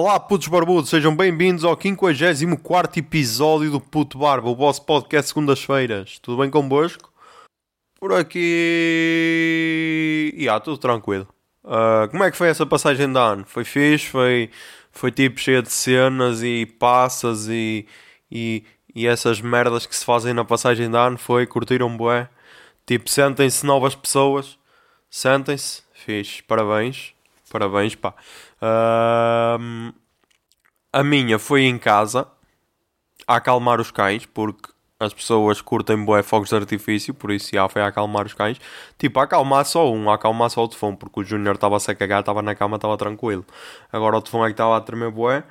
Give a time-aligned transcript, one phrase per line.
[0.00, 6.20] Olá, putos barbudos, sejam bem-vindos ao 54 episódio do Puto Barba, o vosso podcast segundas-feiras.
[6.20, 7.12] Tudo bem convosco?
[7.98, 8.38] Por aqui.
[10.38, 11.26] Yeah, tudo tranquilo.
[11.64, 13.44] Uh, como é que foi essa passagem de ano?
[13.44, 14.06] Foi fixe?
[14.06, 14.52] Foi,
[14.92, 17.84] foi tipo cheia de cenas e passas e,
[18.30, 18.62] e,
[18.94, 21.18] e essas merdas que se fazem na passagem de ano?
[21.18, 21.44] Foi?
[21.44, 22.28] Curtiram bué?
[22.86, 24.60] Tipo, sentem-se novas pessoas?
[25.10, 25.82] Sentem-se?
[25.92, 27.18] Fixe, parabéns.
[27.50, 28.14] Parabéns, pá.
[28.60, 29.92] Uh,
[30.92, 32.26] a minha foi em casa
[33.26, 37.68] a acalmar os cães, porque as pessoas curtem bué fogos de artifício, por isso já
[37.68, 38.58] foi a acalmar os cães.
[38.98, 41.94] Tipo, a acalmar só um, a acalmar só o Tefão, porque o Júnior estava-se a
[41.94, 43.44] cagar, estava na cama, estava tranquilo.
[43.92, 45.44] Agora o Tefão é que estava a tremer bué.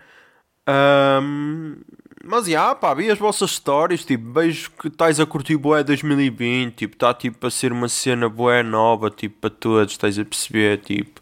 [0.69, 1.77] Um,
[2.25, 6.75] mas já, pá, vi as vossas histórias, tipo, vejo que estás a curtir bué 2020,
[6.75, 10.79] tipo, está tipo a ser uma cena bué nova, tipo, para todos, estás a perceber,
[10.79, 11.21] tipo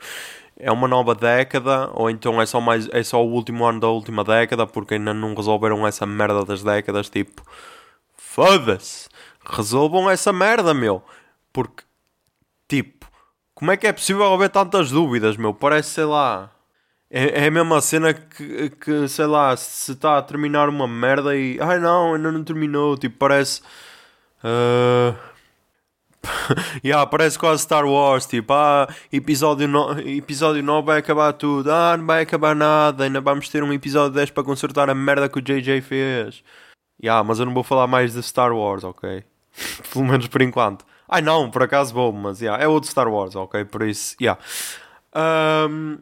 [0.58, 3.88] é uma nova década ou então é só mais é só o último ano da
[3.88, 7.44] última década porque ainda não resolveram essa merda das décadas tipo
[8.16, 9.10] foda-se
[9.46, 11.04] resolvam essa merda meu.
[11.54, 11.84] Porque
[12.68, 13.06] tipo
[13.54, 15.54] como é que é possível haver tantas dúvidas meu?
[15.54, 16.52] Parece sei lá
[17.10, 21.36] é, é a mesma cena que, que sei lá se está a terminar uma merda
[21.36, 23.62] e ai não ainda não terminou tipo parece
[24.44, 25.35] uh
[26.84, 30.00] yeah, parece quase Star Wars, tipo, ah, episódio, no...
[30.00, 34.14] episódio 9 vai acabar tudo, ah, não vai acabar nada, ainda vamos ter um episódio
[34.16, 36.44] 10 para consertar a merda que o JJ fez.
[37.02, 39.24] Yeah, mas eu não vou falar mais de Star Wars, ok?
[39.92, 40.86] Pelo menos por enquanto.
[41.08, 43.66] Ai não, por acaso vou, mas yeah, é outro Star Wars, ok?
[43.66, 44.40] Por isso, yeah.
[45.16, 46.00] Um,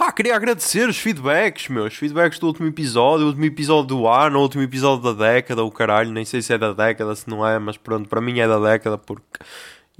[0.00, 1.94] Pá, queria agradecer os feedbacks, meus.
[1.94, 5.70] Feedbacks do último episódio, o último episódio do ano, o último episódio da década, o
[5.70, 6.10] caralho.
[6.10, 8.58] Nem sei se é da década, se não é, mas pronto, para mim é da
[8.58, 9.38] década porque.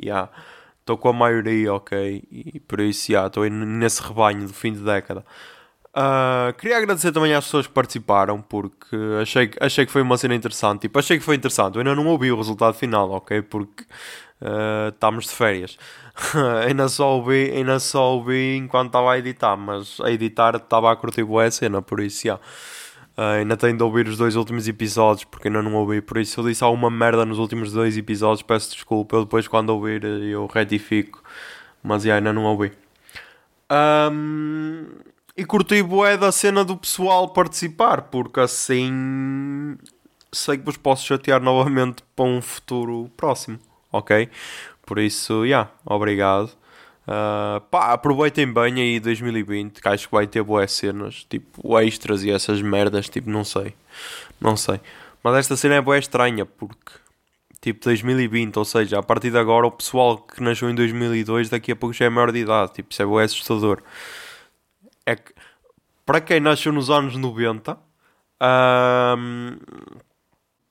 [0.02, 0.30] Yeah,
[0.80, 2.24] estou com a maioria, ok?
[2.30, 5.22] E por isso, yeah, estou nesse rebanho do fim de década.
[5.90, 10.34] Uh, queria agradecer também às pessoas que participaram porque achei, achei que foi uma cena
[10.34, 10.80] interessante.
[10.80, 11.74] Tipo, achei que foi interessante.
[11.74, 13.42] Eu ainda não ouvi o resultado final, ok?
[13.42, 13.84] Porque
[14.40, 15.76] uh, estamos de férias.
[16.66, 20.96] ainda, só ouvi, ainda só ouvi enquanto estava a editar, mas a editar estava a
[20.96, 22.28] curtir boa a cena, por isso.
[22.28, 26.40] Uh, ainda tenho de ouvir os dois últimos episódios porque ainda não ouvi, por isso
[26.40, 30.46] eu disse alguma merda nos últimos dois episódios, peço desculpa, eu depois quando ouvir eu
[30.46, 31.22] retifico,
[31.82, 32.72] mas ainda não ouvi.
[33.70, 34.86] Um,
[35.36, 39.76] e curti bué da cena do pessoal participar, porque assim
[40.32, 43.58] sei que vos posso chatear novamente para um futuro próximo,
[43.92, 44.28] ok?
[44.90, 46.50] Por isso, já, yeah, obrigado.
[47.06, 52.24] Uh, pá, aproveitem bem aí 2020, que acho que vai ter boas cenas, tipo extras
[52.24, 53.72] e essas merdas, tipo, não sei,
[54.40, 54.80] não sei.
[55.22, 56.90] Mas esta cena é boa estranha, porque,
[57.60, 61.70] tipo, 2020, ou seja, a partir de agora o pessoal que nasceu em 2002 daqui
[61.70, 63.84] a pouco já é maior de idade, tipo, isso é boa assustador.
[65.06, 65.32] É que,
[66.04, 67.78] para quem nasceu nos anos 90,
[68.42, 69.56] um,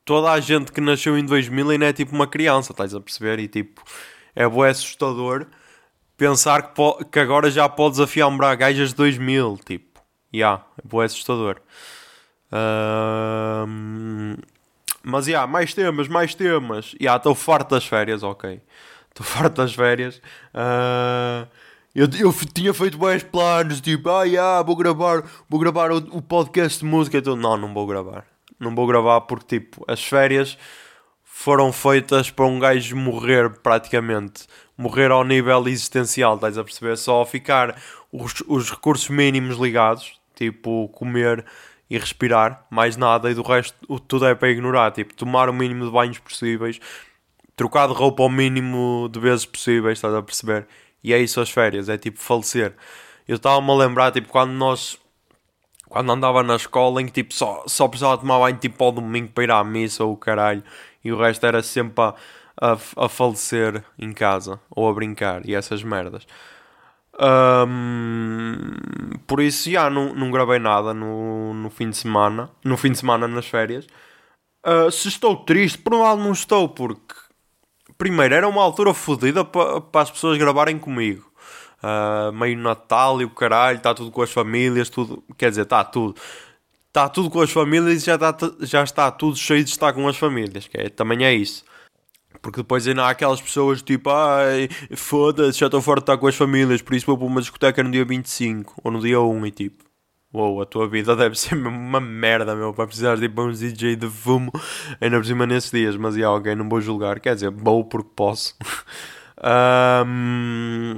[0.10, 3.38] toda a gente que nasceu em 2000 ainda é tipo uma criança, estás a perceber?
[3.38, 3.84] E tipo,
[4.36, 5.46] é bué assustador
[6.18, 10.02] pensar que, que agora já pode desafiar um gajas de 2000, tipo,
[10.34, 11.62] já, yeah, é assustador.
[15.04, 16.86] Mas já, yeah, mais temas, mais temas.
[16.86, 18.60] Já, yeah, estou farto das férias, ok.
[19.10, 20.20] Estou farto das férias.
[20.56, 21.48] Uh,
[21.94, 26.20] eu, eu tinha feito bons planos, tipo, ah, yeah, vou gravar, vou gravar o, o
[26.20, 27.20] podcast de música.
[27.20, 28.26] Então, não, não vou gravar
[28.60, 30.58] não vou gravar porque, tipo, as férias
[31.24, 34.46] foram feitas para um gajo morrer praticamente.
[34.78, 36.98] Morrer ao nível existencial, estás a perceber?
[36.98, 37.82] Só ficar
[38.12, 41.46] os, os recursos mínimos ligados, tipo comer
[41.90, 44.92] e respirar, mais nada, e do resto o, tudo é para ignorar.
[44.92, 46.80] Tipo, tomar o mínimo de banhos possíveis,
[47.56, 50.68] trocar de roupa ao mínimo de vezes possíveis, estás a perceber?
[51.02, 52.76] E é isso as férias, é tipo falecer.
[53.26, 54.99] Eu estava-me a lembrar, tipo, quando nós
[55.90, 59.32] quando andava na escola em que tipo só, só precisava tomar banho tipo ao domingo
[59.34, 60.64] para ir à missa ou o caralho
[61.04, 62.16] e o resto era sempre a,
[62.62, 66.26] a, a falecer em casa ou a brincar e essas merdas.
[67.22, 68.78] Um,
[69.28, 73.00] por isso já não, não gravei nada no, no fim de semana, no fim de
[73.00, 73.88] semana nas férias.
[74.66, 77.16] Uh, se estou triste, por um lado não estou, porque
[77.98, 81.29] primeiro era uma altura fodida para, para as pessoas gravarem comigo
[81.84, 85.84] uh, meio Natal e o caralho, está tudo com as famílias, tudo, quer dizer, está
[85.84, 86.16] tudo.
[86.88, 90.08] Está tudo com as famílias e já está, já está tudo cheio de estar com
[90.08, 91.64] as famílias, que é, também é isso.
[92.42, 96.28] Porque depois ainda há aquelas pessoas tipo, ai, foda-se, já estou fora de estar com
[96.28, 99.46] as famílias, por isso vou para uma discoteca no dia 25 ou no dia 1
[99.46, 99.84] e tipo,
[100.34, 103.60] uou, wow, a tua vida deve ser uma merda, meu, para precisar de tipo, uns
[103.60, 104.52] DJ de fumo
[105.02, 108.10] ainda por cima nesses dias, mas e alguém não vou julgar, quer dizer, vou porque
[108.16, 108.56] posso.
[110.06, 110.96] um,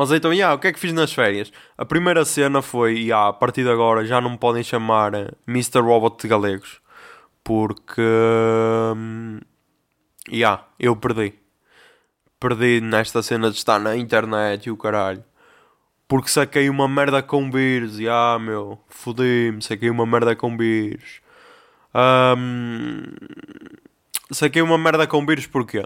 [0.00, 1.52] Mas então, yeah, o que é que fiz nas férias?
[1.76, 5.30] A primeira cena foi, yeah, a partir de agora já não me podem chamar eh,
[5.46, 5.80] Mr.
[5.80, 6.80] Robot de Galegos.
[7.44, 8.00] Porque.
[8.96, 9.40] Hum,
[10.32, 11.34] yeah, eu perdi.
[12.40, 15.22] Perdi nesta cena de estar na internet e o caralho.
[16.08, 18.00] Porque saquei uma merda com vírus.
[18.00, 21.20] E ah, meu, fodi-me, saquei uma merda com vírus.
[21.94, 23.02] Um,
[24.32, 25.84] saquei uma merda com vírus porquê?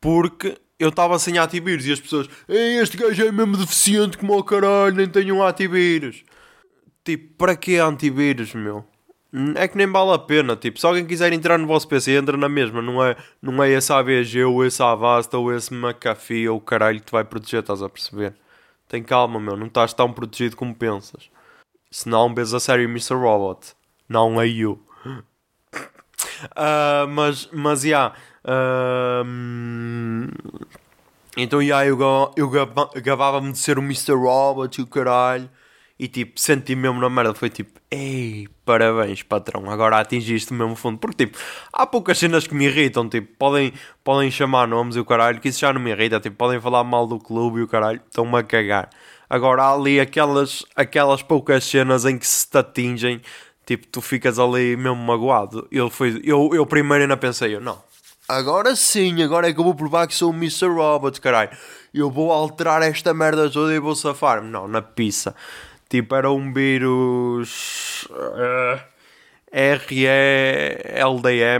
[0.00, 4.44] Porque eu estava sem antivírus e as pessoas, este gajo é mesmo deficiente como o
[4.44, 6.24] caralho, nem tenho um antivírus.
[7.04, 8.84] Tipo, para que antivírus, meu?
[9.56, 12.36] É que nem vale a pena, tipo, se alguém quiser entrar no vosso PC, entra
[12.36, 16.58] na mesma, não é, não é esse AVG ou esse Avasta ou esse McAfee ou
[16.58, 18.32] o caralho que te vai proteger, estás a perceber?
[18.88, 21.28] Tem calma, meu, não estás tão protegido como pensas.
[21.90, 23.14] Senão vês a série Mr.
[23.14, 23.74] Robot,
[24.08, 24.80] não é eu.
[26.54, 27.88] Uh, mas, mas, já.
[27.88, 28.16] Yeah,
[31.36, 32.50] então, já, yeah, eu, eu
[33.02, 34.12] gabava-me de ser o Mr.
[34.12, 35.48] Robot e o caralho.
[35.98, 37.34] E tipo, senti mesmo na merda.
[37.34, 39.70] Foi tipo, ei, parabéns, patrão.
[39.70, 40.98] Agora atingiste o mesmo fundo.
[40.98, 41.38] Porque tipo,
[41.72, 43.08] há poucas cenas que me irritam.
[43.08, 46.20] Tipo, podem, podem chamar nomes e o caralho, que isso já não me irrita.
[46.20, 48.90] Tipo, podem falar mal do clube e o caralho, estão-me a cagar.
[49.30, 53.20] Agora há ali aquelas, aquelas poucas cenas em que se te atingem.
[53.64, 55.66] Tipo, tu ficas ali mesmo magoado.
[55.70, 57.82] Eu, fui, eu, eu primeiro ainda pensei, eu, não.
[58.28, 60.68] Agora sim, agora é que eu vou provar que sou o Mr.
[60.68, 61.50] Robot, caralho.
[61.92, 64.50] Eu vou alterar esta merda toda e vou safar-me.
[64.50, 65.34] Não, na pizza.
[65.90, 68.04] Tipo, era um vírus.
[68.10, 68.80] Uh,
[69.52, 70.88] RELDM,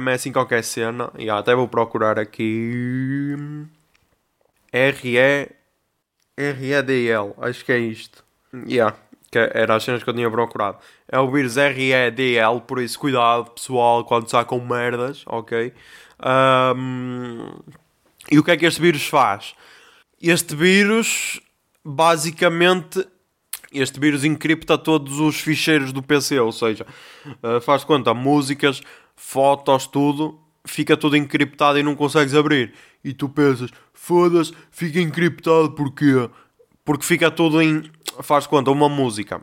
[0.09, 1.11] é assim qualquer cena.
[1.19, 3.37] E até vou procurar aqui.
[4.73, 5.55] RE.
[6.37, 8.25] REDL, acho que é isto.
[8.67, 8.97] Yeah,
[9.31, 10.79] que era as cenas que eu tinha procurado.
[11.09, 15.73] É o vírus REDL, por isso cuidado pessoal quando com merdas, ok?
[16.25, 17.51] Um,
[18.31, 19.55] e o que é que este vírus faz?
[20.21, 21.41] Este vírus
[21.85, 23.07] basicamente
[23.75, 26.87] este vírus encripta todos os ficheiros do PC, ou seja,
[27.43, 28.81] uh, faz conta, músicas,
[29.17, 32.73] fotos, tudo, fica tudo encriptado e não consegues abrir.
[33.03, 36.31] E tu pensas, foda-se, fica encriptado porquê?
[36.85, 37.91] Porque fica tudo em.
[38.23, 39.43] Faz conta, uma música.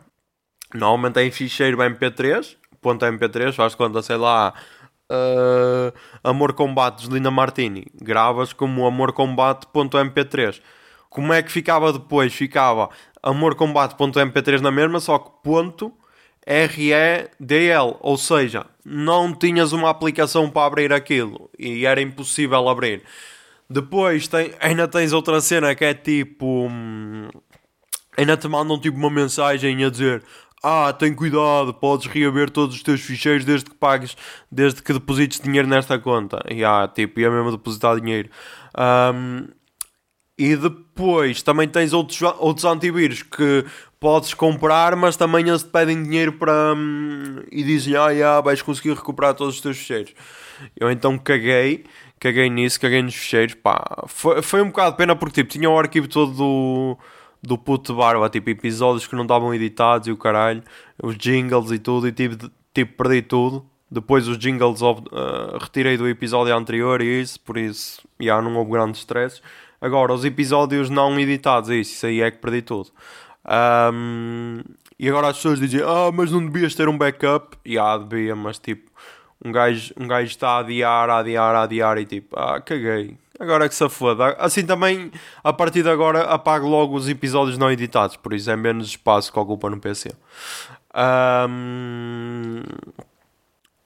[0.73, 4.53] Normalmente é em ficheiro MP3, ponto MP3, faz conta, sei lá.
[5.11, 5.91] Uh,
[6.23, 7.87] Amor Combate de Linda Martini.
[8.01, 10.61] Gravas como Amor Combate.mp3.
[11.09, 12.33] Como é que ficava depois?
[12.33, 12.89] Ficava
[13.21, 15.91] amorcombate.mp3 na mesma, só que ponto
[16.47, 23.03] REDL, ou seja, não tinhas uma aplicação para abrir aquilo e era impossível abrir.
[23.69, 26.67] Depois tem, ainda tens outra cena que é tipo.
[26.67, 27.29] Hum,
[28.17, 30.23] ainda te mandam tipo uma mensagem a dizer:
[30.63, 34.15] Ah, tem cuidado, podes reaver todos os teus ficheiros desde que pagues,
[34.51, 36.43] desde que deposites dinheiro nesta conta.
[36.49, 38.29] E ah, tipo, ia mesmo depositar dinheiro.
[38.77, 39.47] Um,
[40.37, 43.65] e depois também tens outros, outros antivírus que
[43.99, 46.73] podes comprar, mas também eles te pedem dinheiro para.
[46.75, 50.13] Hum, e dizem, ah, yeah, vais conseguir recuperar todos os teus ficheiros.
[50.79, 51.85] Eu então caguei,
[52.19, 53.55] caguei nisso, caguei nos ficheiros.
[53.55, 56.97] Pá, foi, foi um bocado de pena porque tipo, tinha o arquivo todo do,
[57.41, 60.63] do puto barba, tipo episódios que não estavam editados e o caralho,
[61.01, 63.65] os jingles e tudo, e tipo, tipo perdi tudo.
[63.89, 65.03] Depois os jingles uh,
[65.59, 69.41] retirei do episódio anterior e isso, por isso já não houve grandes stresses.
[69.81, 72.89] Agora, os episódios não editados, é isso, isso aí é que perdi tudo.
[73.93, 74.61] Um,
[74.99, 77.57] e agora as pessoas dizem, ah, mas não devias ter um backup.
[77.65, 78.91] E ah, devia, mas tipo,
[79.43, 83.17] um gajo, um gajo está a adiar, a adiar, a adiar e tipo, ah, caguei.
[83.41, 84.35] Agora é que se foda.
[84.37, 85.11] Assim também,
[85.43, 89.33] a partir de agora, apago logo os episódios não editados, por isso é menos espaço
[89.33, 90.11] que ocupa no PC.
[90.95, 92.61] Um,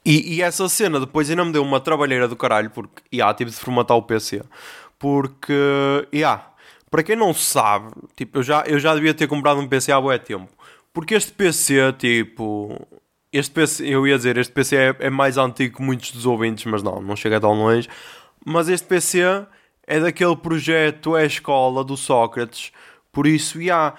[0.05, 3.49] e, e, essa cena depois ainda me deu uma trabalheira do caralho, porque, yeah, tive
[3.49, 4.43] de formatar o PC.
[4.99, 5.53] Porque,
[6.13, 6.51] yeah,
[6.91, 10.01] para quem não sabe, tipo, eu já, eu já devia ter comprado um PC há
[10.01, 10.51] bué tempo.
[10.91, 12.77] Porque este PC, tipo,
[13.31, 16.65] este PC, eu ia dizer, este PC é, é, mais antigo que muitos dos ouvintes,
[16.65, 17.87] mas não, não chega tão longe.
[18.45, 19.45] Mas este PC
[19.87, 22.71] é daquele projeto É Escola do Sócrates.
[23.11, 23.95] Por isso, já, yeah,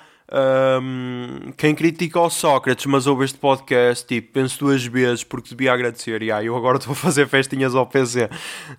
[0.81, 5.73] um, quem critica o Sócrates, mas ouve este podcast, tipo, penso duas vezes porque devia
[5.73, 6.23] agradecer.
[6.23, 8.29] E aí, eu agora estou a fazer festinhas ao PC.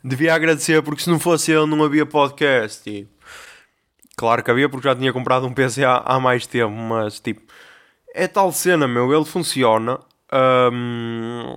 [0.03, 2.83] Devia agradecer porque se não fosse ele, não havia podcast.
[2.83, 3.11] Tipo.
[4.15, 7.41] Claro que havia porque já tinha comprado um PC há, há mais tempo, mas tipo,
[8.13, 9.13] é tal cena, meu.
[9.13, 9.99] Ele funciona.
[10.33, 11.55] Um,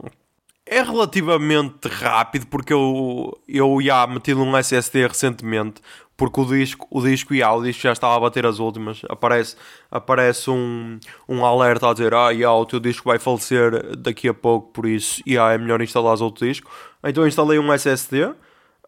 [0.71, 5.83] é relativamente rápido porque eu, eu já meti um SSD recentemente
[6.17, 9.57] porque o disco, o disco, yeah, o disco já estava a bater as últimas, aparece,
[9.91, 14.35] aparece um, um alerta a dizer, ah, yeah, o teu disco vai falecer daqui a
[14.35, 16.71] pouco, por isso, yeah, é melhor instalar outro disco.
[17.03, 18.37] Então instalei um SSD, uh,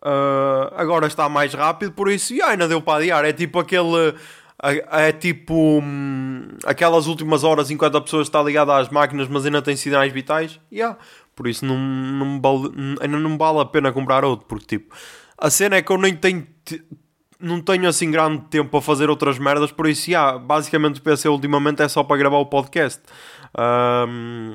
[0.02, 4.14] ah, agora está mais rápido, por isso, yeah, ainda deu para adiar, é tipo aquele,
[4.62, 9.60] é tipo hum, aquelas últimas horas enquanto a pessoa está ligada às máquinas, mas ainda
[9.60, 10.60] tem sinais vitais.
[10.70, 10.96] Yeah.
[11.34, 14.94] Por isso não, não vale, ainda não vale a pena comprar outro, porque tipo,
[15.38, 16.46] a cena é que eu nem tenho
[17.42, 21.28] não tenho assim grande tempo para fazer outras merdas, por isso, yeah, basicamente o PC
[21.28, 23.02] ultimamente é só para gravar o podcast.
[23.58, 24.54] Um,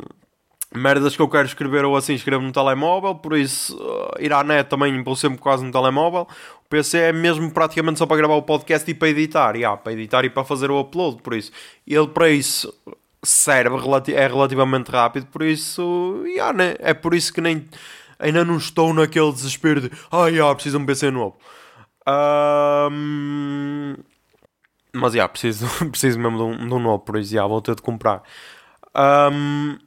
[0.74, 4.44] merdas que eu quero escrever ou assim escrevo no telemóvel, por isso uh, ir à
[4.44, 6.28] net também impulso sempre quase no telemóvel.
[6.66, 9.92] O PC é mesmo praticamente só para gravar o podcast e para editar, yeah, para
[9.92, 11.52] editar e para fazer o upload, por isso.
[11.86, 12.74] Ele para isso
[13.24, 13.76] serve,
[14.14, 16.76] é relativamente rápido, por isso, yeah, né?
[16.80, 17.68] é por isso que nem,
[18.20, 21.38] ainda não estou naquele desespero de ah, yeah, preciso de um PC novo.
[22.08, 23.96] Um,
[24.94, 27.76] mas, yeah, preciso, preciso mesmo de um, de um novo, por isso, yeah, vou ter
[27.76, 28.24] de comprar.
[28.96, 29.78] Um,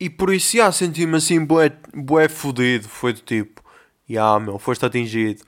[0.00, 2.88] e por isso, já, senti-me assim, bué, bué fodido.
[2.88, 3.62] Foi do tipo,
[4.08, 5.44] já, meu, foste atingido.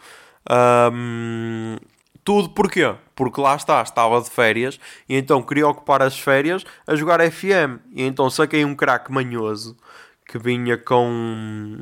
[0.48, 1.76] Um,
[2.24, 2.94] tudo porquê?
[3.14, 7.78] Porque lá está, estava de férias e então queria ocupar as férias a jogar FM.
[7.92, 9.76] E então saquei um crack manhoso
[10.26, 11.78] que vinha com.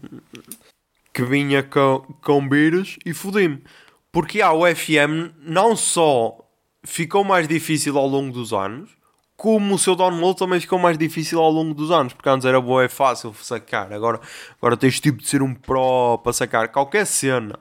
[1.13, 3.63] que vinha com, com vírus e fodi-me.
[4.11, 6.37] Porque ah, o FM não só
[6.85, 8.91] ficou mais difícil ao longo dos anos,
[9.37, 12.61] como o seu download também ficou mais difícil ao longo dos anos, porque antes era
[12.61, 14.21] boa, é fácil sacar, agora,
[14.59, 17.59] agora tens tipo de ser um pro para sacar qualquer cena.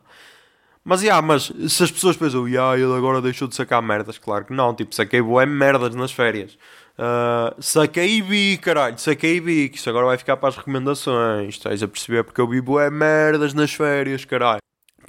[0.84, 4.46] Mas, yeah, mas se as pessoas pensam, yeah, ele agora deixou de sacar merdas, claro
[4.46, 6.58] que não, tipo, saquei boé merdas nas férias.
[6.98, 11.82] Uh, saquei vi, caralho, saquei vi, que isto agora vai ficar para as recomendações, estás
[11.84, 12.24] a perceber?
[12.24, 14.62] Porque eu vi boé merdas nas férias, caralho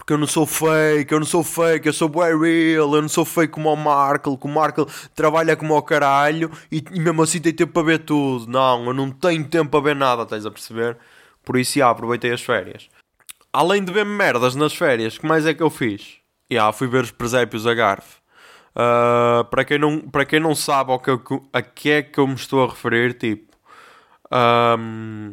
[0.02, 3.08] porque eu não sou fake, eu não sou fake, eu sou bué real, eu não
[3.08, 7.22] sou fake como o Markle, que o Markle trabalha como o caralho e, e, mesmo
[7.22, 8.50] assim tem tempo para ver tudo.
[8.50, 10.98] Não, eu não tenho tempo para ver nada, estás a perceber?
[11.44, 12.88] Por isso, já, aproveitei as férias.
[13.52, 16.18] Além de ver merdas nas férias, que mais é que eu fiz?
[16.50, 18.16] Já, fui ver os presépios a Garf.
[18.74, 21.10] Uh, para, quem não, para quem não sabe ao que,
[21.52, 23.52] a que é que eu me estou a referir, tipo...
[24.32, 25.32] Um,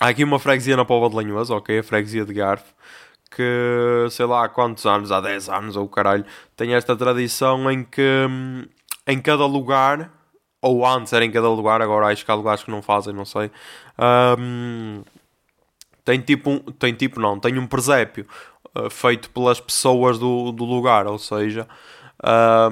[0.00, 1.78] há aqui uma freguesia na Póvoa de Lanhoso, ok?
[1.78, 2.64] A freguesia de Garf
[3.34, 6.24] que, sei lá, há quantos anos, há 10 anos ou caralho,
[6.56, 8.26] tem esta tradição em que
[9.06, 10.10] em cada lugar,
[10.60, 13.24] ou antes era em cada lugar, agora acho que há lugares que não fazem, não
[13.24, 13.50] sei.
[14.38, 15.02] Um,
[16.04, 18.26] tem tipo, um, tem tipo não, tem um presépio
[18.76, 21.66] uh, feito pelas pessoas do, do lugar, ou seja,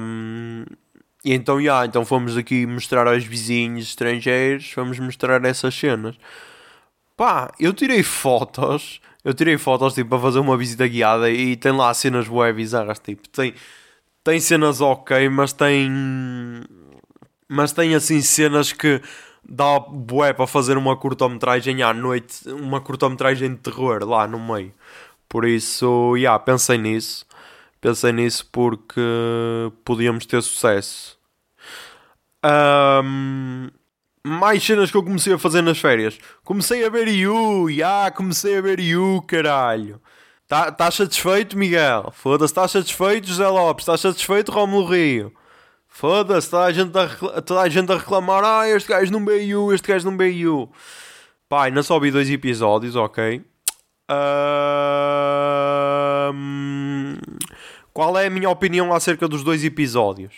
[0.01, 0.65] um,
[1.25, 6.17] e então, yeah, então fomos aqui mostrar aos vizinhos estrangeiros, vamos mostrar essas cenas.
[7.17, 11.73] Pá, eu tirei fotos eu tirei fotos tipo, para fazer uma visita guiada e tem
[11.73, 12.99] lá cenas web bizarras.
[12.99, 13.55] Tipo, tem,
[14.25, 15.91] tem cenas ok, mas tem.
[17.49, 19.01] Mas tem assim cenas que
[19.49, 24.73] dá bué para fazer uma curtometragem à noite, uma curtometragem de terror lá no meio.
[25.29, 27.25] Por isso, yeah, pensei nisso.
[27.81, 29.01] Pensei nisso porque
[29.85, 31.19] podíamos ter sucesso.
[32.45, 33.69] Um,
[34.25, 36.19] mais cenas que eu comecei a fazer nas férias.
[36.45, 40.01] Comecei a ver You, já comecei a ver You, caralho.
[40.43, 42.13] Estás tá satisfeito, Miguel?
[42.13, 43.85] Foda-se, estás satisfeito, José Lopes?
[43.85, 45.33] Estás satisfeito, Rómulo Rio?
[45.91, 49.75] Foda-se, toda, a gente a, toda a gente a reclamar: ah, este gajo não You,
[49.75, 50.71] este gajo não You.
[51.49, 53.45] Pá, ainda só vi dois episódios, ok.
[57.93, 60.33] Qual é a minha opinião acerca dos dois episódios?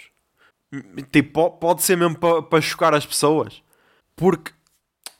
[1.12, 3.62] Tipo, pode ser mesmo para pa chocar as pessoas.
[4.16, 4.52] Porque,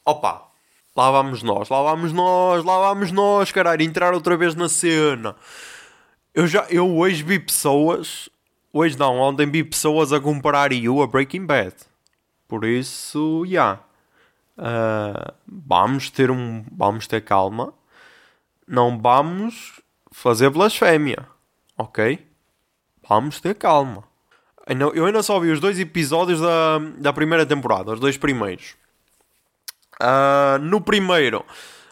[0.05, 0.49] opa,
[0.97, 5.37] lá vamos nós, lá vamos nós, lá vamos nós, caralho, entrar outra vez na cena.
[6.35, 8.31] Eu já, eu hoje vi pessoas,
[8.73, 11.75] hoje não, ontem vi pessoas a comparar You a Breaking Bad.
[12.49, 13.51] Por isso, já.
[13.51, 13.83] Yeah.
[14.59, 17.73] Uh, vamos ter um, vamos ter calma.
[18.67, 19.81] Não vamos
[20.13, 21.27] fazer blasfémia,
[21.77, 22.25] ok?
[23.09, 24.05] Vamos ter calma.
[24.95, 28.77] Eu ainda só vi os dois episódios da, da primeira temporada, os dois primeiros.
[30.01, 31.45] Uh, no primeiro,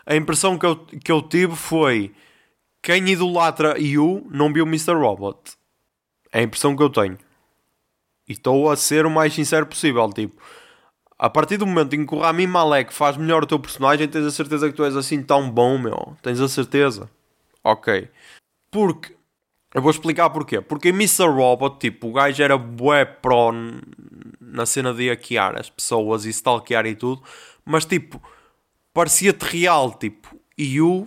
[0.06, 2.14] a impressão que eu, que eu tive foi
[2.82, 4.94] quem idolatra You não viu Mr.
[4.94, 5.60] Robot.
[6.32, 7.18] É a impressão que eu tenho.
[8.28, 10.08] E estou a ser o mais sincero possível.
[10.10, 10.40] Tipo,
[11.18, 14.25] a partir do momento em que o Rami Malek faz melhor o teu personagem, tens
[14.25, 16.16] a certeza que tu és assim tão bom, meu.
[16.22, 17.10] Tens a certeza.
[17.64, 18.08] Ok.
[18.70, 19.16] Porque.
[19.72, 20.60] Eu vou explicar porquê.
[20.60, 21.28] Porque em Mr.
[21.28, 23.52] Robot, tipo, o gajo era bué pro
[24.40, 27.22] na cena de hackear as pessoas e stalkear e tudo
[27.64, 28.20] mas tipo,
[28.92, 31.06] parecia-te real, tipo, e o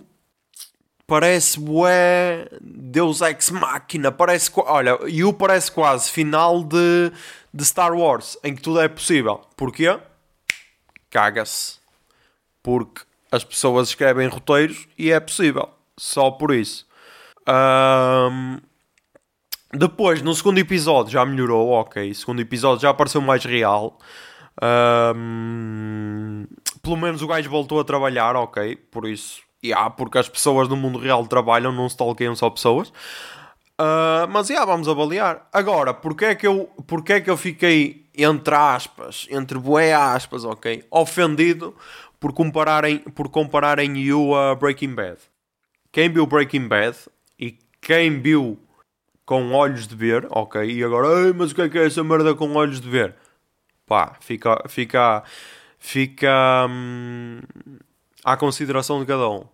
[1.06, 7.12] parece bué Deus Ex Machina, parece, olha, e o parece quase final de,
[7.52, 9.42] de Star Wars, em que tudo é possível.
[9.56, 9.98] Porquê?
[11.10, 11.78] Caga-se.
[12.62, 15.68] Porque as pessoas escrevem roteiros e é possível.
[15.98, 16.86] Só por isso.
[17.48, 18.58] Um,
[19.72, 22.14] Depois, no segundo episódio, já melhorou, ok.
[22.14, 23.98] Segundo episódio já apareceu mais real.
[24.62, 26.46] Um,
[26.80, 28.76] pelo menos o gajo voltou a trabalhar, ok.
[28.76, 32.92] Por isso, yeah, porque as pessoas do mundo real trabalham, não stalkeiam só pessoas.
[33.80, 35.48] Uh, mas yeah, vamos avaliar.
[35.52, 40.44] Agora, porque é que eu, porque é que eu fiquei, entre aspas, entre bué aspas,
[40.44, 41.74] ok, ofendido
[42.20, 45.18] por compararem, por compararem You a Breaking Bad?
[45.90, 46.96] Quem viu Breaking Bad
[47.38, 48.58] e quem viu
[49.26, 52.34] com olhos de ver, ok, e agora, mas o que é que é essa merda
[52.34, 53.14] com olhos de ver?
[53.86, 55.24] Pá, fica, fica,
[55.78, 57.40] fica hum,
[58.24, 59.53] à consideração de cada um.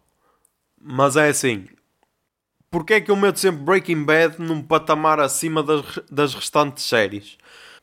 [0.80, 1.68] Mas é assim,
[2.70, 7.36] porque é que eu meto sempre Breaking Bad num patamar acima das, das restantes séries?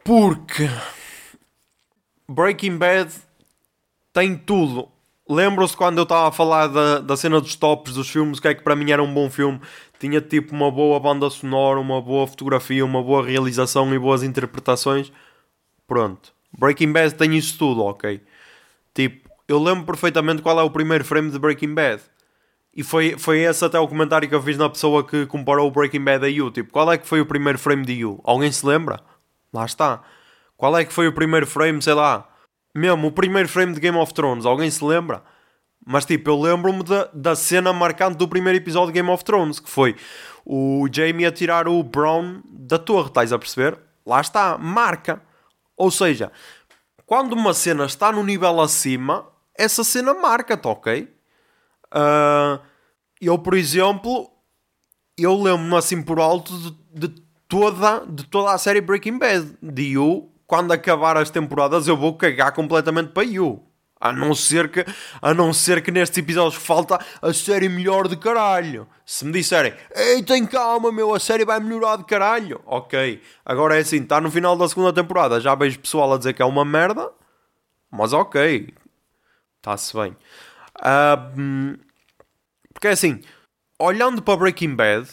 [0.04, 0.70] Porque
[2.27, 3.13] Breaking Bad
[4.13, 4.89] tem tudo.
[5.30, 8.56] Lembram-se quando eu estava a falar da, da cena dos tops dos filmes, que é
[8.56, 9.60] que para mim era um bom filme?
[10.00, 15.12] Tinha tipo uma boa banda sonora, uma boa fotografia, uma boa realização e boas interpretações.
[15.86, 16.34] Pronto.
[16.58, 18.22] Breaking Bad tem isso tudo, ok?
[18.94, 22.01] Tipo, eu lembro perfeitamente qual é o primeiro frame de Breaking Bad.
[22.77, 25.72] E foi, foi esse até o comentário que eu fiz na pessoa que comparou o
[25.72, 26.51] Breaking Bad a You.
[26.51, 28.22] Tipo, qual é que foi o primeiro frame de You?
[28.24, 29.00] Alguém se lembra?
[29.51, 30.03] Lá está.
[30.55, 32.29] Qual é que foi o primeiro frame, sei lá?
[32.75, 34.46] Mesmo, o primeiro frame de Game of Thrones.
[34.46, 35.24] Alguém se lembra?
[35.84, 39.60] Mas tipo, eu lembro-me da, da cena marcante do primeiro episódio de Game of Thrones,
[39.60, 39.96] que foi
[40.46, 43.75] o Jamie a tirar o Brown da torre, estás a perceber?
[44.05, 45.19] Lá está, marca.
[45.75, 46.31] Ou seja,
[47.07, 51.17] quando uma cena está no nível acima, essa cena marca-te, ok?
[51.94, 52.59] Uh,
[53.22, 54.29] eu, por exemplo,
[55.18, 56.53] eu lembro-me assim por alto
[56.94, 59.57] de, de, toda, de toda a série Breaking Bad.
[59.62, 63.64] De You, quando acabar as temporadas, eu vou cagar completamente para You.
[64.00, 64.85] A não ser que,
[65.20, 68.88] a não ser que nestes episódios falta a série melhor de caralho.
[69.03, 72.62] Se me disserem, ei, tem calma, meu, a série vai melhorar de caralho.
[72.66, 75.42] Ok, agora é assim, está no final da segunda temporada.
[75.42, 77.12] Já vejo pessoal a dizer que é uma merda,
[77.90, 78.72] mas ok,
[79.57, 80.16] está-se bem.
[80.79, 81.77] Uh,
[82.74, 83.22] porque é assim,
[83.79, 85.09] olhando para Breaking Bad,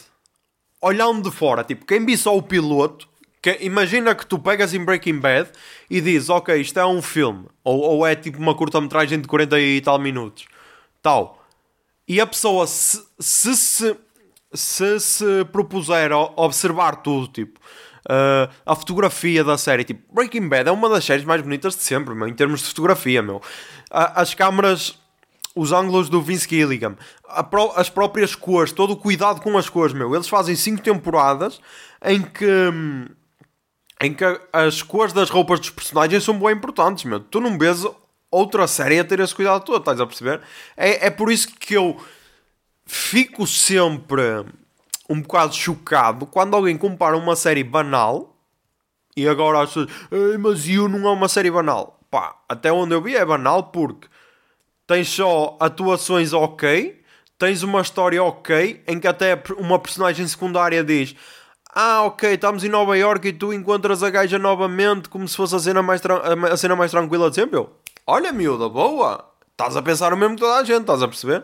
[0.81, 3.07] olhando de fora, tipo, quem viu só o piloto,
[3.41, 5.49] que, imagina que tu pegas em Breaking Bad
[5.89, 9.59] e dizes, ok, isto é um filme, ou, ou é tipo uma curta-metragem de 40
[9.59, 10.45] e tal minutos,
[11.01, 11.43] tal.
[12.07, 13.97] E a pessoa, se se, se,
[14.53, 17.59] se, se propuser observar tudo, tipo,
[18.09, 21.81] uh, a fotografia da série, tipo, Breaking Bad é uma das séries mais bonitas de
[21.81, 23.41] sempre, meu, em termos de fotografia, meu.
[23.89, 24.99] as câmaras
[25.55, 26.97] os ângulos do Vince Gilligan,
[27.75, 30.13] as próprias cores, todo o cuidado com as cores, meu.
[30.13, 31.61] Eles fazem 5 temporadas
[32.03, 32.45] em que
[34.01, 37.21] em que as cores das roupas dos personagens são bem importantes, meu.
[37.21, 37.85] Tu não vês
[38.29, 40.41] outra série a ter esse cuidado todo, estás a perceber?
[40.75, 41.97] É, é por isso que eu
[42.85, 44.45] fico sempre
[45.09, 48.35] um bocado chocado quando alguém compara uma série banal
[49.15, 49.89] e agora as pessoas,
[50.39, 52.01] mas You não é uma série banal.
[52.11, 54.09] Pá, até onde eu vi é banal porque
[54.87, 57.01] tens só atuações ok,
[57.37, 61.15] tens uma história ok, em que até uma personagem secundária diz:
[61.73, 65.55] Ah, ok, estamos em Nova York e tu encontras a gaja novamente como se fosse
[65.55, 66.01] a cena mais,
[66.51, 67.57] a cena mais tranquila de sempre.
[67.57, 67.71] Eu,
[68.07, 69.25] Olha, miúda, boa!
[69.51, 71.43] Estás a pensar o mesmo que toda a gente, estás a perceber?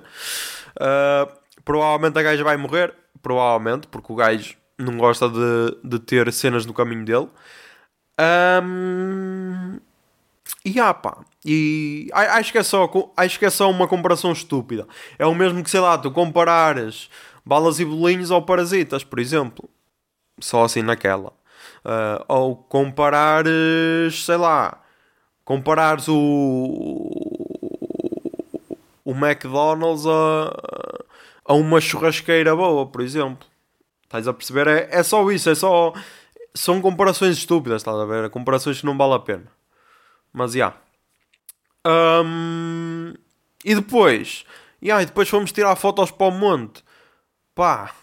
[0.75, 1.31] Uh,
[1.65, 6.63] provavelmente a gaja vai morrer, provavelmente, porque o gajo não gosta de, de ter cenas
[6.65, 7.29] no caminho dele.
[8.63, 9.79] Um,
[10.63, 14.87] e ah, pá, e acho que, é só, acho que é só uma comparação estúpida.
[15.17, 17.09] É o mesmo que, sei lá, tu comparares
[17.45, 19.67] balas e bolinhos ou parasitas, por exemplo.
[20.39, 21.33] Só assim naquela.
[21.83, 24.81] Uh, ou comparares, sei lá,
[25.43, 26.13] comparares o,
[29.03, 30.53] o McDonald's a,
[31.45, 33.47] a uma churrasqueira boa, por exemplo.
[34.03, 34.67] Estás a perceber?
[34.67, 35.93] É, é só isso, é só.
[36.53, 38.29] São comparações estúpidas, estás a ver?
[38.29, 39.60] Comparações que não vale a pena.
[40.33, 40.73] Mas, já.
[41.85, 42.23] Yeah.
[42.25, 43.13] Um,
[43.63, 44.45] e depois...
[44.83, 46.83] Yeah, e depois fomos tirar fotos para o monte.
[47.55, 47.93] Pá...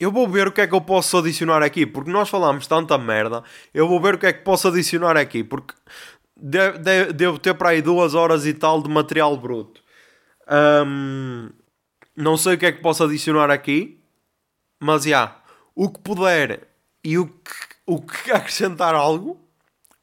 [0.00, 2.96] Eu vou ver o que é que eu posso adicionar aqui, porque nós falamos tanta
[2.96, 3.42] merda.
[3.74, 5.74] Eu vou ver o que é que posso adicionar aqui, porque
[6.36, 9.82] devo, devo, devo ter para aí duas horas e tal de material bruto.
[10.48, 11.50] Um,
[12.16, 14.00] não sei o que é que posso adicionar aqui,
[14.80, 15.42] mas já, yeah,
[15.74, 16.68] o que puder
[17.02, 17.52] e o que,
[17.84, 19.40] o que acrescentar algo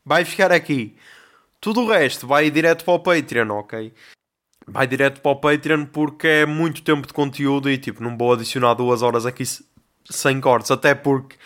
[0.03, 0.97] vai ficar aqui.
[1.65, 3.91] Tudo o resto vai direto para o Patreon, ok?
[4.67, 8.33] Vai direto para o Patreon porque é muito tempo de conteúdo e tipo, não vou
[8.33, 9.43] adicionar duas horas aqui
[10.07, 11.37] sem cortes, até porque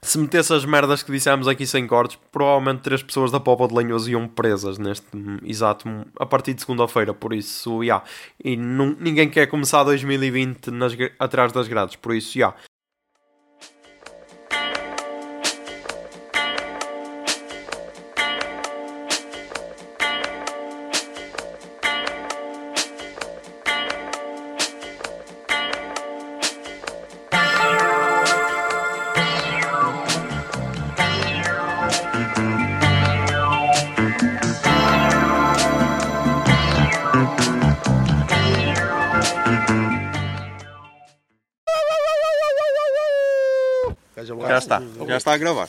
[0.00, 3.74] se metesse as merdas que dissemos aqui sem cortes, provavelmente três pessoas da Popa de
[3.74, 5.06] Lenhos iam presas neste
[5.42, 5.86] exato
[6.18, 8.02] a partir de segunda-feira, por isso, já.
[8.02, 8.04] Yeah.
[8.42, 12.38] E não, ninguém quer começar 2020 nas, atrás das grades, por isso, já.
[12.38, 12.56] Yeah.
[44.76, 45.68] Está, já está a gravar.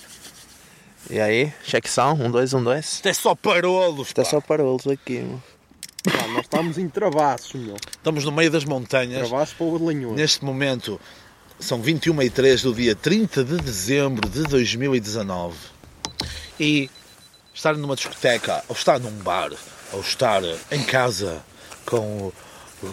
[1.10, 2.14] E aí, cheque são?
[2.14, 2.94] Um, dois, um, dois.
[2.94, 5.42] Isto é só parolos, Isto é só parolos aqui, meu.
[6.04, 7.76] Pá, nós estamos em travassos, meu.
[7.92, 9.28] Estamos no meio das montanhas.
[9.28, 10.16] Travassos para o Belenhões.
[10.16, 11.00] Neste momento,
[11.60, 15.58] são 21 e 3 do dia 30 de dezembro de 2019.
[16.60, 16.90] E
[17.54, 19.52] estar numa discoteca, ou estar num bar,
[19.92, 21.42] ou estar em casa
[21.86, 22.32] com,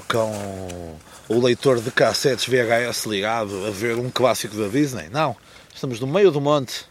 [0.08, 0.96] com
[1.28, 5.08] o leitor de cassetes VHS ligado a ver um clássico da Disney.
[5.10, 5.36] Não.
[5.76, 6.86] Estamos no meio do monte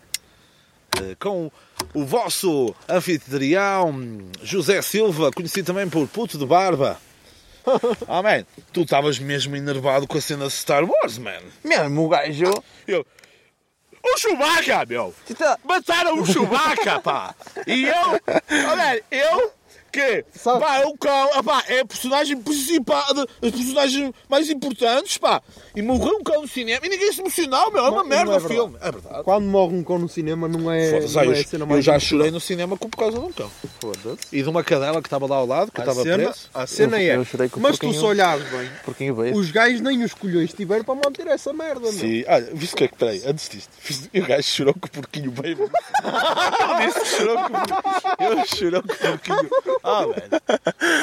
[1.01, 1.51] eh, com
[1.91, 3.91] o vosso anfitrião
[4.43, 7.01] José Silva, conhecido também por Puto de Barba.
[8.07, 11.41] Ah, man, tu estavas mesmo enervado com a cena de Star Wars, man.
[11.63, 12.53] Mesmo o gajo.
[12.87, 13.03] Eu,
[14.03, 15.11] o Chewbacca, meu!
[15.63, 17.33] Mataram o Chewbacca, pá!
[17.65, 18.21] E eu,
[18.69, 19.51] olha, eu,
[19.95, 25.41] que, pá, o cão, pá, é a personagem principal, das personagens mais importantes, pá!
[25.75, 28.25] E morreu um cão no cinema e ninguém se emocionou, meu, é uma Não, merda
[28.25, 28.77] não é o filme.
[28.81, 29.23] É verdade.
[29.23, 31.15] Quando morre um cão no cinema não é, Foda-se,
[31.55, 33.49] eu, é eu mais já chorei no cinema por causa de um cão.
[33.79, 34.17] Foda-se.
[34.31, 36.49] E de uma cadela que estava lá ao lado, que A estava cena, preso.
[36.53, 39.35] a cena Eu- é, eu mas tu se olhares bem, porquinho veio.
[39.35, 41.93] os gajos nem os colhões tiveram para manter essa merda, meu.
[41.93, 43.69] Sim, olha, viste o que é que, peraí, antes disto,
[44.13, 45.55] o gajo chorou com o porquinho bem.
[45.55, 48.31] Ele disse que chorou com o porquinho.
[48.31, 49.49] Ele chorou com o porquinho.
[49.85, 50.41] Ah, velho.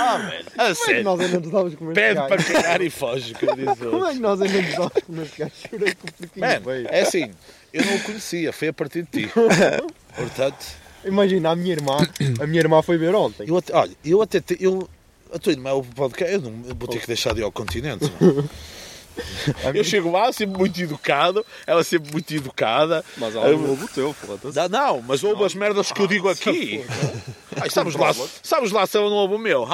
[0.01, 0.45] Ah, velho.
[0.49, 1.05] A Como é que sério.
[1.05, 4.40] nós ainda nos Pede para cagar e foge, como diz o Como é que nós
[4.42, 5.53] ainda nos dávamos com este gajo?
[5.71, 6.88] Chorei com o porquinho Mano, veio.
[6.88, 7.31] é assim,
[7.73, 9.33] eu não o conhecia, foi a partir de ti.
[10.16, 10.66] Portanto,
[11.05, 11.97] Imagina, a minha irmã,
[12.40, 13.45] a minha irmã foi ver ontem.
[13.49, 14.88] eu até, olha, eu até, te, eu,
[15.33, 17.45] a tua irmã é o podcast, eu não eu vou ter que deixar de ir
[17.45, 18.11] ao continente.
[18.21, 18.49] mano.
[19.75, 23.05] Eu chego lá sempre muito educado, ela sempre muito educada.
[23.16, 24.57] Mas ela não ouve o teu, foda-se.
[24.57, 26.85] Não, não, mas ouve as merdas que eu digo aqui.
[27.61, 29.66] Ai, sabes, lá, sabes lá se ela não ouve o meu?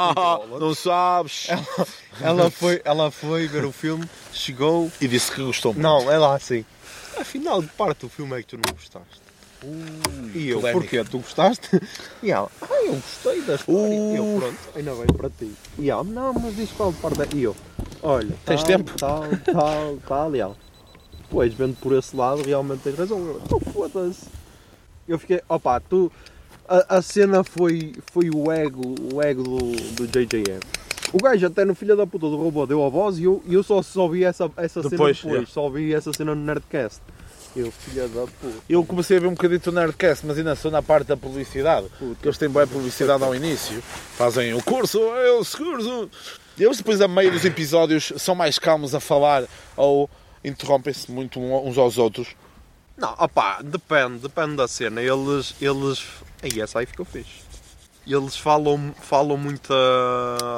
[0.58, 1.48] Não sabes.
[2.20, 4.90] Ela foi, ela foi ver o filme, chegou...
[5.00, 5.82] E disse que gostou muito.
[5.82, 6.64] Não, é lá assim.
[7.16, 9.27] Afinal, de parte do filme é que tu não gostaste.
[10.34, 10.80] E eu, polémica.
[10.80, 11.04] porquê?
[11.04, 11.68] Tu gostaste?
[12.22, 13.94] E ela, ah, eu gostei da história.
[13.94, 14.38] E eu, Uh.
[14.40, 15.52] pronto, ainda bem para ti.
[15.78, 17.28] E ela, não, mas diz qual parte é.
[17.36, 17.56] E eu,
[18.02, 18.92] olha, Tens tal, tempo?
[18.98, 20.56] Tal, tal, tal, e ela.
[21.30, 23.18] Pois, vendo por esse lado, realmente tens razão.
[23.18, 24.26] Eu, então foda-se.
[25.06, 26.10] Eu fiquei, opa, tu.
[26.68, 30.60] A, a cena foi, foi o ego, o ego do, do JJM.
[31.14, 33.62] O gajo até no filho da puta do robô deu a voz e eu, eu
[33.62, 35.48] só, só vi essa, essa Depois, cena depois.
[35.48, 35.52] é.
[35.52, 37.00] Só vi essa cena no Nerdcast.
[37.58, 38.58] Eu, filha da puta.
[38.68, 41.88] Eu comecei a ver um bocadinho do Nerdcast, mas ainda sou na parte da publicidade.
[41.98, 43.82] Porque eles têm boa publicidade ao início.
[44.16, 46.08] Fazem o curso, eu curso.
[46.58, 49.44] Eles depois, a meio dos episódios, são mais calmos a falar
[49.76, 50.08] ou
[50.44, 52.28] interrompem-se muito uns aos outros.
[52.96, 55.00] Não, opá, depende, depende da cena.
[55.02, 55.54] Eles.
[55.60, 56.04] eles...
[56.42, 57.46] Aí essa aí ficou fixe.
[58.06, 59.74] Eles falam, falam muita,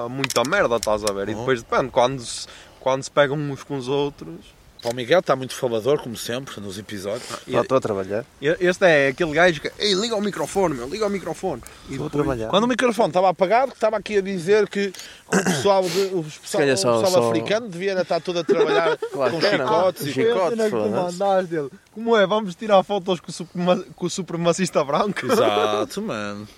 [0.09, 1.29] muita merda, estás a ver?
[1.31, 1.39] E Oh.
[1.39, 2.47] depois depende, quando se,
[2.79, 4.37] quando se pegam uns com os outros.
[4.83, 7.23] Pá, O Miguel está muito falador, como sempre, nos episódios.
[7.47, 8.25] Já estou a trabalhar.
[8.41, 9.71] Este é aquele gajo que.
[9.79, 11.63] Ei, liga o microfone, meu, liga o microfone.
[11.89, 12.49] E Estou a trabalhar.
[12.49, 14.93] Quando o microfone estava apagado, estava aqui a dizer que
[15.29, 19.33] o pessoal, de, o pessoal, o pessoal só- africano devia estar todo a trabalhar Claro
[19.33, 21.19] com chicotes e Chico- Foi a Chicote, cena que tu foda-se.
[21.19, 21.71] mandaste dele.
[21.93, 22.27] Como é?
[22.27, 25.27] Vamos tirar fotos com o, suprema- com o supremacista branco?
[25.27, 26.49] Exato, mano.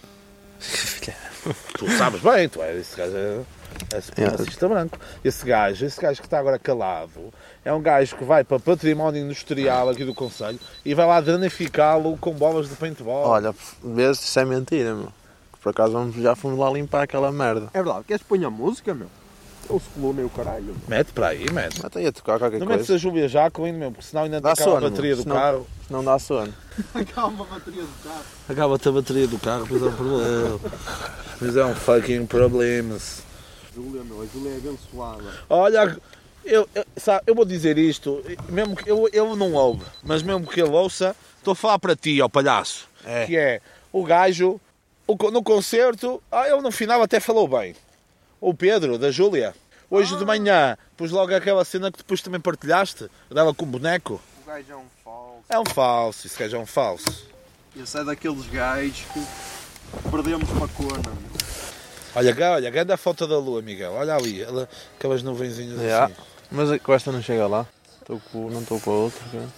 [1.76, 3.40] Tu sabes bem, tu és esse gajo é,
[3.92, 4.98] é supremacista branco.
[5.24, 7.32] Esse gajo, esse gajo que está agora calado,
[7.64, 12.16] é um gajo que vai para património industrial aqui do Conselho e vai lá danificá-lo
[12.18, 13.26] com bolas de paintball.
[13.28, 15.08] Olha, vês, isso é mentira, meu.
[15.62, 17.68] Por acaso vamos, já fomos lá limpar aquela merda.
[17.72, 19.08] É verdade, queres pôr a música, meu?
[19.70, 20.74] Eu se colou nem o caralho.
[20.88, 21.86] Mete para aí, mete.
[21.86, 22.94] Até ia tocar qualquer Não metes coisa.
[22.94, 25.66] a Júlia Jacqueline, meu, porque senão ainda Dá acaba sono, a bateria do senão- carro.
[25.88, 26.52] Não dá sono.
[27.14, 28.22] Calma, a bateria do carro.
[28.48, 30.60] Acaba-te a bateria do carro, pois é um problema.
[31.38, 33.22] Pois é um fucking problemas.
[33.74, 35.44] Júlia, meu, a Júlia é abençoada.
[35.48, 35.98] Olha,
[36.44, 40.46] eu, eu, sabe, eu vou dizer isto, mesmo que eu, ele não ouve, mas mesmo
[40.46, 42.88] que ele ouça, estou a falar para ti, ó palhaço.
[43.04, 43.26] É.
[43.26, 43.60] Que é
[43.92, 44.60] o gajo,
[45.06, 47.74] o no concerto, ah, ele no final até falou bem.
[48.40, 49.54] O Pedro, da Júlia.
[49.90, 54.20] Hoje de manhã, pus logo aquela cena que depois também partilhaste, dela com o boneco.
[54.42, 55.44] O gajo é um falso.
[55.50, 57.28] É um falso, esse gajo é um falso.
[57.76, 61.31] Esse é daqueles gajos que perdemos para a cona, meu.
[62.14, 63.92] Olha, ga- olha, grande a falta da lua, Miguel.
[63.92, 66.04] Olha ali, ela, aquelas nuvenzinhas Já.
[66.06, 66.14] assim.
[66.50, 67.66] Mas com esta não chega lá.
[68.00, 69.20] Estou com, não estou com a outra.
[69.32, 69.48] cara.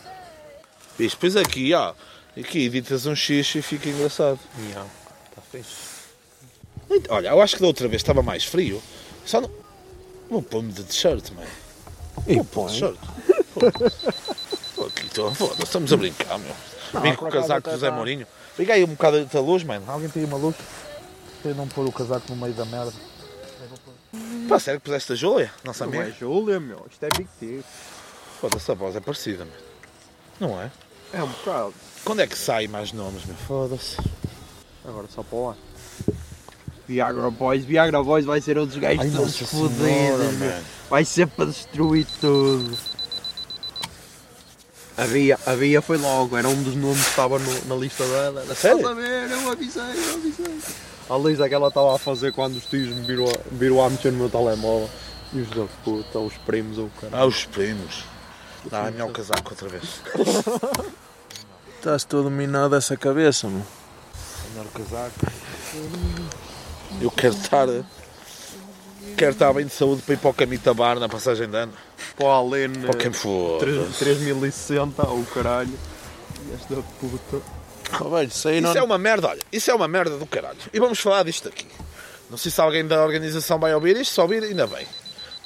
[0.98, 1.92] Viste, depois aqui, ó.
[2.38, 4.38] Aqui editas um X e fica engraçado.
[4.58, 5.94] Está fixe.
[7.08, 8.80] Olha, eu acho que da outra vez estava mais frio.
[9.26, 9.50] Só não.
[10.30, 11.46] Vou pôr-me de t-shirt, mãe.
[12.26, 12.72] E Vou pôr põe.
[12.72, 12.96] t-shirt.
[14.74, 16.54] Pô, aqui estou a foda, estamos a brincar, meu.
[17.02, 17.94] Vim com o casaco do Zé tá.
[17.96, 18.26] Mourinho.
[18.58, 19.84] Liga aí um bocado da luz, mano.
[19.88, 20.54] Alguém tem uma luz?
[21.44, 22.90] Para eu não pôr o casaco no meio da merda.
[24.48, 25.52] Pá, sério que puseste a Júlia?
[25.62, 26.10] Nossa Não é?
[26.10, 26.86] Júlia, meu.
[26.90, 27.60] Isto é Big T.
[28.40, 29.56] Foda-se, a voz é parecida, mano.
[30.40, 30.70] Não é?
[31.12, 31.74] É um bocado.
[32.02, 33.36] Quando é que sai mais nomes, meu?
[33.36, 33.98] Foda-se.
[34.86, 35.56] Agora só para lá.
[36.88, 40.62] Viagra Boys, Viagra Boys vai ser um dos gajos Ai, todos fodidos, meu.
[40.88, 42.74] Vai ser para destruir tudo.
[44.96, 48.42] Havia, havia foi logo, era um dos nomes que estava no- na lista dela.
[48.44, 48.78] Era, Sério?
[48.78, 50.60] Estás a ver, eu avisei, eu avisei.
[51.08, 53.90] A lista que ela estava a fazer quando os tios me viram, a- viram a
[53.90, 54.88] mexer no meu telemóvel.
[55.32, 57.12] E os da puta, os primos ou o cara.
[57.18, 58.04] Ah, os primos.
[58.70, 60.00] Não, é melhor o casaco outra vez.
[61.76, 63.62] Estás todo minado essa cabeça, meu.
[64.50, 65.14] Melhor o casaco.
[67.00, 67.66] Eu quero estar.
[69.18, 71.72] Quero estar bem de saúde para ir para o Camita Bar na passagem de ano.
[72.16, 73.58] Para o Alene, Para quem for.
[73.58, 75.76] 3060, ou caralho.
[76.48, 77.42] E esta puta.
[78.00, 78.70] Oh, velho, isso aí não...
[78.70, 79.40] Isso é uma merda, olha.
[79.52, 80.58] Isso é uma merda do caralho.
[80.72, 81.66] E vamos falar disto aqui.
[82.30, 84.86] Não sei se alguém da organização vai ouvir isto, se ouvir, ainda bem.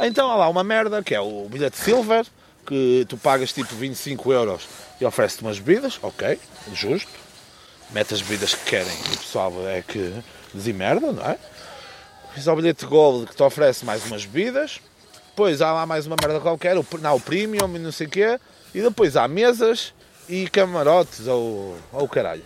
[0.00, 2.24] Então há lá uma merda que é o bilhete silver,
[2.66, 4.68] que tu pagas tipo 25 euros
[5.00, 6.38] e oferece-te umas bebidas, ok,
[6.72, 7.10] justo.
[7.90, 10.12] Mete as bebidas que querem e o pessoal é que
[10.52, 11.38] desemerda, não é?
[12.34, 14.80] Fiz ao bilhete gold que te oferece mais umas bebidas.
[15.30, 18.10] Depois há lá mais uma merda qualquer, o, não, o premium e não sei o
[18.10, 18.38] quê.
[18.74, 19.94] E depois há mesas
[20.28, 22.44] e camarotes ou, ou o caralho.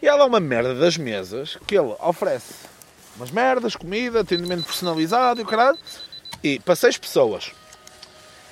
[0.00, 2.54] E há lá uma merda das mesas que ele oferece
[3.16, 5.78] umas merdas, comida, atendimento personalizado e o caralho.
[6.44, 7.50] E para seis pessoas.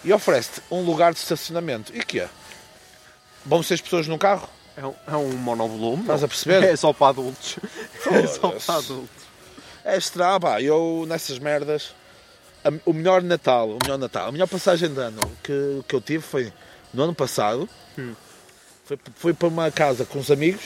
[0.02, 1.94] E oferece-te um lugar de estacionamento.
[1.94, 2.28] E que é?
[3.44, 4.48] Vão seis pessoas num carro?
[4.76, 6.00] É um, é um monovolume.
[6.02, 6.64] Estás a perceber?
[6.72, 7.56] É só para adultos.
[8.10, 9.24] É só para adultos.
[9.84, 11.94] É estranho, pá, eu nessas merdas,
[12.64, 16.00] a- o melhor Natal, o melhor Natal, a melhor passagem de ano que, que eu
[16.00, 16.50] tive foi
[16.92, 17.68] no ano passado.
[18.84, 20.62] Foi, foi para uma casa com os amigos,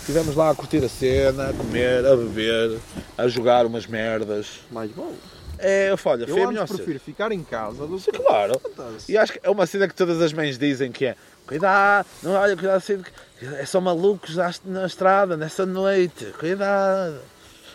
[0.00, 2.78] estivemos lá a curtir a cena, a comer, a beber,
[3.16, 4.46] a jogar umas merdas.
[4.70, 5.14] Mais bom.
[5.58, 6.76] É, olha, Eu foi a melhor cena.
[6.78, 8.60] prefiro ficar em casa do Sim, que claro.
[9.08, 12.32] E acho que é uma cena que todas as mães dizem que é cuidado, não
[12.32, 13.02] olha, cuidado assim,
[13.42, 17.20] é só malucos na- estrada nessa noite, cuidado.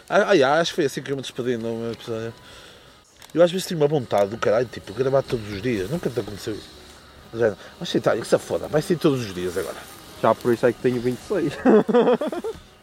[0.10, 2.34] Ah, yeah, acho que foi assim que eu me despedi no meu episódio.
[3.34, 6.20] Eu às vezes tenho uma vontade do caralho, tipo, gravar todos os dias, nunca te
[6.20, 6.75] aconteceu isso.
[7.36, 9.78] Já, Mas Itália, que se foda, vai ser todos os dias agora.
[10.22, 11.54] Já por isso é que tenho 26.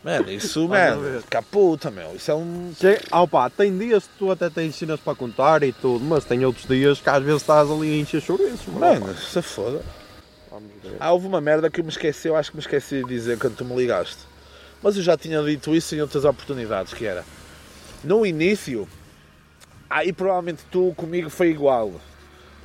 [0.04, 2.72] Mano, isso, mano, caputa, meu, isso é um.
[2.76, 6.24] Che- Ah, pá, tem dias que tu até tens cenas para contar e tudo, mas
[6.24, 8.66] tem outros dias que às vezes estás ali a encher chouriços.
[8.66, 9.80] mas, Mano, se foda.
[10.50, 10.96] Vamos ver.
[10.98, 13.38] Ah, houve uma merda que eu me esqueci, eu acho que me esqueci de dizer
[13.38, 14.18] quando tu me ligaste.
[14.82, 17.24] Mas eu já tinha dito isso em outras oportunidades, que era
[18.02, 18.88] no início,
[19.88, 21.92] aí provavelmente tu comigo foi igual.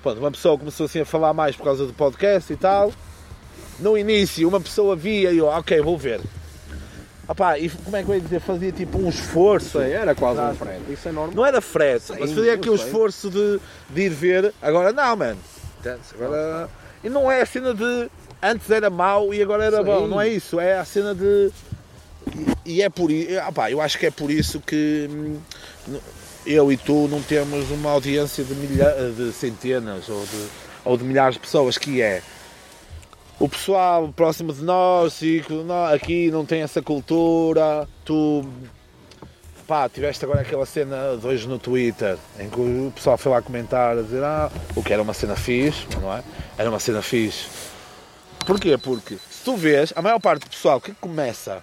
[0.07, 2.93] Pronto, uma pessoa começou assim a falar mais por causa do podcast e tal.
[3.77, 6.21] No início, uma pessoa via e eu, ok, vou ver.
[7.27, 8.39] Opá, e como é que eu ia dizer?
[8.39, 9.79] Fazia tipo um esforço.
[9.79, 10.93] Sei, era quase Ah, um frete.
[10.93, 11.35] Isso é normal.
[11.35, 12.85] Não era frete, Sim, mas fazia aquele sei.
[12.85, 14.53] esforço de, de ir ver.
[14.61, 15.39] Agora não, mano.
[16.15, 16.69] Agora...
[17.03, 18.09] E não é a cena de
[18.41, 19.83] antes era mau e agora era Sim.
[19.83, 20.07] bom.
[20.07, 20.57] Não é isso.
[20.57, 21.51] É a cena de.
[22.65, 23.29] E, é por isso.
[23.69, 25.97] eu acho que é por isso que hum,
[26.47, 28.93] eu e tu não temos uma audiência de, milha...
[29.15, 30.47] de centenas ou de,
[30.85, 32.21] ou de milhares de pessoas que é.
[33.39, 35.43] O pessoal próximo de nós e
[35.93, 38.43] aqui não tem essa cultura, tu
[39.67, 43.41] pá, tiveste agora aquela cena de hoje no Twitter em que o pessoal foi lá
[43.41, 46.23] comentar a dizer ah, o que era uma cena fixe, não é?
[46.57, 47.45] Era uma cena fixe.
[48.45, 48.77] Porquê?
[48.77, 51.61] Porque se tu vês, a maior parte do pessoal que começa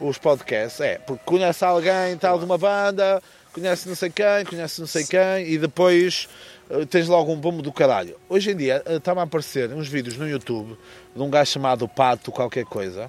[0.00, 3.22] os podcasts é porque conhece alguém tal de uma banda,
[3.54, 6.28] conhece não sei quem, conhece não sei quem e depois
[6.68, 8.16] eh, tens logo um bombo do caralho.
[8.28, 10.76] Hoje em dia eh, está-me a aparecer uns vídeos no YouTube
[11.14, 13.08] de um gajo chamado Pato qualquer coisa,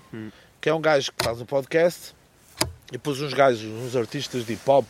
[0.61, 2.13] que é um gajo que faz um podcast
[2.89, 4.85] e depois uns gajos, uns artistas de hip hop,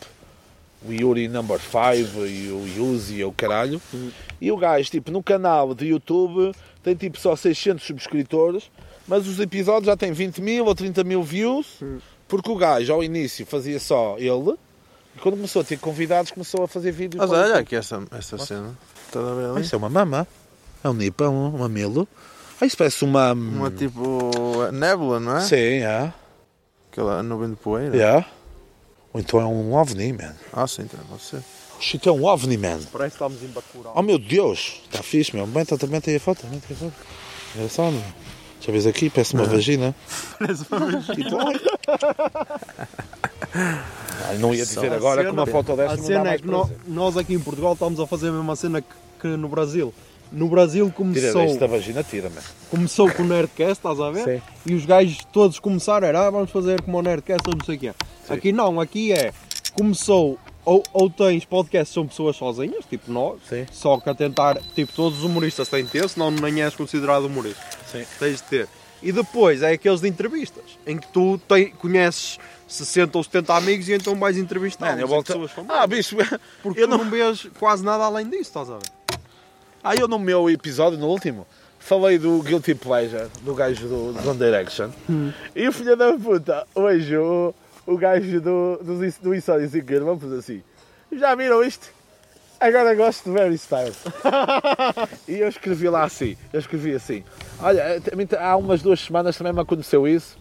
[0.86, 3.80] o Yuri Number 5 e o Yuzi e o caralho.
[4.38, 8.70] E o gajo, tipo, no canal de YouTube tem tipo só 600 subscritores,
[9.08, 11.80] mas os episódios já têm 20 mil ou 30 mil views,
[12.28, 14.54] porque o gajo ao início fazia só ele,
[15.16, 17.18] e quando começou a ter convidados começou a fazer vídeos.
[17.20, 18.76] Mas olha aqui essa, essa cena.
[19.06, 19.62] Estás a ver Ah, ali?
[19.62, 20.26] Isso é uma mama.
[20.84, 22.06] É um nipa, é um mamilo.
[22.60, 23.32] Ah, isso parece uma.
[23.32, 24.30] Uma tipo
[24.72, 25.40] nébula, não é?
[25.40, 26.12] Sim, é.
[26.92, 27.96] Aquela nuvem de poeira.
[27.96, 28.24] é.
[29.12, 30.34] Ou então é um ovni, man.
[30.52, 31.42] Ah, sim, então pode ser.
[31.80, 32.78] Shit, é um ovni, man.
[32.92, 33.92] Parece que estamos em Bacurau.
[33.96, 35.46] Oh meu Deus, está fixe, meu.
[35.46, 36.92] Bem, tá, também tem a foto, também tem a foto.
[37.58, 38.02] Olha só, meu.
[38.66, 39.94] Eu ver aqui, parece uma vagina.
[40.38, 40.86] Parece uma
[41.48, 41.60] ai.
[43.54, 46.20] Ah, não ia dizer A agora que cena- uma foto desta A não dá cena
[46.20, 46.76] é mais que prazer.
[46.88, 48.88] nós aqui em Portugal estamos a fazer a mesma cena que,
[49.20, 49.94] que no Brasil.
[50.32, 52.42] No Brasil Tira começou, esta vagina, tira, meu.
[52.68, 54.24] começou com o Nerdcast, estás a ver?
[54.24, 54.42] Sim.
[54.66, 57.76] E os gajos todos começaram, era ah, vamos fazer como o Nerdcast ou não sei
[57.76, 57.92] o quê.
[58.28, 59.32] Aqui não, aqui é,
[59.74, 63.64] começou, ou, ou tens podcasts são pessoas sozinhas, tipo nós, Sim.
[63.72, 67.24] só que a tentar, tipo todos os humoristas têm de ter, senão nem és considerado
[67.24, 67.62] humorista.
[67.90, 68.04] Sim.
[68.18, 68.68] Tens de ter.
[69.02, 73.88] E depois é aqueles de entrevistas, em que tu tem- conheces 60 ou 70 amigos
[73.88, 75.26] e então vais entrevistar Mano, eu volto...
[75.28, 75.76] pessoas famosas.
[75.82, 76.16] Ah, bicho,
[76.62, 76.98] Porque eu tu não...
[77.04, 78.90] não vês quase nada além disso, estás a ver?
[79.84, 81.46] Ah, eu no meu episódio, no último,
[81.78, 84.90] falei do Guilty Pleasure, do gajo do, do One Direction.
[85.54, 87.54] E o filho da puta, hoje o,
[87.86, 90.62] o gajo do, do, do Seguir, vamos fazer assim.
[91.12, 91.94] Já viram isto?
[92.58, 93.98] Agora gosto de Very Styles.
[95.28, 97.22] e eu escrevi lá assim, eu escrevi assim.
[97.60, 100.36] Olha, também há umas duas semanas também me aconteceu isso.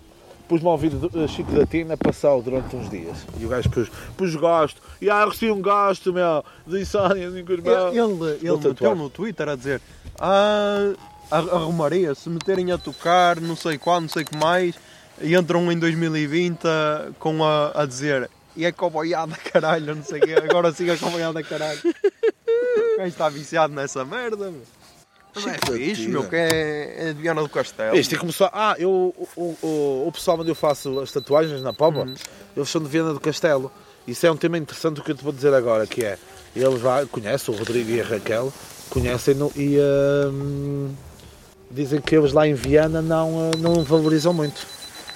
[0.47, 3.17] Pus-me a ouvir do- Chico da Tina, passou durante uns dias.
[3.39, 4.79] E o gajo pus, pus gosto.
[5.01, 7.89] E ah, eu recebi um gosto, meu, do Insónia, assim, com o.
[7.91, 9.81] Ele, ele, ele meteu no Twitter a dizer
[10.19, 10.93] ah,
[11.31, 14.75] ar- arrumaria se meterem a tocar, não sei quando, não sei o que mais,
[15.21, 20.19] e entram em 2020 ah, com a, a dizer e é coboiada caralho, não sei
[20.19, 21.81] o quê, agora sim é coboiada caralho.
[22.97, 24.61] Gajo está viciado nessa merda, meu.
[25.35, 27.97] Mas é fixe, meu, que é, é de Viana do Castelo.
[27.97, 28.49] Isto começou.
[28.53, 32.07] Ah, eu, o, o, o, pessoal onde eu faço as tatuagens na Póvoa,
[32.55, 33.69] eles são de Viana do Castelo.
[34.07, 36.17] Isso é um tema interessante o que eu te vou dizer agora, que é,
[36.55, 38.53] eles lá conhecem o Rodrigo e a Raquel,
[38.89, 39.77] conhecem-no e
[40.31, 40.93] hum,
[41.69, 44.65] dizem que eles lá em Viana não, ah, não valorizam muito.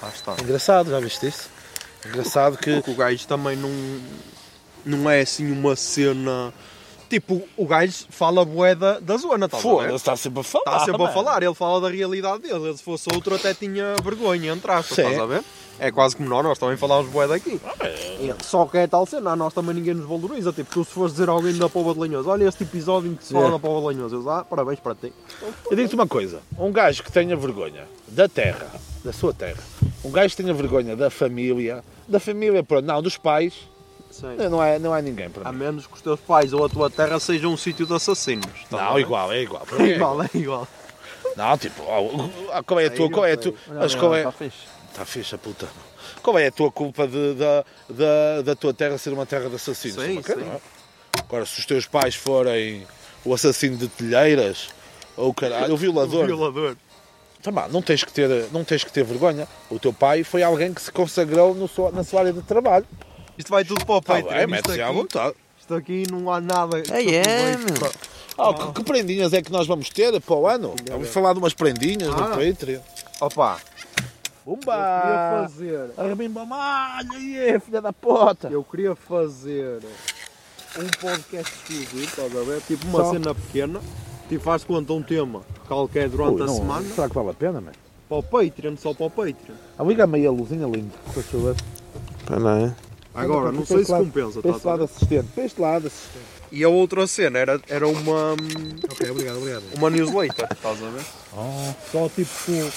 [0.02, 0.36] Lá está.
[0.42, 1.48] Engraçado, já viste isso?
[2.06, 2.74] Engraçado que.
[2.76, 3.70] Porque o gajo também não,
[4.84, 6.52] não é assim uma cena.
[7.08, 10.64] Tipo, o gajo fala bué da, da zona, tá Foda-se, está sempre a falar.
[10.76, 12.68] Está sempre a falar, ele fala da realidade dele.
[12.68, 15.02] Ele, se fosse outro, até tinha vergonha, entre aspas, Sim.
[15.02, 15.42] estás a ver?
[15.80, 17.58] É quase como nós, nós também falamos bué daqui.
[18.44, 20.52] Só que é tal cena, a nós também ninguém nos valoriza.
[20.52, 23.14] Tipo, tu se fores dizer a alguém da Pova de Lanhoso, olha este episódio em
[23.16, 23.50] que se fala É.
[23.50, 25.12] da Pova de Lanhoso, eu digo, ah, parabéns para ti.
[25.70, 28.68] Eu digo-te uma coisa: um gajo que tenha vergonha da terra,
[29.02, 29.62] da sua terra,
[30.04, 33.54] um gajo que tenha vergonha da família, da família, pronto, não, dos pais,
[34.50, 35.58] não é, não é ninguém para A mim.
[35.58, 38.46] menos que os teus pais ou a tua terra sejam um sítio de assassinos.
[38.72, 39.00] a Não, ver?
[39.00, 39.66] igual, é igual.
[39.78, 40.68] É igual, é igual.
[41.36, 45.04] Não, tipo, ó, qual é a tua, qual é a tua, mas qual é, está
[45.04, 45.68] fixe a puta.
[46.22, 49.54] Qual é a tua culpa de, da, da, da tua terra ser uma terra de
[49.54, 50.02] assassinos?
[50.04, 50.32] Sim, sim.
[50.42, 50.60] é?
[51.20, 52.86] Agora, se os teus pais forem
[53.24, 54.68] o assassino de telheiras,
[55.16, 56.76] ou o caralho, o violador, Violador.
[57.42, 59.48] Tá bem, não tens que ter, não tens que ter vergonha.
[59.70, 62.86] O teu pai foi alguém que se consagrou no sua- na sua área de trabalho.
[63.38, 65.34] Isto vai tudo para o Tá mete-se à aqui, vontade.
[65.58, 66.82] isto aqui não há nada.
[66.82, 67.92] que É, é, meu.
[68.38, 70.74] Ah, que, que prendinhas é que nós vamos ter para o ano?
[70.90, 72.28] Vamos falar de umas prendinhas no Ah.
[72.28, 72.80] Patreon.
[73.20, 73.58] Opa,
[74.44, 74.72] Bumba!
[74.74, 75.90] eu queria fazer.
[75.96, 78.48] Arrebimba malha, aí, filha da puta!
[78.48, 79.80] Eu queria fazer
[80.78, 82.60] um podcast exclusivo, estás a ver?
[82.62, 83.12] Tipo uma Só.
[83.12, 83.80] cena pequena.
[84.30, 86.88] Tipo, faz conta um tema qualquer durante Ui, a não, semana.
[86.94, 87.76] Será que vale a pena, mano?
[88.08, 89.54] Para o Patreon, só para o Patreon.
[89.78, 91.56] Ah, liga-me aí a luzinha linda, por favor.
[92.30, 92.74] Não é?
[93.12, 95.44] Agora, Para não este sei se lado- compensa, Para tá, este tá, lado assistente, para
[95.44, 96.24] este lado assistente.
[96.52, 98.32] E a outra cena era, era uma,
[98.90, 99.62] Ok, obrigado, obrigado.
[99.76, 101.02] uma newsletter, estás a ver?
[101.36, 102.70] Oh, Só tipo com,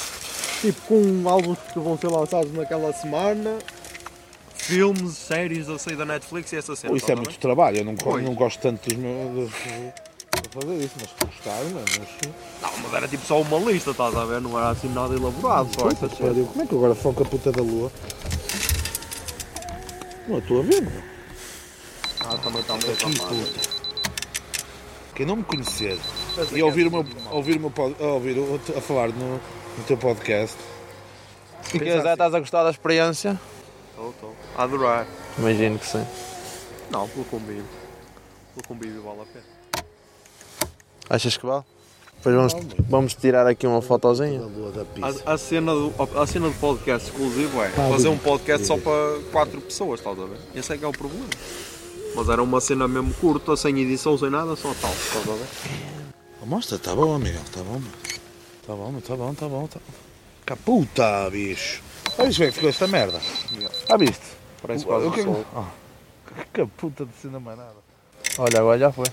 [0.62, 3.58] tipo com álbuns que vão ser lançados naquela semana,
[4.56, 6.96] filmes, séries a sair da Netflix e essa cena.
[6.98, 9.52] isso é a muito trabalho, eu não, não gosto tanto dos meus.
[10.42, 11.86] De fazer isso, mas se gostar, mano.
[12.00, 12.34] mas-?
[12.62, 14.42] Não, mas era tipo só uma lista, estás a ver?
[14.42, 16.28] Não era assim nada elaborado, só Puta essas que coisas.
[16.28, 17.92] pariu, Como é que eu agora foco a puta da lua?
[20.28, 21.04] Não estou a ver, meu.
[22.22, 23.84] Ah, também está muito Aqui, puta.
[25.16, 26.00] Quem não me conhecer
[26.54, 29.36] e ouvir o meu, ouvir meu pod- ouvir o- a falar no,
[29.78, 30.58] no teu podcast,
[31.64, 33.40] Se quiser, estás a gostar da experiência?
[33.92, 34.36] Estou, estou.
[34.58, 35.06] A adorar.
[35.38, 36.04] Imagino que sim.
[36.90, 37.66] Não, pelo convívio.
[38.56, 39.46] Pelo convívio vale a pena.
[41.10, 41.64] Achas que vale?
[42.18, 42.54] Depois vamos,
[42.90, 44.42] vamos tirar aqui uma fotozinha.
[45.26, 49.20] A, a cena do, a cena do podcast exclusivo é fazer um podcast só para
[49.32, 50.38] quatro pessoas, estás a ver?
[50.56, 51.26] Esse é que é o problema.
[52.16, 55.48] Mas era uma cena mesmo curta, sem edição, sem nada, só tal, estás a ver?
[56.42, 57.92] A mostra, tá bom, Miguel, tá bom, meu.
[58.66, 59.94] Tá bom, meu, tá bom, tá bom, tá bom.
[60.46, 61.82] Caputa, bicho.
[62.18, 63.20] Olha isto bem que ficou esta merda.
[63.90, 64.22] Ah, viste?
[64.62, 65.46] Parece O- quase o que- um sol.
[65.56, 65.68] Ah,
[66.28, 67.76] que caputa de cena mais nada.
[68.38, 69.06] Olha, agora já foi.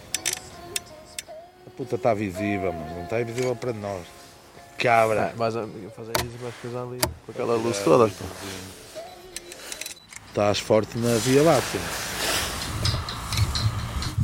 [1.80, 2.94] Puta está visível, mano.
[2.94, 4.02] Não está visível para nós.
[4.76, 5.28] Cabra.
[5.28, 8.10] A fazer isso, vais coisar ali com aquela luz toda.
[10.28, 11.80] Estás forte na Via Láctea.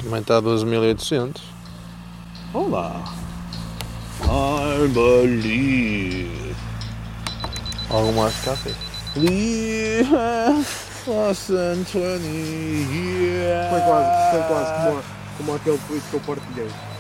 [0.03, 1.41] Também está a 12.800.
[2.53, 3.03] Olá.
[4.25, 6.55] I believe.
[7.89, 8.77] Algo mais cá fez.
[9.17, 10.67] Live
[11.07, 13.71] less than 20 years.
[13.71, 15.03] Foi quase, foi quase como,
[15.39, 16.96] como aquele tweet que eu partilhei.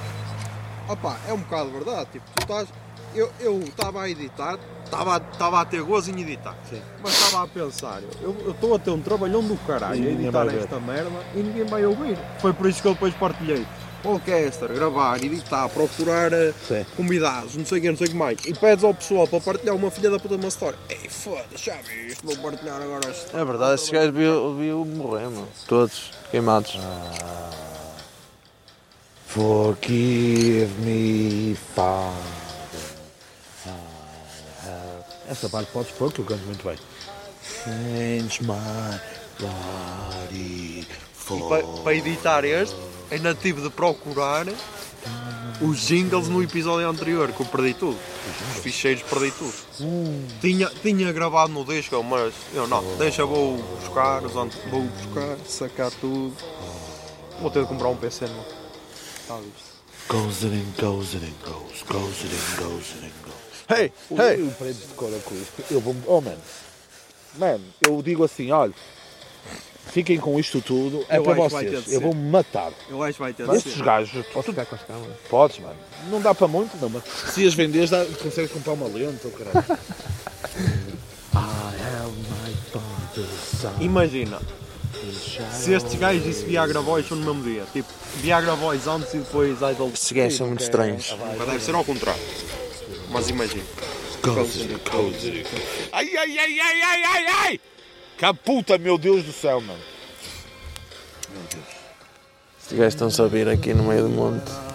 [0.89, 2.69] Opa, é um bocado verdade, tipo, tu estás.
[3.15, 6.83] Eu eu estava a editar, estava estava a ter gozo em editar, Sim.
[7.03, 10.11] mas estava a pensar, eu eu estou a ter um trabalhão do caralho E a
[10.11, 12.19] editar esta merda e ninguém vai ouvir.
[12.41, 13.67] Foi por isso que eu depois partilhei.
[14.03, 16.85] podcaster, gravar, editar, procurar eh, Sim.
[16.97, 19.41] convidados, não sei o que, não sei o que mais, e pedes ao pessoal para
[19.41, 20.79] partilhar uma filha da puta de uma história.
[20.91, 23.37] Ei, foda-se, já viste, vou partilhar agora esta.
[23.37, 25.49] É verdade, esses gajos viu, viu morrer, mano.
[25.67, 26.79] Todos queimados.
[29.37, 32.17] Forgive me, Father.
[35.29, 36.79] Essa parte podes pôr que eu canto muito bem.
[37.43, 38.99] Change my
[39.39, 41.49] body for...
[41.51, 42.75] Para, para editar este,
[43.11, 44.47] ainda tive de procurar
[45.61, 47.99] os jingles no episódio anterior, que eu perdi tudo.
[48.55, 49.53] Os ficheiros perdi tudo.
[50.41, 56.35] Tinha, tinha gravado no disco, mas eu não, deixa, vou buscar, vou buscar, sacar tudo.
[57.39, 58.66] Vou ter de comprar um PC novo.
[59.35, 59.77] Visto?
[60.09, 63.35] Goes it and goes it and goes, goes it and goes it and goes.
[63.69, 64.41] Hey, Hey.
[64.41, 65.19] Eu parei de decorar.
[65.71, 65.97] Eu vou...
[66.07, 66.37] Oh, man.
[67.39, 68.73] Man, eu digo assim, olha...
[69.89, 71.73] Fiquem com isto tudo, é Eu para vocês.
[71.73, 72.01] Eu ser.
[72.01, 72.73] vou-me matar.
[72.89, 73.83] Eu acho que vai ter de Estes ser.
[73.85, 75.17] gajos, Posso ficar com as câmeras?
[75.31, 75.77] Podes, mano.
[76.11, 77.03] Não dá para muito, não, mas
[77.33, 79.65] se as vendes, dá, consegues comprar uma lente, ou caralho.
[81.35, 83.73] I have my father's son.
[83.81, 84.41] Imagina,
[85.13, 87.65] se estes gajos disse Viagra Boys são no mesmo dia.
[87.73, 89.91] Tipo, Viagra Boys antes e depois Idol.
[89.93, 91.15] Esses gajos são muito estranhos.
[91.39, 92.23] Mas deve ser ao contrário.
[93.11, 93.65] Mas imagina.
[95.93, 97.61] Ai, ai, ai, ai, ai, ai, ai!
[98.19, 99.81] Que puta, meu Deus do céu, mano.
[102.61, 104.66] Estes gajos estão-se a vir aqui no meio do monte.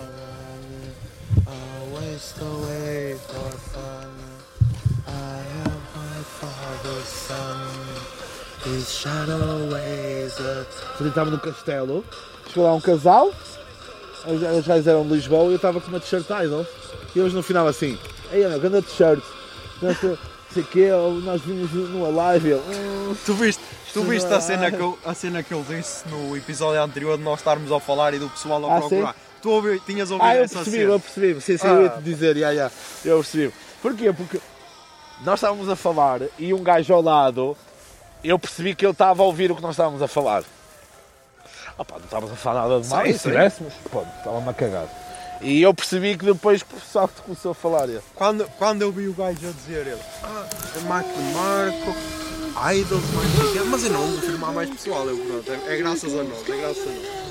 [11.00, 12.06] Ele estava no castelo,
[12.48, 13.32] chegou lá um casal,
[14.26, 16.66] os gajos eram de Lisboa e eu estava com uma t-shirt idol.
[17.16, 17.98] E eles no final assim,
[18.32, 19.22] ei, meu, grande t-shirt.
[19.82, 19.94] Não
[20.54, 20.90] sei quê,
[21.24, 23.64] nós vimos numa live e ele, "Hum, Tu viste,
[23.94, 27.24] tu viste a, cena que eu, a cena que ele disse no episódio anterior de
[27.24, 29.16] nós estarmos a falar e do pessoal a Ah, procurar?
[29.42, 30.92] Tu ouvi, tinhas ouvido Ah, eu essa percebi, cena?
[30.94, 31.42] eu percebi.
[31.42, 31.72] Sim, sim, Ah.
[31.72, 32.72] eu ia te dizer, já, já.
[33.06, 33.54] Eu percebi.
[33.82, 34.14] Porquê?
[34.14, 34.40] Porque
[35.26, 37.58] nós estávamos a falar e um gajo ao lado,
[38.24, 40.44] eu percebi que ele estava a ouvir o que nós estávamos a falar.
[41.78, 44.86] Ah pá, não estávamos a falar nada demais, Sim, se tivéssemos, pô, estava-me a cagar.
[45.42, 47.90] E eu percebi que depois que o pessoal começou a falar.
[47.90, 50.46] Eu, Quando, quando eu vi o gajo a dizer ele, ah,
[50.76, 51.96] é Marco Marco,
[52.76, 55.52] Idols, mais não sei o quê", mas eu não vou afirmar mais pessoal, eu, pronto,
[55.52, 57.22] é, é graças a nós, é graças a nós.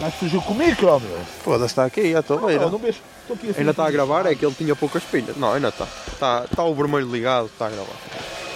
[0.00, 1.18] Mas fugiu comigo, ó, meu.
[1.42, 2.60] Foda-se, está aqui, já estou a ver.
[2.60, 2.98] Não vejo.
[3.22, 3.60] Estou aqui assim.
[3.60, 5.36] Ainda está a gravar, é que ele tinha poucas pilhas.
[5.36, 5.86] Não, ainda está.
[6.12, 7.96] Está tá o vermelho ligado, está a gravar.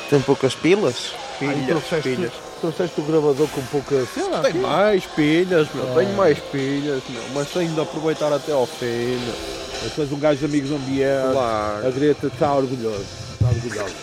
[0.09, 1.13] Tem poucas pilas?
[1.39, 2.33] Pilhas, trouxeste, pilhas.
[2.61, 4.07] trouxeste o gravador com pouca.
[4.31, 8.67] Lá, Tem mais pilhas, meu, tenho mais pilhas, meu, mas tenho de aproveitar até ao
[8.67, 10.07] fim, meu.
[10.13, 11.33] Um gajo de amigos ambiente.
[11.33, 11.87] Claro.
[11.87, 13.05] A Greta está orgulhosa.
[13.33, 13.95] Está orgulhosa.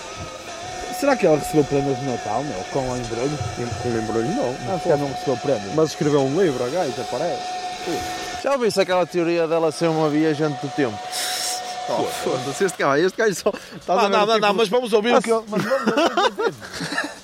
[0.99, 2.61] Será que ela recebeu prémios de Natal, meu?
[2.73, 3.39] Com o embrulho?
[3.81, 4.53] Com embrulho não.
[4.67, 5.71] Não, se ela não recebeu prémio.
[5.73, 7.41] Mas escreveu um livro, a gaja, parece.
[8.43, 10.97] Já ouviste aquela teoria dela ser uma viajante do tempo?
[11.89, 13.53] Oh, Foda-se, este gajo, este gajo só.
[13.75, 15.31] Estás a Não, não, o não, tipo não, mas vamos ouvir o que.
[15.31, 16.53] Mas vamos ouvir.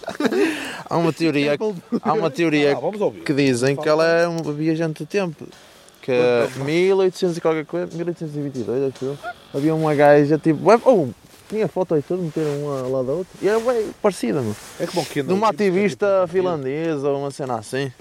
[0.89, 1.57] Há uma teoria,
[2.03, 5.47] há uma teoria Ah, que dizem que ela é uma viajante do tempo.
[6.01, 6.13] Que
[6.63, 9.17] 1800 e qualquer coisa, 1822 acho eu,
[9.53, 11.07] havia uma gaja tipo, oh,
[11.55, 14.55] tinha foto e tudo, meteram uma lado da outra, e era bem parecida, meu.
[14.79, 17.91] É que bom que De uma ativista finlandesa ou uma cena assim.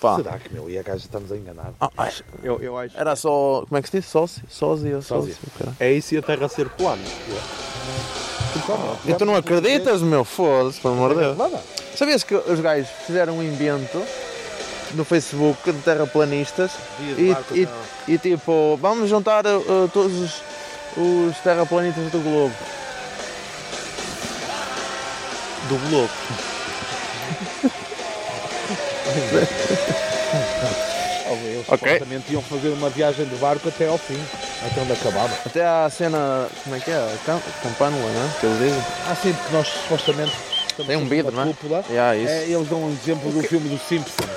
[0.00, 0.70] Pá, Será que, meu?
[0.70, 1.72] E a gaja estamos a enganar?
[1.80, 2.96] ah, ai, Eu, eu acho.
[2.96, 4.06] era só, como é que se diz?
[4.06, 4.42] Sócio?
[4.48, 5.34] Sósia, Sósia.
[5.34, 5.72] sócio, cara.
[5.80, 7.02] É isso e a Terra ser plana.
[9.04, 10.24] E tu não acreditas, meu?
[10.24, 11.36] Foda-se, pelo amor de Deus.
[11.36, 11.60] Nada.
[11.96, 14.00] Sabias que os gajos fizeram um invento
[14.94, 16.70] no Facebook de terraplanistas
[17.18, 17.68] e, e,
[18.06, 20.42] e tipo, vamos juntar uh, todos os,
[20.98, 22.54] os terraplanistas do globo.
[25.68, 26.10] Do globo.
[31.30, 31.78] Eles Ok.
[31.92, 34.18] supostamente iam fazer uma viagem de barco até ao fim.
[34.66, 35.30] Até onde acabava.
[35.46, 37.16] Até a cena, como é que é?
[37.24, 38.30] Cam- Campânula, né?
[38.40, 38.82] Que eles dizem.
[39.08, 40.32] Ah, sim, porque nós supostamente
[40.86, 41.54] Tem um vidro, uma não é?
[41.54, 41.84] cúpula.
[41.90, 42.32] Yeah, isso.
[42.32, 44.30] É, eles dão um exemplo do filme dos Simpsons.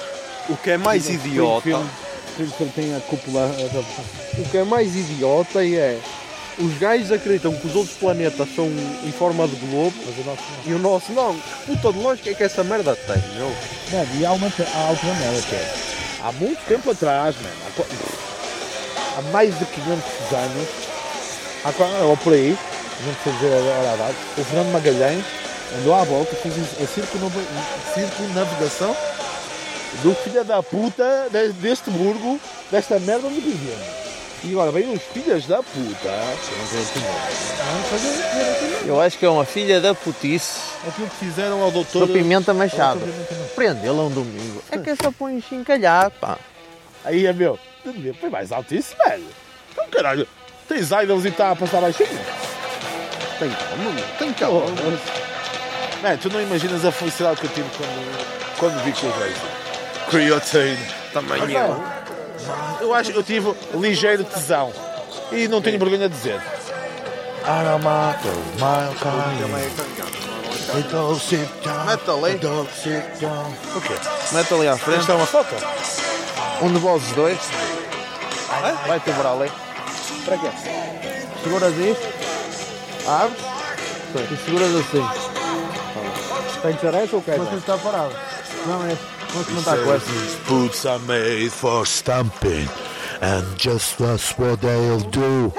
[0.49, 1.61] O que é mais idiota.
[1.61, 1.89] filme,
[2.37, 3.49] Simpson tem a cúpula.
[3.57, 5.97] eh, O que é mais idiota é.
[6.59, 10.71] Os gajos acreditam que os outros planetas são em forma de globo o nosso não.
[10.71, 11.39] e o nosso não.
[11.65, 13.51] Puta de lógica é que essa merda tem, meu.
[13.91, 15.73] Mano, e há, uma, há outra merda que é.
[16.23, 17.55] Há muito tempo atrás, mano,
[19.15, 19.87] há, há mais de 500
[20.33, 20.67] anos,
[21.65, 22.55] há, ou por aí,
[23.05, 25.25] não sei dizer a a data, o Fernando Magalhães
[25.79, 28.95] andou à volta, fez a circunnavigação
[30.03, 32.39] do filho da puta de- deste burgo,
[32.71, 33.87] desta merda onde vivemos.
[34.43, 36.09] E agora vem os filhos da puta.
[38.85, 42.07] Eu Eu acho que é uma filha da putice aquilo que fizeram ao doutor.
[42.07, 43.01] do Pimenta Machado.
[43.55, 44.63] Prendê-la um domingo.
[44.71, 46.37] É que só põe encalhar, pá.
[47.05, 47.59] Aí é meu.
[48.19, 49.25] Foi mais alto isso, velho.
[49.71, 50.27] Então caralho.
[50.67, 52.09] Tens idols e está a passar baixinho?
[53.37, 54.01] Tem como?
[54.17, 54.61] Tem calma.
[56.01, 59.35] Man, tu não imaginas a felicidade que eu tive quando, quando vi que eu vejo.
[60.09, 60.79] Creatine.
[61.13, 62.00] Também Ah, eu.
[62.79, 64.71] Eu acho eu tive ligeiro tesão.
[65.31, 66.41] E não tenho vergonha de dizer.
[67.45, 68.27] Aramato,
[68.57, 68.93] my
[70.73, 72.35] Mete ali.
[73.75, 73.95] O quê?
[74.31, 74.99] Mete ali à frente.
[74.99, 75.55] Esta é uma foto?
[76.61, 77.39] Um de vós dois.
[78.87, 79.51] Vai te ali.
[80.25, 80.49] Para quê?
[81.43, 82.07] Seguras isto.
[83.07, 83.41] Abres.
[84.31, 85.31] E seguras assim.
[86.61, 87.39] Tem que ser essa ou quer?
[87.39, 88.13] Mas está parado.
[88.67, 89.20] Não é.
[89.33, 90.11] Vamos comentar com essa.
[90.11, 92.67] These boots are made for stamping,
[93.21, 95.53] and just that's what they'll do.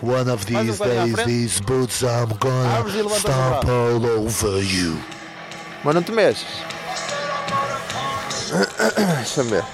[0.00, 4.98] One of these days, these boots I'm gonna Abre levanta o stomp all over you.
[5.82, 6.46] Mas não te mexes.
[8.96, 9.64] Deixa-me ver.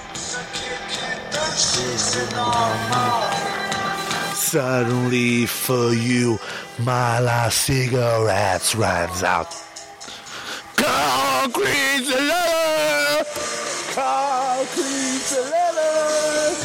[4.35, 6.39] Suddenly for you,
[6.79, 9.70] my last cigarettes runs out.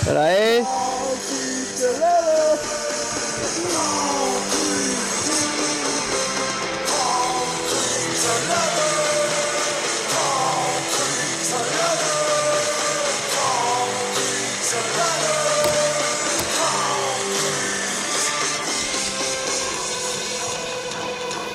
[0.06, 0.64] Espera aí.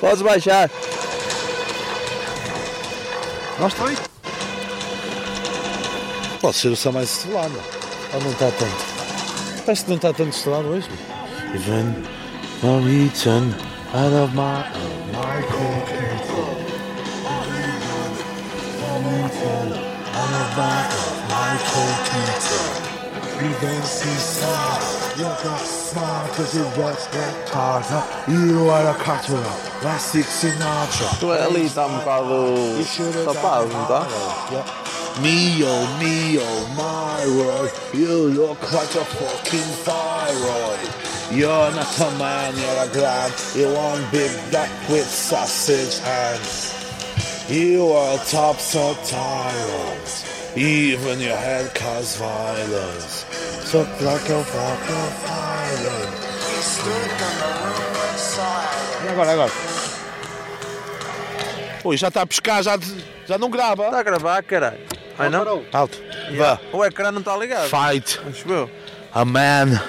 [0.02, 0.70] Podes baixar.
[3.60, 3.98] Mostra aí.
[6.42, 7.81] Pode ser o mais estrelado.
[8.14, 8.86] Ou não está tanto?
[9.66, 10.90] Parece que não está tanto estrelado hoje.
[11.54, 11.96] Even
[12.64, 13.54] I'm eaten
[13.94, 14.64] out of my,
[15.12, 16.62] my computer.
[20.14, 20.84] Out of my,
[21.30, 22.82] my computer.
[23.42, 24.84] You don't see smart,
[25.18, 27.86] you're not smart cause you just that hard.
[28.28, 29.42] You are a cultural,
[29.80, 31.08] classic Sinatra.
[31.20, 34.06] Tu ali está um bocado tapado, não está?
[35.20, 40.90] Mio, Mio, my word, you look like a fucking thyroid.
[41.32, 43.34] You're not a man, you're a gland.
[43.56, 46.74] You want big black with sausage hands.
[47.50, 50.26] You are tops of tyrants.
[50.58, 53.26] Even your head cause violence.
[53.74, 56.32] Look like a fucking violent.
[59.04, 59.52] E agora, agora?
[61.84, 62.78] Ui, já está a pescar, já,
[63.26, 63.86] já não grava.
[63.86, 65.01] Está a gravar, caralho.
[65.20, 65.40] Ai não?
[65.40, 65.66] Parou.
[65.74, 65.98] Alto.
[66.38, 66.60] Vá.
[66.74, 67.70] O ecrã não está ligado.
[67.70, 68.20] Fight
[69.14, 69.82] a man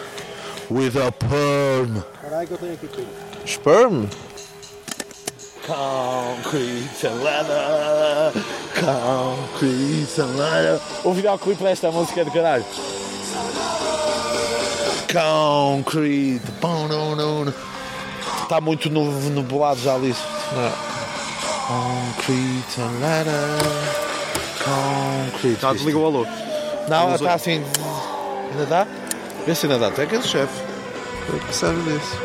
[0.70, 2.02] with a perm.
[2.20, 3.06] Caralho que eu tenho aqui tudo.
[3.46, 4.06] Sperm?
[5.66, 8.32] Concrete and leather.
[8.74, 10.80] Concrete and leather.
[11.04, 12.64] O videoclipe desta música é de caralho.
[15.12, 16.42] Concrete.
[18.42, 20.14] Está muito nu- nublado já ali.
[21.68, 24.11] Concrete and leather.
[24.64, 25.60] Concrete.
[25.60, 26.28] Já desligou a luz.
[26.88, 27.62] Não, está assim.
[28.52, 28.86] Ainda dá?
[29.46, 29.90] Vê se ainda dá.
[29.90, 30.62] Tem aquele chefe.
[31.28, 32.18] O que sabe disso?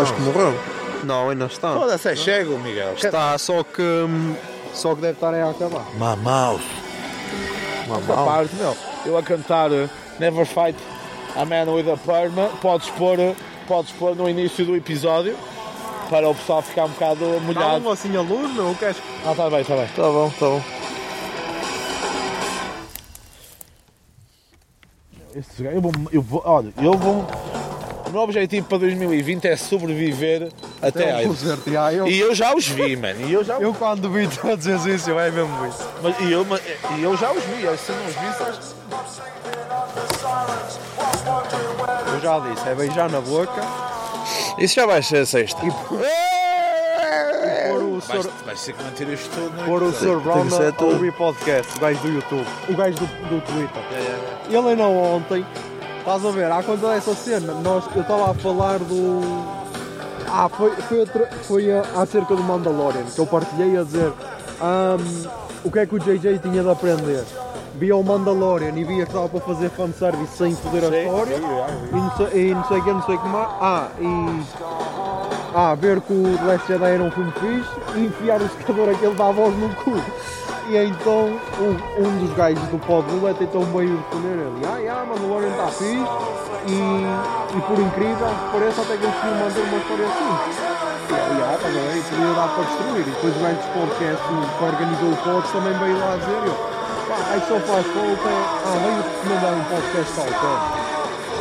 [0.00, 0.58] Acho que morreu.
[1.04, 1.74] Não, ainda está.
[1.74, 2.94] Foda-se, é chego, Miguel.
[2.94, 3.82] Está, só que.
[3.82, 4.34] hum,
[4.74, 5.84] Só que deve estar aí a acabar.
[5.96, 6.60] Mouth.
[7.84, 8.76] Essa parte, meu.
[9.04, 9.88] Eu a cantar uh,
[10.18, 10.76] Never Fight
[11.36, 12.48] a Man with a Perma.
[12.60, 13.36] Podes pôr, uh,
[13.66, 15.36] podes pôr no início do episódio
[16.08, 17.86] para o pessoal ficar um bocado molhado.
[17.86, 18.74] um assim a luz, meu.
[18.78, 18.96] Queres?
[19.24, 19.86] Ah, tá bem, tá bem.
[19.88, 20.62] Tá bom, tá bom.
[25.34, 27.24] Estes gajos, eu vou, eu vou, olha, eu vou.
[28.06, 30.48] O meu objetivo para 2020 é sobreviver
[30.82, 31.30] até aí.
[31.72, 33.24] Já, eu, E eu já os vi, mano.
[33.28, 35.88] E eu já, eu quando vi tu a dizer isso, eu é mesmo isso.
[36.02, 36.60] mas, e eu, mas-
[36.98, 37.60] e eu já os vi.
[37.78, 38.74] Se eu não os vi, sabes?
[42.12, 43.60] Eu já disse, é beijar na boca
[44.58, 45.60] Isso já vai ser sexta.
[45.64, 45.70] e
[48.00, 48.30] o Vai, Sr.
[48.44, 49.92] vai ser que manter isto tudo no Pôr o.
[49.92, 50.20] Sr.
[50.20, 50.92] Brown a tudo.
[50.92, 53.82] ouvir podcast, o gajo do YouTube, o gajo do, do Twitter.
[54.48, 55.46] Ele ainda ontem,
[55.98, 59.60] estás a ver, há quando dessa cena, nós, eu estava a falar do.
[60.32, 64.12] Ah, foi, foi, outra- foi a- acerca do Mandalorian, que eu partilhei a dizer
[64.60, 65.26] ahm,
[65.64, 67.24] o que é que o JJ tinha de aprender.
[67.74, 71.36] Via o Mandalorian e via que estava para fazer fanservice sem foder a história.
[71.36, 73.48] E não sei, e não sei o que, não sei o que mais.
[73.60, 74.99] Ah, e.
[75.52, 78.88] Ah, ver que o The Last Jedi era um filme fixe e enfiar o secador
[78.88, 79.96] aquele da voz no cu.
[80.68, 81.26] e então
[81.58, 85.50] um, um dos gajos do pod roulette então veio responder ele, ah, ah, o Warren
[85.50, 90.06] está fixe e, e por incrível que pareça até que eles queriam manter uma história
[90.06, 90.70] assim.
[91.10, 93.00] E ah, estás a ver, e podia dar para destruir.
[93.00, 96.54] E depois o gajo dos podcasts que organizou o pods também veio lá dizer, eu,
[97.08, 100.79] pá, aí só faz falta, ah, veio recomendar um podcast qualquer.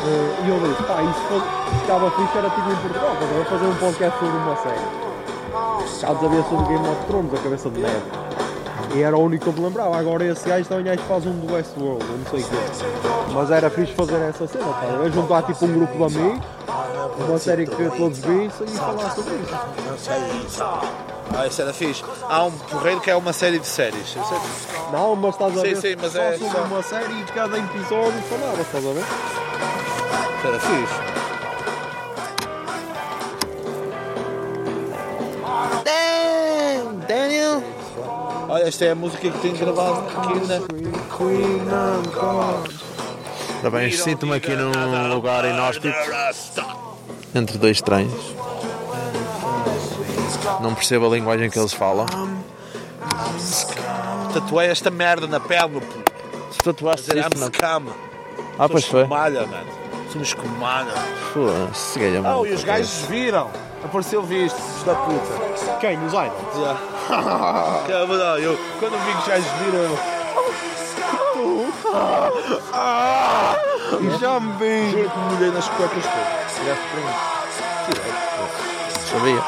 [0.01, 1.41] Eh, e eu disse, pá, isso foi-
[1.81, 5.09] estava fixe, era tipo em Portugal, estás ver, fazer um podcast sobre uma série.
[6.01, 8.01] Caso havia sobre Game of Thrones, a cabeça de neve.
[8.95, 9.97] E era o único que eu me lembrava.
[9.97, 12.55] Agora esse gajo também acho que faz um do Westworld, eu não sei o quê.
[13.33, 14.85] Mas era fixe fazer essa cena, pá.
[14.85, 16.45] Eu juntar tipo um grupo de amigos,
[17.27, 20.63] uma série que todos vissem e falar sobre isso.
[21.37, 22.03] Ah, isso era fixe.
[22.27, 24.09] Há um porreiro que é uma série de séries.
[24.09, 24.21] Sei-
[24.91, 27.23] Não, mas estás a Sim, ver sim, mas só é sobre só- uma série e
[27.25, 29.03] cada episódio falava, estás a ver?
[30.39, 31.19] Isso era fixe.
[35.85, 37.61] Damn, Daniel!
[38.49, 42.01] Olha, esta é a música que tenho gravado aqui na.
[43.59, 45.95] Ora bem, sinto-me aqui num lugar inóspito,
[47.35, 48.33] entre dois estranhos.
[50.61, 52.07] Não percebo a linguagem que eles falam.
[54.33, 55.81] Tatuei esta merda na pele.
[56.51, 57.51] Se tatuaste Dizer, isso na...
[57.51, 57.83] scam.
[58.57, 59.05] Ah, pois foi.
[59.05, 59.67] malha, mano.
[60.11, 60.91] Somos com malha.
[61.33, 61.99] Foda-se,
[62.35, 63.51] Oh, e os gajos viram.
[63.83, 65.77] Apareceu visto, filhos da puta.
[65.79, 65.97] Quem?
[66.05, 66.77] Os Idols?
[67.85, 69.97] Que é verdade, eu, quando vi que gajos viram, eu.
[74.01, 74.91] E já me vi!
[74.91, 76.53] Juro que me molhei nas cuecas todas.
[76.53, 77.13] Tiraste para mim.
[79.09, 79.43] Sabia.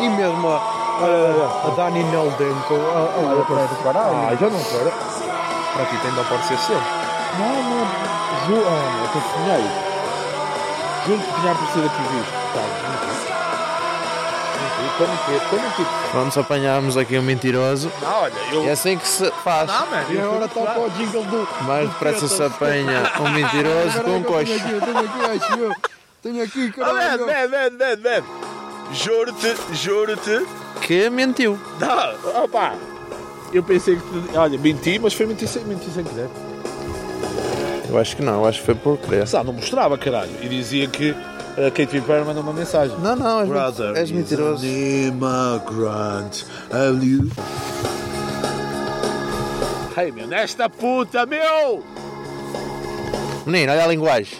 [0.00, 4.16] E mesmo a, a, a Dani Neldenko, a, a outra do caralho.
[4.16, 5.27] Ah, já não quero.
[5.74, 6.84] Para ti tem de aparecer sempre.
[7.38, 7.86] Não, não.
[8.46, 9.64] Juro, ah, não, eu estou sonhei.
[11.06, 12.32] Juro que tinha aparecido aqui visto.
[12.54, 13.68] Tá,
[16.12, 17.90] Vamos apanharmos aqui um mentiroso.
[18.02, 18.64] Não, olha, eu.
[18.64, 19.68] E é assim que se faz.
[19.70, 20.06] Não, mano.
[20.12, 21.48] E agora está para o jingle do.
[21.62, 24.46] Mais depressa se apanha um mentiroso com um coxo.
[24.46, 25.74] Tenho aqui, tenho aqui, acho eu.
[26.22, 27.26] Tenho aqui, Oh, man, caralho.
[27.26, 28.24] man, man, man, man.
[28.92, 30.46] Juro-te, juro-te.
[30.80, 31.58] Que mentiu.
[31.78, 32.72] Não, opa.
[33.52, 34.02] Eu pensei que.
[34.02, 36.28] tu- Olha, menti, mas foi mentir sem, mentir sem querer.
[37.88, 39.26] Eu acho que não, eu acho que foi por querer.
[39.26, 40.30] Só não mostrava, caralho.
[40.42, 41.12] E dizia que
[41.56, 42.96] a Kate Perry mandou uma mensagem.
[42.98, 44.64] Não, não, és, Brother, és mentiroso.
[44.66, 46.42] immigrant.
[46.70, 47.30] Have you...
[49.96, 51.82] Hey, meu, nesta puta, meu!
[53.46, 54.38] Menino, olha a linguagem.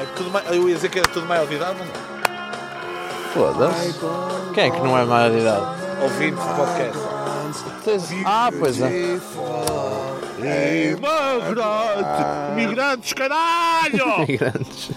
[0.00, 2.04] É tudo mais, eu ia dizer que era tudo maior de idade, mas não.
[3.34, 3.94] Foda-se.
[4.54, 5.83] Quem é que não é maior de idade?
[6.02, 6.98] Ouvinte de podcast.
[8.24, 9.18] Ah, pois é.
[10.92, 12.22] Imigrante!
[12.52, 14.26] Imigrantes, caralho!
[14.38, 14.90] Grandes.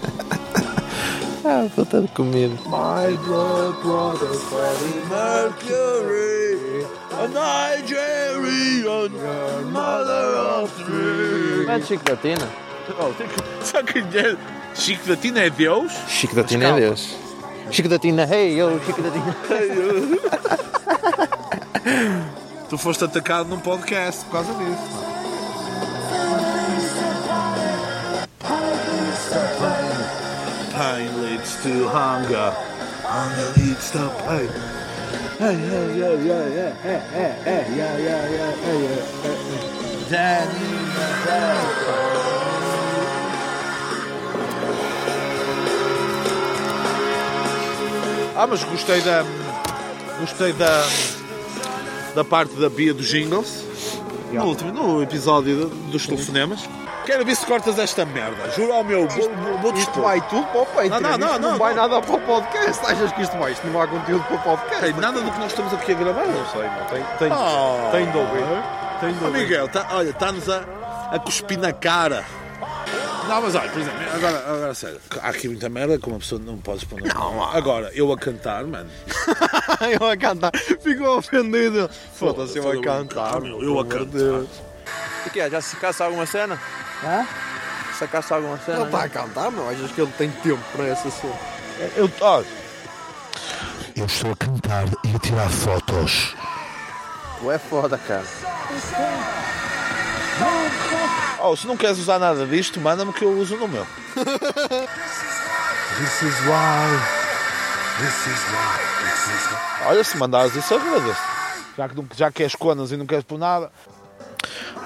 [1.46, 2.56] ah, puta de comida.
[2.66, 9.10] My blood brother Freddie Mercury, a Nigerian
[9.72, 11.66] mother of three.
[11.66, 12.48] Não é de Chico da Tina?
[13.00, 14.38] Oh, tem que- Só que é-
[14.74, 15.92] Chico da Tina é Deus?
[16.08, 17.16] Chico da Tina é Deus.
[17.70, 19.36] Chico da Tina, hey, eu, Chico da Tina.
[22.70, 25.08] Tu foste atacado num podcast por causa disso.
[30.74, 32.54] Pain leads to hunger.
[33.04, 34.50] Hunger leads to pain.
[35.40, 40.10] Hey, hey, yeah, yeah, yeah, hey, hey, hey, yeah, yeah, yeah, hey, yeah, hey, hey.
[40.10, 40.70] Danny,
[41.26, 42.07] Danny.
[48.38, 49.24] Ah, mas gostei da.
[50.20, 50.84] Gostei da.
[52.16, 53.64] Da parte da Bia dos Jingles.
[54.32, 56.68] No último, no episódio do- dos telefonemas.
[57.06, 58.50] Quero ver se cortas esta merda.
[58.56, 59.08] Juro ao meu.
[59.08, 60.04] Vou, Isto dispor.
[60.04, 60.90] vai tudo para o Patreon.
[60.90, 61.82] Não, não, não, Isto não, vai não.
[61.88, 62.86] nada para o podcast.
[62.86, 63.52] Achas que isto vai?
[63.54, 64.82] Isto não há conteúdo para o podcast?
[64.82, 66.26] Tem nada do que nós estamos aqui a gravar.
[66.26, 66.86] Não sei, não.
[66.88, 67.92] Tem, tem, Oh.
[67.92, 68.44] tem de ouvir.
[69.00, 69.40] Tem de ouvir.
[69.40, 70.64] Miguel, tá, olha, está-nos a,
[71.14, 72.26] a cuspir na cara.
[73.28, 76.42] Não, mas olha, por exemplo, agora, agora sério, há aqui muita merda que uma pessoa
[76.44, 77.02] não pode expor.
[77.02, 78.90] Não, agora, eu a cantar, mano.
[80.00, 80.52] eu a cantar.
[80.82, 81.90] Ficou ofendido.
[82.14, 83.42] Foda-se, eu a cantar.
[83.42, 84.46] meu, eu a cantar.
[85.26, 85.50] O que é?
[85.50, 86.60] Já sacaste alguma cena?
[87.04, 87.28] Hã?
[88.00, 88.78] Sacaste alguma cena?
[88.78, 89.68] Ele está a cantar, meu.
[89.70, 91.36] Achas que ele tem tempo para essa cena?
[91.96, 92.46] Eu, olha,
[93.96, 96.36] Eu estou a cantar e a tirar fotos.
[97.40, 98.26] Tu é foda, cara.
[101.42, 103.86] Oh, se não queres usar nada disto, manda-me que eu uso no meu.
[105.98, 107.00] This is why.
[108.00, 108.78] This is why.
[109.04, 109.88] This is why.
[109.88, 111.22] Olha, se mandares isso, eu agradeço.
[111.78, 113.72] Já que, não, já que és conas e não queres por nada.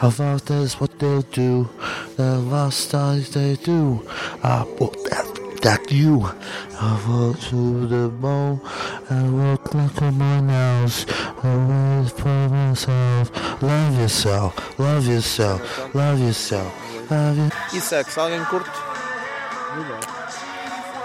[0.01, 1.69] Thought that's what they'll do.
[2.17, 4.03] The last times they do.
[4.43, 4.65] I
[5.09, 6.25] that that you.
[6.81, 8.59] I walk to the bone,
[9.11, 11.05] I walk like a nails.
[11.43, 13.61] I wait for myself.
[13.61, 16.71] Love yourself, love yourself, love yourself,
[17.09, 17.71] love yourself.
[17.73, 18.71] E sexo, alguém curte?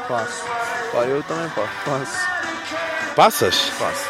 [0.07, 0.45] Faço.
[0.93, 1.73] Pá, eu também faço.
[1.85, 3.15] Faço.
[3.17, 3.61] Passas?
[3.71, 4.09] Faço.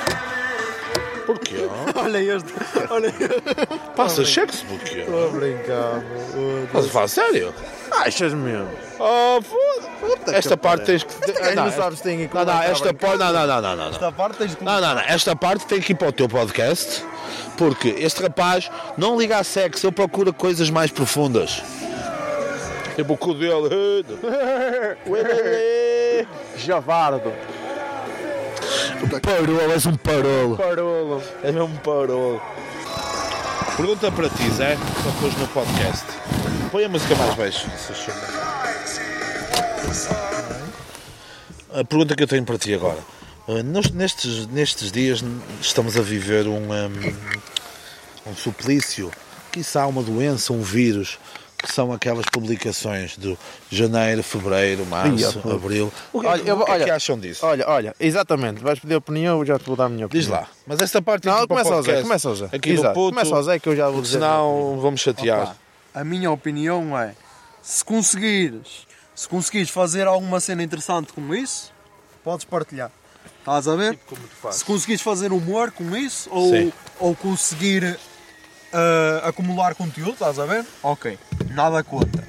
[1.25, 1.67] Porquê?
[1.97, 2.53] Olha este.
[2.91, 3.13] Olha
[3.97, 5.01] Passas sexo porquê?
[5.01, 6.03] Estou a brincar,
[6.75, 7.55] a falar sério?
[8.05, 8.69] Achas mesmo?
[8.99, 11.55] Oh, foda Esta parte tens que.
[11.55, 13.19] Não, não sabes tem aqui não, não, esta parte.
[13.19, 13.89] Não, não, não, não.
[13.89, 15.03] Esta parte tens de Não, não, não.
[15.03, 17.05] Esta parte tem que ir para o teu podcast
[17.57, 21.63] porque este rapaz não liga a sexo, ele procura coisas mais profundas.
[22.95, 24.05] Tipo o cu dele.
[26.57, 27.33] Javardo.
[29.23, 30.57] Parolo, és um parolo.
[30.57, 31.23] Parolo.
[31.43, 32.41] És mesmo um parolo.
[33.77, 36.07] Pergunta para ti, Zé, só depois no podcast.
[36.71, 37.67] Põe a música mais baixo.
[37.77, 37.93] se.
[41.73, 42.99] A pergunta que eu tenho para ti agora.
[43.65, 45.23] Nós, nestes, nestes dias
[45.61, 49.11] estamos a viver um, um, um suplício,
[49.53, 51.19] quiçá uma doença, um vírus,
[51.57, 53.39] que são aquelas publicações do
[53.71, 55.93] janeiro, fevereiro, março, Ia, abril.
[56.13, 57.47] O que, Olha, eu o que é que olha, acham disso?
[57.47, 58.63] Olha, olha, exatamente.
[58.63, 60.23] Vais pedir opinião, eu já te vou dar a minha opinião.
[60.23, 60.49] Diz lá.
[60.67, 62.03] Mas esta parte Não, começa Zé, podcast.
[62.03, 62.49] começa ao Zé.
[62.53, 64.15] Aqui Exato, puto, Começa ao Zé que eu já vou dizer.
[64.15, 65.43] senão vamos chatear.
[65.43, 65.57] Opa,
[65.97, 67.15] a minha opinião é
[67.63, 71.73] se conseguires se conseguires fazer alguma cena interessante com isso
[72.23, 72.91] podes partilhar
[73.39, 73.99] estás a ver?
[74.53, 76.73] se conseguires fazer humor com isso ou, Sim.
[77.01, 77.99] ou conseguir
[78.73, 80.67] ah, acumular conteúdo estás a ver?
[80.83, 81.19] ok,
[81.53, 82.23] nada contra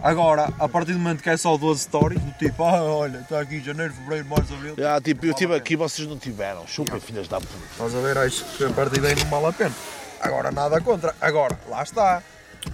[0.00, 3.40] agora, a partir do momento que é só 12 stories do tipo, ah olha, está
[3.40, 6.66] aqui janeiro, fevereiro, março, abril Ah, tipo, eu estive aqui vocês não tiveram.
[6.66, 7.52] Chupem, filhas da puta.
[7.72, 8.16] estás a ver?
[8.16, 9.74] acho que a partir daí não vale a pena
[10.20, 12.22] agora nada contra, agora, lá está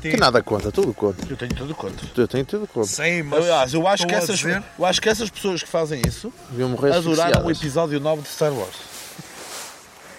[0.01, 1.25] Que nada conta, tudo conta.
[1.29, 2.07] Eu tenho tudo contra.
[2.17, 2.87] Eu tenho tudo conta.
[2.89, 5.63] Sim, mas Aliás, eu acho, que estou a essas, dizer- eu acho que essas pessoas
[5.63, 7.15] que fazem isso Deviam morrer adoraram
[7.45, 7.59] o asfixiadas.
[7.59, 8.75] episódio 9 de Star Wars.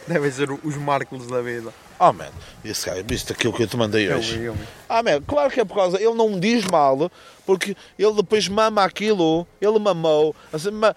[0.08, 2.28] devem ser os Marcos da vida Oh, man,
[2.64, 4.38] esse cara, viste aquilo que eu te mandei eu hoje?
[4.38, 4.64] vi, eu vi.
[4.90, 5.96] Ah, man, claro que é por causa.
[5.98, 7.10] Ele não me diz mal,
[7.46, 10.36] porque ele depois mama aquilo, ele mamou.
[10.52, 10.94] Assim, ma-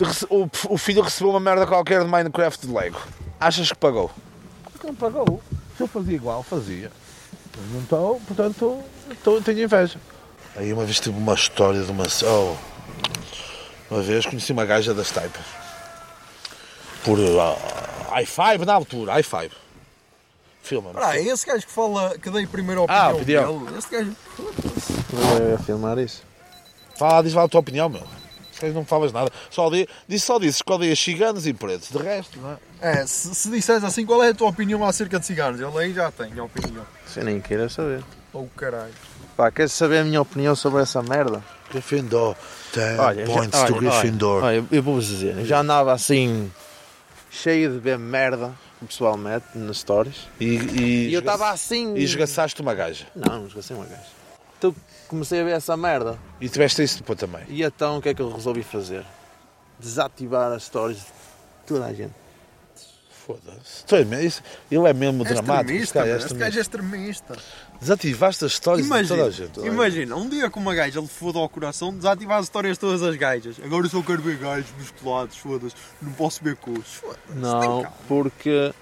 [0.00, 2.98] rece- o, o filho recebeu uma merda qualquer de Minecraft de Lego.
[3.38, 4.10] Achas que pagou?
[4.82, 5.42] Não pagou.
[5.76, 6.90] Se eu fazia igual, fazia.
[7.82, 9.98] Estou, portanto, estou, tenho inveja.
[10.56, 12.04] Aí uma vez tive uma história de uma.
[12.24, 12.56] Oh,
[13.90, 15.42] uma vez conheci uma gaja das taipas.
[17.04, 17.56] Por uh,
[18.20, 19.50] i5 na altura, i5.
[20.62, 20.96] Filma-me.
[20.96, 23.64] Espera aí, esse gajo que fala, que dei primeiro a Ah, opinião opinião.
[23.64, 24.16] dele, esse gajo,
[25.40, 26.22] Eu ia filmar isso.
[26.96, 28.02] Fala, diz lá a tua opinião, meu.
[28.74, 29.30] Não falas nada.
[29.50, 31.90] Só, diz, só dizes que odeias ciganos e pretos.
[31.90, 33.00] De resto, não é?
[33.00, 35.60] é, se, se disseres assim, qual é a tua opinião acerca de ciganos?
[35.60, 36.84] Ele aí já tem a opinião.
[37.06, 38.02] Se eu nem queira saber.
[38.32, 38.92] Oh caralho.
[39.36, 41.42] Pá, queres saber a minha opinião sobre essa merda?
[41.70, 42.34] Gryffindor.
[42.74, 44.44] 10 Olha, já- points olha, to Gryffindor.
[44.44, 46.50] Olha, eu vou-vos dizer, eu já andava assim,
[47.30, 50.26] cheio de ver merda que o pessoal mete nas stories.
[50.40, 51.94] E, e, E eu estava assim.
[51.96, 53.06] E esgaçaste uma gaja.
[53.14, 54.17] Não, não esqueci uma gaja.
[55.08, 56.18] Comecei a ver essa merda.
[56.40, 57.42] E tiveste isso depois também.
[57.48, 59.04] E então o que é que eu resolvi fazer?
[59.80, 61.04] Desativar as stories de
[61.66, 62.12] toda a gente.
[63.26, 63.84] Foda-se.
[63.94, 65.70] É mesmo- isso- Ele é mesmo É dramático.
[65.72, 67.36] extremista, Este cara é este gajo é extremista.
[67.80, 69.60] Desativaste as histórias de toda a gente.
[69.60, 73.02] imagina, um dia com uma gaja lhe foda ao coração, desativar as histórias de todas
[73.02, 73.56] as gajas.
[73.62, 77.02] Agora eu só quero ver gajos musculados, foda-se, não posso ver coxos.
[77.34, 78.72] Não, porque.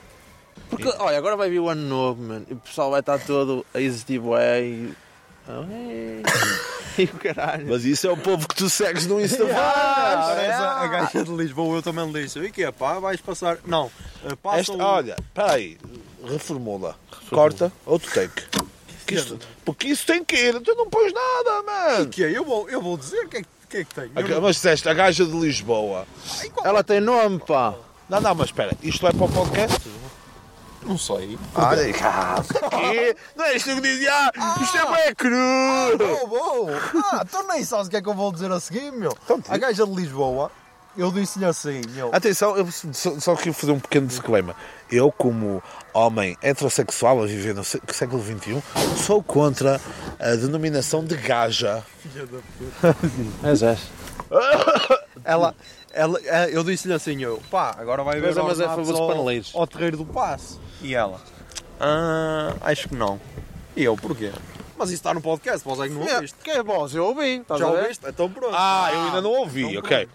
[0.70, 2.46] Porque, olha, agora vai vir o ano novo, mano.
[2.48, 4.94] E o pessoal vai estar todo a existir bué e.
[5.48, 6.22] Ai,
[6.98, 7.66] E o caralho.
[7.68, 9.54] Mas isso é o povo que tu segues no Instagram.
[9.54, 12.38] Parece a, a gaja de Lisboa, eu também lhe disse.
[12.38, 13.58] E que é pá, vais passar.
[13.66, 13.90] Não,
[14.24, 15.76] eh, passa Esta, o- olha, espera aí.
[16.24, 16.96] Reformula.
[17.30, 18.42] Corta, outro take.
[19.06, 20.60] Que isto- porque isso tem que ir.
[20.60, 22.06] Tu não pões nada, man.
[22.08, 22.30] que é?
[22.36, 24.10] Eu vou, eu vou dizer o que é, que- o é que tem.
[24.32, 26.06] Eu Mas disseste, a gaja de Lisboa.
[26.40, 27.74] Ai, qual- Ela tem nome, pá.
[28.08, 28.72] Não, não, mas espera.
[28.82, 29.80] Isto é para o podcast?
[30.86, 31.38] Não sei.
[31.54, 33.16] Olha, quê?
[33.36, 34.12] Não é isto que eu dizia.
[34.38, 35.98] Ah, isto é bem cru.
[35.98, 36.70] Vou, vou.
[37.12, 39.12] Ah, tu nem sabes o que é que eu vou dizer a seguir, meu.
[39.24, 39.42] Então.
[39.48, 40.50] A gaja de Lisboa,
[40.96, 42.10] eu disse-lhe assim, meu.
[42.14, 44.54] Atenção, eu só, só queria fazer um pequeno disclaimer.
[44.90, 45.60] Eu, como
[45.92, 48.62] homem heterossexual a viver no sé- século XXI,
[49.04, 49.80] sou contra
[50.20, 51.82] a denominação de gaja.
[53.42, 53.80] És, és.
[55.24, 55.54] Ela,
[55.96, 58.94] ela, eh, eu disse-lhe assim, eu, pá, agora vai Mas ver é- mas é favor
[58.94, 59.52] ao, paneleiros.
[59.54, 60.58] ao terreiro do passe.
[60.82, 61.20] E ela,
[61.80, 63.20] ah, acho que não.
[63.76, 64.30] E eu, porquê?
[64.78, 66.36] Mas isso está no podcast, vós é que não ouviste.
[66.44, 66.94] Que é voz?
[66.94, 67.36] Eu ouvi.
[67.38, 67.80] Estás Já a ver?
[67.82, 68.06] ouviste?
[68.06, 68.54] Então pronto.
[68.54, 70.08] Ah, eu ainda não ouvi, então ok.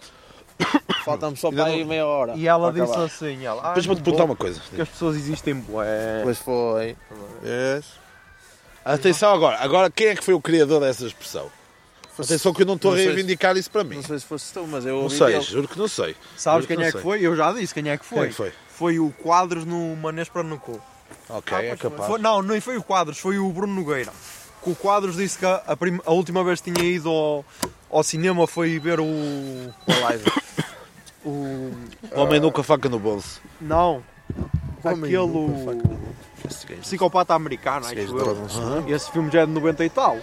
[1.03, 2.33] Falta-me só para aí meia hora.
[2.35, 3.05] E ela disse acabar.
[3.05, 4.59] assim, ela, ah, Depois vou-te não perguntar uma coisa.
[4.61, 6.21] porque as pessoas existem bué.
[6.23, 6.95] Pois foi.
[7.43, 7.85] Yes.
[8.85, 9.57] Atenção agora.
[9.59, 11.49] Agora, quem é que foi o criador dessa expressão?
[12.25, 13.95] Atenção que eu não estou a Não reivindicar isso para mim.
[13.95, 15.41] Não sei se fosse tu, mas eu Não ouvi sei, dele.
[15.41, 16.15] juro que não sei.
[16.37, 17.21] Sabes quem não é que foi?
[17.21, 18.17] Eu já disse quem é que foi.
[18.17, 18.51] Quem é que foi?
[18.69, 20.79] Foi o Quadros no Manês para Nucu.
[21.29, 22.07] Ok, é capaz.
[22.09, 24.11] Foi- não, não foi o Quadros, foi o Bruno Nogueira.
[24.63, 27.45] Que o Quadros disse que a, prim- a última vez que tinha ido ao,
[27.89, 29.03] ao cinema foi ver o.
[29.05, 30.31] Uma live.
[31.25, 31.29] o
[32.11, 33.41] O homem nunca faca no bolso.
[33.59, 34.03] não.
[34.83, 35.21] Aquele.
[36.81, 38.35] Psicopata americano, acho eu.
[38.35, 38.93] não sei.
[38.93, 40.17] Esse filme já é de 90 e tal.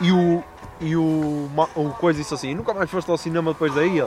[0.00, 0.42] E o.
[0.86, 4.00] E o, o coisa disse assim: nunca mais foste ao cinema depois daí?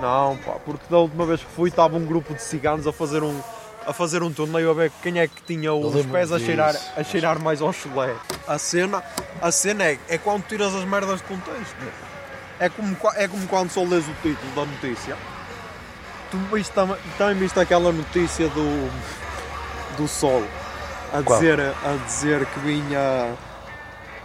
[0.00, 3.22] Não, pá, porque da última vez que fui estava um grupo de ciganos a fazer
[3.22, 3.38] um.
[3.86, 7.04] A fazer um torneio a ver quem é que tinha os pés a cheirar, a
[7.04, 8.14] cheirar mais ao chulé.
[8.48, 9.02] A cena,
[9.42, 11.76] a cena é, é quando tiras as merdas de contexto.
[12.58, 15.14] É como, é como quando só lês o título da notícia.
[16.30, 18.90] Tu viste, tam- também viste aquela notícia do,
[19.98, 20.42] do Sol
[21.12, 21.38] a Qual?
[21.38, 23.34] dizer, a dizer que vinha.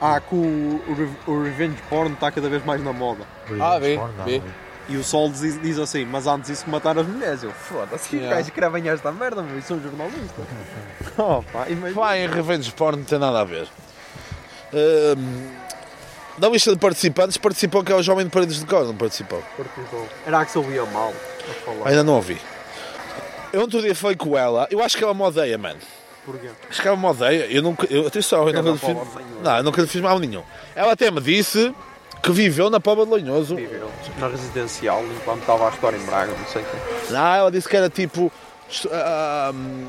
[0.01, 3.23] Ah, que o, o re- o Revenge Porn está cada vez mais na moda.
[3.59, 4.41] Ah, vi, vi.
[4.87, 7.43] E o Sol diz, diz assim, mas antes isso que matar as mulheres.
[7.43, 8.35] Eu, foda-se, que Yeah.
[8.37, 10.45] gajos escrevem esta merda, meu, e são jornalistas.
[11.17, 11.91] oh, pá, imagina.
[12.01, 13.67] Vai em Revenge Porn não tem nada a ver.
[14.73, 15.51] Hum,
[16.37, 19.43] na lista de participantes participou que é o Jovem de Paredes de Cor, não participou?
[20.25, 21.89] Era que se ouvia mal a falar.
[21.89, 22.39] Ainda não ouvi.
[23.51, 25.79] Eu outro dia falei com ela, eu acho que ela me odeia, mano.
[26.31, 26.49] Porquê?
[26.69, 27.45] Acho que ela me odeia.
[27.51, 27.87] Eu nunca.
[27.91, 28.95] Eu, atenção, eu Cada nunca fiz.
[28.97, 29.23] pobre.
[29.43, 30.43] Não, eu nunca lhe fiz mal nenhum.
[30.75, 31.73] Ela até me disse
[32.21, 33.55] que viveu na Póvoa de Lanhoso.
[33.55, 36.77] Viveu na residencial enquanto estava a história em Braga, não sei o quê.
[37.09, 38.31] Não, ela disse que era tipo.
[39.53, 39.87] hum,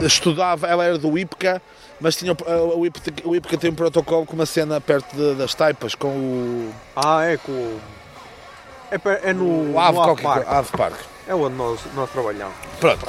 [0.00, 1.60] estudava, ela era do IPCA,
[2.00, 5.34] mas tinha, o- o, IPCA, o IPCA tem um protocolo com uma cena perto de-
[5.34, 6.74] das taipas, com o.
[6.96, 7.80] Ah, é com o.
[8.90, 10.46] É, é no, o Ave, no Ave Park.
[10.48, 10.94] Ave Park.
[11.26, 12.54] É onde nós, nós trabalhamos.
[12.80, 13.06] Pronto.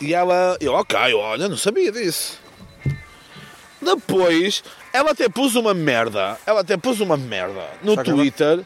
[0.00, 2.38] E ela, eu, ok, olha, não sabia disso.
[3.82, 8.64] Depois, ela até pôs uma merda, ela até pôs uma merda no Saca Twitter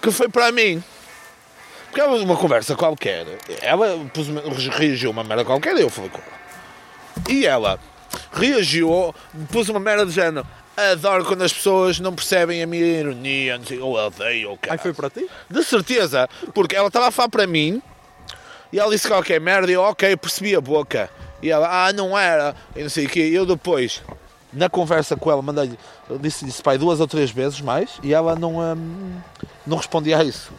[0.00, 0.82] que foi para mim.
[1.86, 3.26] Porque ela uma conversa qualquer,
[3.62, 4.28] ela pôs
[4.76, 7.28] reagiu uma merda qualquer e eu falei com ela.
[7.28, 7.78] E ela
[8.32, 9.14] reagiu,
[9.52, 10.46] pôs uma merda de género.
[10.76, 14.76] Adoro quando as pessoas não percebem a minha ironia, não sei, ou odeio, ou Aí
[14.76, 15.28] foi para ti?
[15.48, 17.80] de certeza, porque ela estava a falar para mim
[18.74, 21.08] e ela disse qualquer merda e eu, ok, percebi a boca.
[21.40, 23.20] E ela, ah, não era, e não sei o quê.
[23.32, 24.02] Eu depois,
[24.52, 25.78] na conversa com ela, mandei-lhe,
[26.10, 29.12] eu disse pai duas ou três vezes mais e ela não, hum,
[29.64, 30.50] não respondia a isso.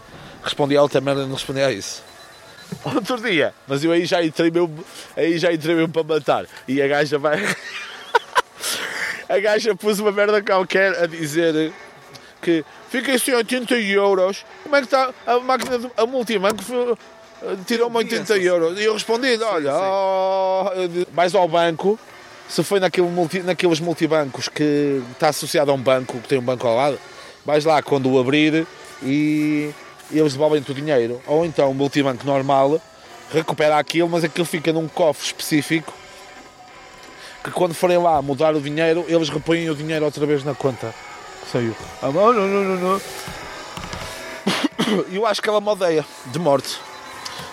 [0.42, 2.02] Respondia a outra merda e não respondia a isso.
[2.86, 4.74] Outro dia, mas eu aí já entrei mesmo,
[5.18, 6.46] aí já entrei mesmo para matar.
[6.70, 7.38] E a gaja vai.
[9.28, 11.74] a gaja pôs uma merda qualquer a dizer
[12.42, 14.46] que fiquem sem 80 euros.
[14.64, 16.64] Como é que está a máquina, de, a multibanco
[17.66, 18.80] tirou-me 80 euros.
[18.80, 20.66] E eu respondi, olha, oh,
[21.12, 22.00] vais ao banco,
[22.48, 26.44] se foi naquele multi, naqueles multibancos que está associado a um banco, que tem um
[26.44, 27.00] banco ao lado,
[27.46, 28.66] vais lá quando o abrir
[29.04, 29.72] e,
[30.12, 31.22] e eles devolvem-te o dinheiro.
[31.28, 32.80] Ou então um multibanco normal
[33.32, 35.94] recupera aquilo, mas aquilo fica num cofre específico
[37.46, 40.94] que quando forem lá mudar o dinheiro, eles repõem o dinheiro outra vez na conta.
[41.52, 41.76] Saiu.
[42.02, 43.02] Ah, não, não, não, não, não.
[45.14, 46.80] Eu acho que ela me odeia, de morte.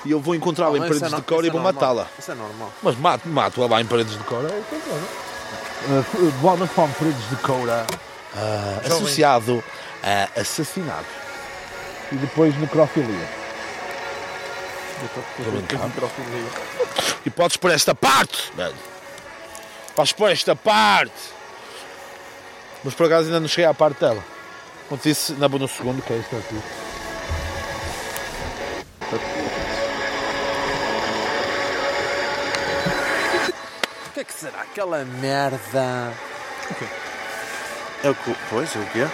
[0.04, 2.08] E eu vou encontrá-la em Não, paredes é de cor e é vou matá-la.
[2.18, 2.72] Isso é normal.
[2.82, 4.44] Mas mato, mato-a lá em paredes de cor.
[4.44, 7.86] É, uh, Vodafone Paredes de Coura,
[8.34, 9.62] uh, associado
[10.02, 11.06] a assassinato
[12.10, 13.28] e depois necrofilia.
[17.24, 18.74] E podes pôr esta parte, velho.
[19.94, 21.12] Podes pôr esta parte.
[22.84, 24.22] Mas por acaso ainda não cheguei à parte dela.
[24.88, 26.81] Quando disse na no segundo, que é isto aqui.
[34.72, 36.14] Aquela merda.
[38.02, 38.34] É o que.
[38.48, 39.06] Pois, é o quê?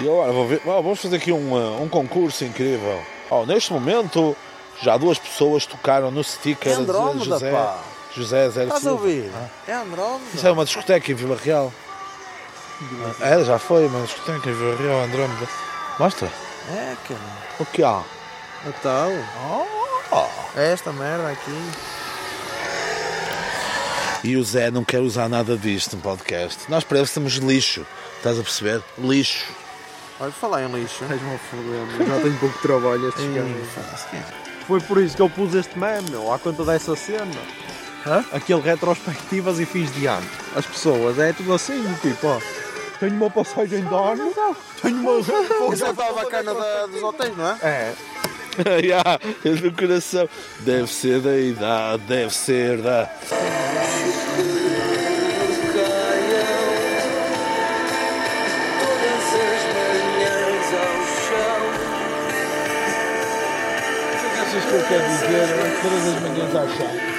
[0.00, 3.00] E agora vou ver, vamos fazer aqui um, uh, um concurso incrível.
[3.30, 4.36] Oh, neste momento
[4.80, 7.78] já duas pessoas tocaram no sticker É Andrómeda, José, pá.
[8.12, 9.30] José Zero Estás a ouvir?
[9.68, 10.24] É Andrómeda.
[10.34, 11.72] Isso é uma discoteca em Vila Real.
[13.20, 15.71] Ah, É, já foi, uma discoteca em Vila Real, Andrómeda.
[15.98, 16.30] Mostra.
[16.70, 17.20] É, cara.
[17.58, 18.02] O que há?
[18.66, 19.12] Então.
[20.56, 21.70] É esta merda aqui.
[24.24, 26.70] E o Zé não quer usar nada disto no podcast.
[26.70, 27.84] Nós para ele estamos lixo.
[28.18, 28.82] Estás a perceber?
[28.98, 29.46] Lixo.
[30.20, 31.02] Olha, falar em lixo.
[31.02, 34.24] Estás-me a foder, já tenho pouco trabalho estes quem é?
[34.66, 37.26] Foi por isso que eu pus este meme, meu, à conta dessa cena.
[38.06, 38.24] Hã?
[38.32, 40.26] Aquele retrospectivas e fins de ano.
[40.54, 42.40] As pessoas, é tudo assim, tipo, ó.
[43.02, 44.32] Tenho uma passagem de ano,
[44.80, 45.18] tenho uma...
[45.74, 47.58] Isso é a bacana da- dos hotéis, não é?
[47.60, 47.94] É.
[48.78, 50.28] yeah, é do coração.
[50.60, 53.10] Deve ser da idade, deve ser da.
[64.14, 65.48] O que achas que eu quero dizer
[65.82, 67.11] todas as manhãs ao chão?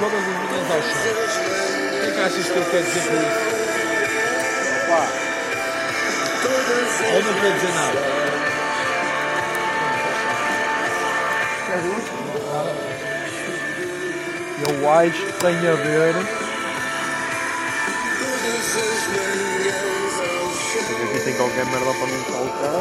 [0.00, 0.90] Todas as manhãs ao chão.
[0.90, 3.40] O que é que achas que eu quero dizer com isso?
[4.88, 5.02] Opa!
[7.12, 8.00] Eu não quero dizer nada.
[14.68, 16.14] Eu acho que tem a ver.
[21.04, 22.80] Aqui tem qualquer merda para me colocar.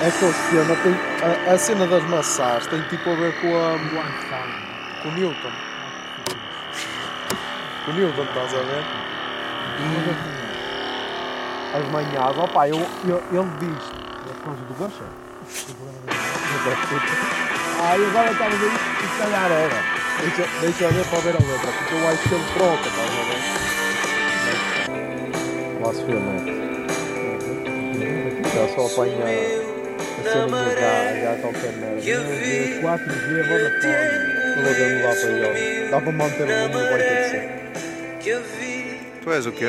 [0.00, 0.94] Esta cena tem.
[1.22, 3.76] A, a cena das maçãs tem tipo a ver com a.
[5.02, 5.50] com o Newton.
[7.84, 8.84] Com o Newton, estás a ver?
[11.74, 12.78] As manhãs, opá, eu,
[13.08, 13.84] eu, ele diz.
[14.24, 15.02] Por causa do gosto?
[17.80, 19.82] Ah, e agora estava a dizer isso, se calhar era.
[20.20, 23.10] Deixa, deixa eu ver para ver a letra, porque eu acho que ele troca, estás
[23.18, 23.40] a ver?
[25.82, 26.58] Lá se vê, não é?
[28.54, 29.67] Já só apanha
[30.28, 32.00] a cena de já qualquer merda.
[32.82, 34.38] 4G, Vodafone.
[34.56, 35.88] Eu vou ter mudar para ele.
[35.90, 37.44] Dá para manter o número, vai ter de ser.
[39.22, 39.66] Tu és o quê?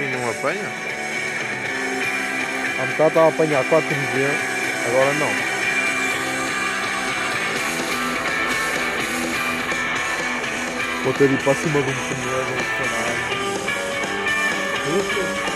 [0.00, 0.68] E não apanha?
[2.76, 4.28] A metade estava a apanhar 4G,
[4.88, 5.54] agora não.
[11.04, 11.94] Vou ter de ir para cima de um
[14.86, 15.53] um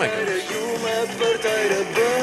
[0.00, 2.20] como é que é uma parteira para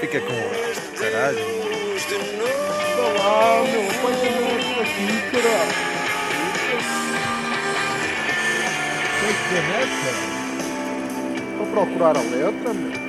[0.00, 0.38] Fica com
[0.70, 1.38] este caralho.
[3.22, 5.76] Ah, meu, apanha-me aqui, caralho.
[9.20, 10.10] Tem que ver nessa?
[11.56, 13.05] Vou procurar a letra, meu.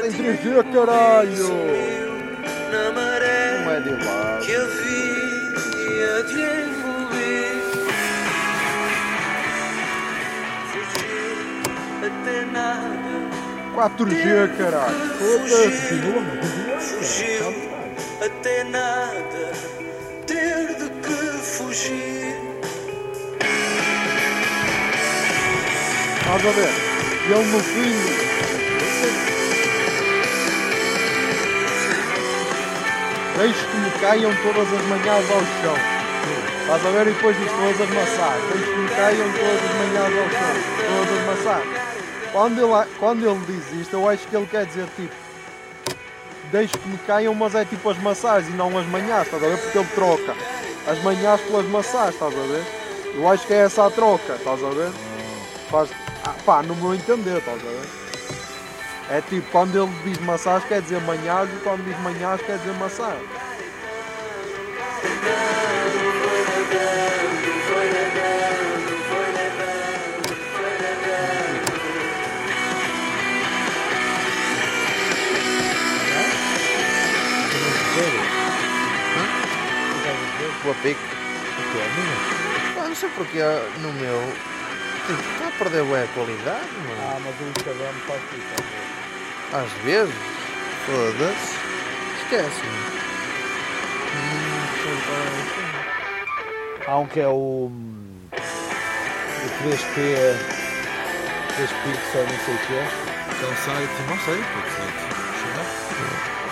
[0.00, 1.36] 3G, já tem 3G, caralho.
[1.36, 2.14] Sumiu
[2.72, 3.64] na maré.
[3.64, 4.46] Não é de lado.
[4.46, 7.60] que havia de engolir.
[10.72, 11.36] Fugiu
[12.06, 13.12] até nada.
[13.74, 14.98] 4G, caralho.
[15.18, 16.00] Foda-se.
[16.80, 17.48] Fugiu
[18.24, 19.52] até nada.
[20.26, 22.34] Ter de que fugir.
[26.20, 26.70] Estás a ver?
[27.26, 28.30] Ele no fim.
[33.40, 35.74] Deixe que me caiam todas as manhãs ao chão.
[36.60, 37.06] Estás a ver?
[37.06, 38.42] E depois diz todas as maçãs.
[38.52, 40.56] Deixe que me caiam todas as manhãs ao chão.
[40.90, 41.64] Todas as maçãs.
[42.32, 45.14] Quando ele, quando ele diz isto, eu acho que ele quer dizer tipo.
[46.52, 49.48] Deixe que me caiam, mas é tipo as maçãs e não as manhãs, estás a
[49.48, 49.56] ver?
[49.56, 50.34] Porque ele troca
[50.86, 52.64] as manhãs pelas maçãs, estás a ver?
[53.14, 54.90] Eu acho que é essa a troca, estás a ver?
[55.70, 55.88] Faz,
[56.26, 58.09] ah, pá, no meu entender, estás a ver?
[59.12, 62.72] É tipo, quando ele diz maçãs quer dizer manhãs e quando diz manhãs quer dizer
[62.74, 63.18] maçãs.
[80.62, 81.00] Boa pique.
[82.76, 83.38] Pá, não sei porque
[83.80, 84.20] no meu.
[85.06, 87.00] Tipo, está a perder a qualidade, mano.
[87.02, 88.99] Ah, mas o Instagram faz isso.
[89.52, 90.14] Às vezes.
[90.86, 91.58] Foda-se.
[92.22, 92.90] Esquece-me.
[96.86, 97.68] Há um que é o.
[97.70, 100.60] hum, O 3P.
[101.56, 102.88] 3 Pixel, não sei o que é.
[103.42, 105.00] É um site, não sei que site.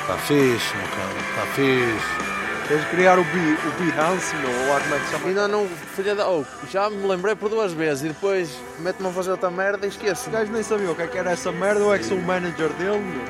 [0.00, 2.27] Está fixe, meu cara, está fixe.
[2.68, 5.28] Tens de criar o, Bi, o Behance, meu, ou como é que chama?
[5.28, 5.66] Ainda não.
[5.96, 6.28] Filha da.
[6.28, 8.50] Oh, já me lembrei por duas vezes e depois
[8.80, 10.28] mete-me a fazer outra merda e esqueço.
[10.28, 12.18] O gajo nem sabia o que é que era essa merda, ou é que sou
[12.18, 13.22] o manager dele, meu.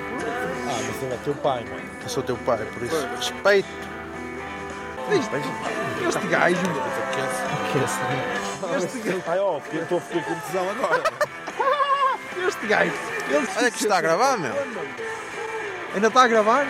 [0.68, 1.82] Ah, mas ele é teu pai, mano.
[2.03, 3.09] Eu sou teu pai, por isso.
[3.16, 3.68] Respeito.
[6.09, 6.82] Este gajo, meu.
[8.76, 9.22] Este gajo.
[9.28, 10.70] Ai, ó, porque eu estou a ficar com tesão é?
[10.70, 11.03] agora.
[12.36, 12.43] é?
[12.43, 12.49] é?
[12.49, 12.93] Este gajo.
[13.57, 14.53] Olha que está a gravar, meu.
[15.95, 16.66] Ainda está a gravar?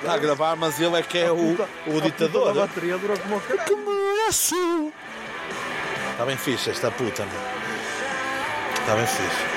[0.00, 2.48] Está a gravar, mas ele é que é o, o a ditador.
[2.48, 3.64] puta da bateria durou como o caralho.
[3.64, 4.92] Que moço!
[6.12, 7.40] Está bem fixe esta puta, meu.
[8.80, 9.53] Está bem fixe.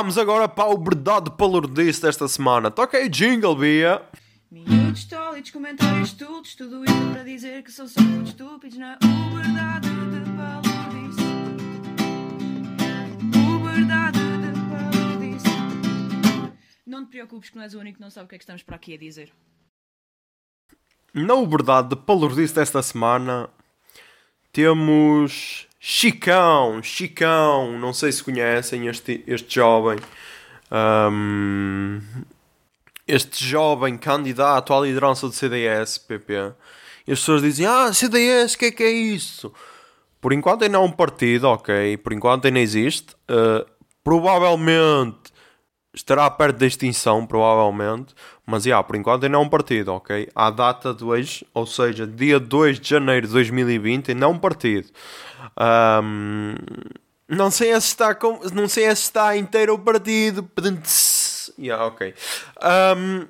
[0.00, 2.70] Vamos agora para o verdade palurdice desta semana.
[2.70, 4.00] Toca aí jingle, Bia.
[4.50, 9.90] Minutos tólidos, comentários estúpidos, tudo isto para dizer que são só putos estúpidos na verdade
[9.90, 11.20] de palurdice.
[13.36, 15.48] O verdade de palurdice.
[16.86, 18.44] Não te preocupes que não és o único que não sabe o que é que
[18.44, 19.30] estamos para aqui a dizer.
[21.12, 23.50] Na verdade palurdice desta semana
[24.50, 26.82] temos Chicão.
[26.82, 29.98] Chicão, não sei se conhecem este, este jovem.
[30.70, 32.00] Ahm,
[33.08, 36.52] este jovem candidato à liderança do CDS, PP.
[37.06, 39.50] E as pessoas dizem: Ah, CDS, o que é que é isso?
[40.20, 41.96] Por enquanto ainda é um partido, ok?
[41.96, 43.14] Por enquanto ainda existe.
[43.22, 43.64] Uh,
[44.04, 45.29] provavelmente
[45.94, 48.14] estará perto da extinção, provavelmente.
[48.46, 50.28] Mas, já, por enquanto ainda é um partido, ok?
[50.34, 54.38] À data de hoje, ou seja, dia 2 de janeiro de 2020, ainda é um
[54.38, 54.88] partido.
[55.56, 56.54] Ahm,
[57.28, 60.48] não sei se está com, não sei se está inteiro o partido.
[61.58, 62.14] Yeah, ok.
[62.60, 63.26] Ahm,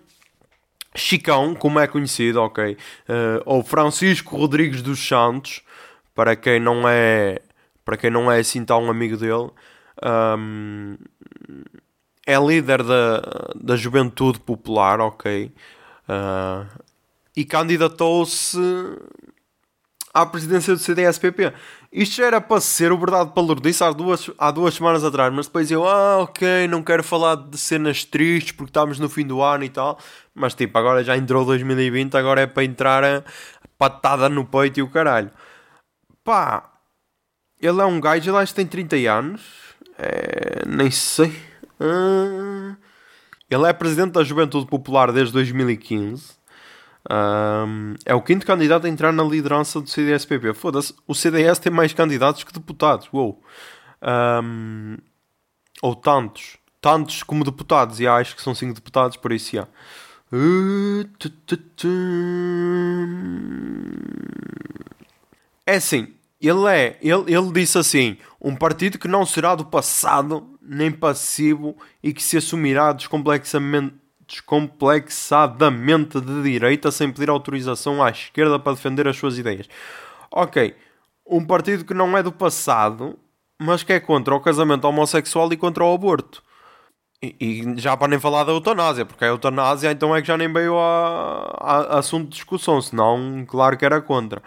[0.95, 2.77] Chicão, como é conhecido, ok?
[3.09, 5.63] Eh, ou Francisco Rodrigues dos Santos,
[6.15, 7.41] para quem não é,
[7.85, 9.51] para quem não é assim tão amigo dele,
[10.03, 10.97] ahm,
[12.31, 13.23] é líder da,
[13.55, 15.53] da Juventude Popular, ok?
[16.09, 16.67] Ah,
[17.37, 18.59] e candidatou-se
[20.15, 21.53] à presidência do CDS-PP.
[21.93, 25.47] Isto já era para ser o verdade palurdice há duas, há duas semanas atrás, mas
[25.47, 29.43] depois eu, ah, ok, não quero falar de cenas tristes porque estamos no fim do
[29.43, 29.99] ano e tal.
[30.35, 33.25] Mas tipo, agora já entrou 2020, agora é para entrar a
[33.77, 35.31] patada no peito e o caralho.
[36.23, 36.71] Pá,
[37.61, 39.43] ele é um gajo, ele acho que tem 30 anos,
[39.99, 41.50] é, nem sei.
[41.81, 42.77] Ah,
[43.51, 46.39] ele é presidente da Juventude Popular desde 2015.
[47.09, 50.55] Ahm, é o quinto candidato a entrar na liderança do CDS-PP.
[50.55, 53.09] Foda-se, o CDS tem mais candidatos que deputados.
[53.13, 53.43] Uou.
[54.03, 54.99] Ahm,
[55.83, 56.59] ou tantos.
[56.81, 58.01] Tantos como deputados.
[58.01, 59.57] E acho que são cinco deputados, por isso
[61.47, 61.89] tu, tu.
[65.67, 66.15] É assim,
[66.49, 71.77] ele é, ele, ele disse assim, um partido que não será do passado, nem passivo,
[72.03, 73.95] e que se assumirá descomplexamente,
[74.27, 79.69] descomplexadamente de direita sem pedir autorização à esquerda para defender as suas ideias.
[80.31, 80.75] Ok,
[81.27, 83.19] um partido que não é do passado,
[83.61, 86.43] mas que é contra o casamento homossexual e contra o aborto.
[87.23, 90.51] E, já para nem falar da eutanásia, porque a eutanásia então é que já nem
[90.51, 94.43] veio a, a- a assunto de discussão, senão claro que era contra.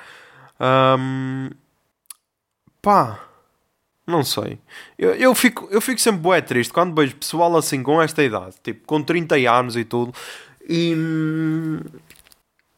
[0.59, 1.49] Ahm,
[2.83, 3.19] pá,
[4.05, 4.59] não sei.
[4.99, 8.55] Eu, eu, fico, eu fico sempre bué triste quando vejo pessoal assim com esta idade,
[8.61, 10.13] tipo com 30 anos e tudo,
[10.69, 10.93] e,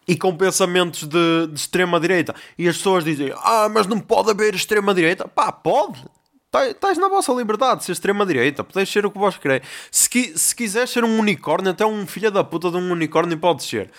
[0.07, 2.36] e com pensamentos de, de extrema-direita.
[2.57, 5.27] E as pessoas dizem: Ah, mas não pode haver extrema-direita.
[5.27, 6.03] Pá, pode.
[6.52, 8.64] Tá- Estás na vossa liberdade de ser extrema-direita.
[8.64, 9.64] Podes ser o que vós quereis.
[9.91, 13.38] Se, qui- se quiseres ser um unicórnio, até um filho da puta de um unicórnio
[13.38, 13.90] pode ser.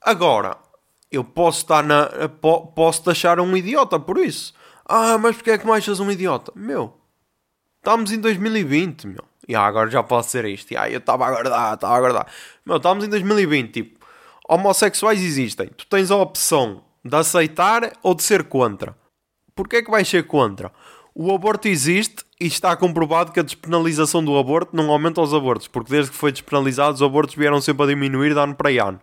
[0.00, 0.56] Agora,
[1.10, 2.06] eu posso estar na.
[2.40, 4.54] po- Posso achar um idiota por isso.
[4.92, 6.50] Ah, mas porque é que me achas um idiota?
[6.52, 6.92] Meu,
[7.78, 9.24] estamos em 2020, meu.
[9.46, 10.72] E ah, agora já posso ser isto.
[10.72, 12.26] E ah, eu estava a aguardar, estava a aguardar.
[12.66, 14.04] Meu, estamos em 2020, tipo,
[14.48, 15.68] homossexuais existem.
[15.68, 18.96] Tu tens a opção de aceitar ou de ser contra.
[19.54, 20.72] Porquê é que vais ser contra?
[21.14, 25.68] O aborto existe e está comprovado que a despenalização do aborto não aumenta os abortos,
[25.68, 29.00] porque desde que foi despenalizado os abortos vieram sempre a diminuir de ano para ano.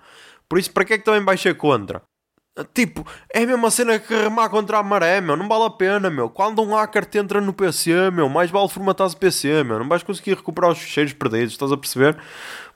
[0.49, 2.01] Por isso, para que é que também vais ser contra?
[2.73, 5.38] Tipo, é a mesma cena que remar contra a maré, meu.
[5.38, 6.29] Não vale a pena, meu.
[6.29, 9.79] Quando um hacker te entra no PC, meu, mais vale formatar o PC, meu.
[9.79, 12.17] Não vais conseguir recuperar os ficheiros perdidos, estás a perceber?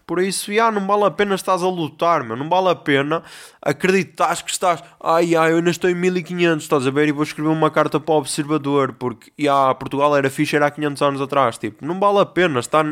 [0.05, 2.35] Por isso, já, não vale a pena estás a lutar, meu.
[2.35, 3.23] Não vale a pena
[3.61, 4.83] acreditar que estás...
[5.01, 7.07] Ai, ai, eu ainda estou em 1500, estás a ver?
[7.07, 10.71] E vou escrever uma carta para o Observador, porque, já, Portugal era fixe, era há
[10.71, 11.57] 500 anos atrás.
[11.57, 12.85] Tipo, não vale a pena estar,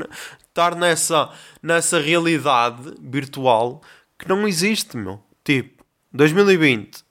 [0.47, 1.29] estar nessa,
[1.61, 3.81] nessa realidade virtual
[4.17, 5.19] que não existe, meu.
[5.43, 5.78] Tipo,
[6.11, 7.03] 2020,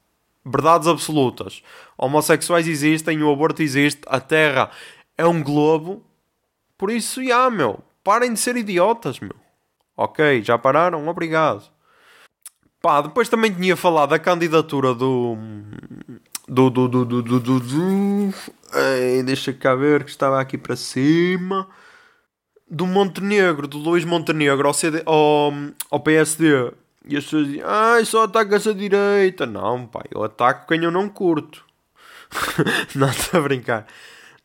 [0.44, 1.62] verdades absolutas.
[1.96, 4.70] Homossexuais existem, o aborto existe, a Terra
[5.16, 6.04] é um globo.
[6.76, 9.34] Por isso, já, meu, parem de ser idiotas, meu.
[9.96, 11.08] Ok, já pararam?
[11.08, 11.64] Obrigado.
[12.80, 15.36] Pá, depois também tinha falado da candidatura do.
[16.48, 16.70] Do.
[16.70, 16.88] Do.
[16.88, 17.04] Do.
[17.04, 17.22] Do.
[17.22, 17.40] Do.
[17.40, 18.34] do, do
[18.74, 21.68] ei, deixa cá ver que estava aqui para cima.
[22.70, 25.52] Do Montenegro, do Luís Montenegro ao, CD, ao,
[25.90, 26.72] ao PSD.
[27.08, 29.46] E as pessoas dizem: Ai, só atacas a direita.
[29.46, 31.64] Não, pá, eu ataco quem eu não curto.
[32.94, 33.86] não, estou a brincar.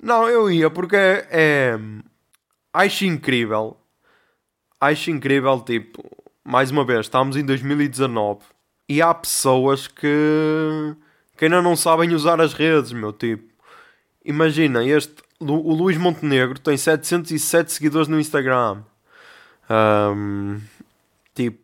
[0.02, 1.80] Não, eu ia porque é, é.
[2.74, 3.78] Acho incrível.
[4.80, 6.10] Acho incrível, tipo.
[6.46, 8.42] Mais uma vez, estamos em 2019
[8.88, 10.96] e há pessoas que.
[11.38, 13.52] que ainda não sabem usar as redes, meu tipo.
[14.26, 15.16] Imagina, este.
[15.40, 18.84] O Luís Montenegro tem 707 seguidores no Instagram.
[19.70, 20.60] Ahm,
[21.36, 21.63] tipo.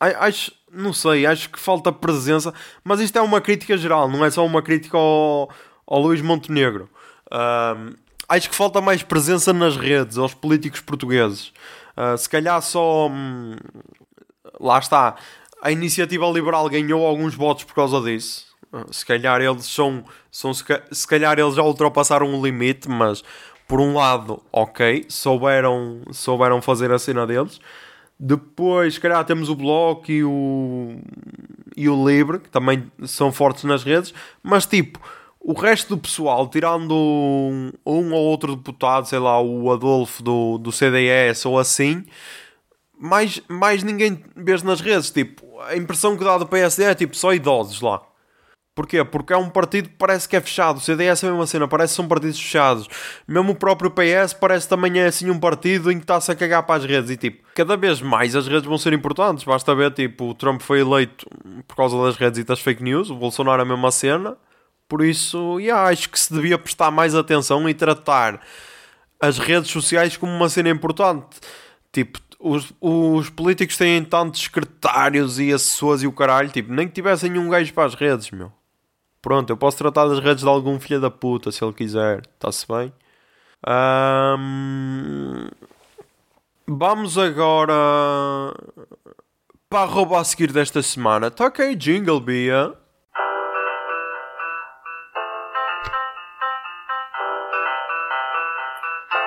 [0.00, 0.52] Acho.
[0.72, 2.52] Não sei, acho que falta presença.
[2.84, 5.48] Mas isto é uma crítica geral, não é só uma crítica ao,
[5.86, 6.88] ao Luís Montenegro.
[7.30, 7.94] Ahm,
[8.28, 11.52] acho que falta mais presença nas redes, aos políticos portugueses.
[11.96, 13.08] Ah, se calhar só.
[13.08, 13.56] hum,
[14.60, 15.16] lá está.
[15.62, 18.46] A iniciativa liberal ganhou alguns votos por causa disso.
[18.72, 20.04] Ah, Se calhar eles são.
[20.30, 20.62] são se,
[20.92, 23.22] se calhar eles já ultrapassaram o limite, mas
[23.66, 27.60] por um lado, ok, souberam, souberam fazer a cena deles.
[28.18, 30.98] Depois, se calhar, temos o Bloco e o,
[31.76, 34.98] e o Libre, que também são fortes nas redes, mas tipo,
[35.38, 40.58] o resto do pessoal, tirando um, um ou outro deputado, sei lá, o Adolfo do,
[40.58, 42.04] do CDS ou assim,
[42.98, 45.10] mais, mais ninguém vês nas redes.
[45.10, 48.02] Tipo, a impressão que dá do PSD é tipo só idosos lá.
[48.76, 49.02] Porquê?
[49.02, 50.76] Porque é um partido que parece que é fechado.
[50.76, 52.86] O CDS é a mesma cena, parece que são partidos fechados.
[53.26, 56.62] Mesmo o próprio PS parece também é assim um partido em que está-se a cagar
[56.64, 57.08] para as redes.
[57.08, 59.44] E tipo, cada vez mais as redes vão ser importantes.
[59.44, 61.26] Basta ver, tipo, o Trump foi eleito
[61.66, 63.08] por causa das redes e das fake news.
[63.08, 64.36] O Bolsonaro é a mesma cena.
[64.86, 68.42] Por isso, yeah, acho que se devia prestar mais atenção e tratar
[69.18, 71.38] as redes sociais como uma cena importante.
[71.90, 76.92] Tipo, os, os políticos têm tantos secretários e assessores e o caralho, tipo, nem que
[76.92, 78.52] tivessem um gajo para as redes, meu.
[79.26, 82.22] Pronto, eu posso tratar das redes de algum filho da puta, se ele quiser.
[82.36, 82.92] Está-se bem?
[83.66, 85.48] Ahm,
[86.68, 87.74] Vamos agora
[89.68, 91.28] para a rouba a seguir desta semana.
[91.28, 92.72] Toca aí jingle, Bia.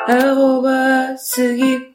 [0.08, 1.94] Arroba seguir.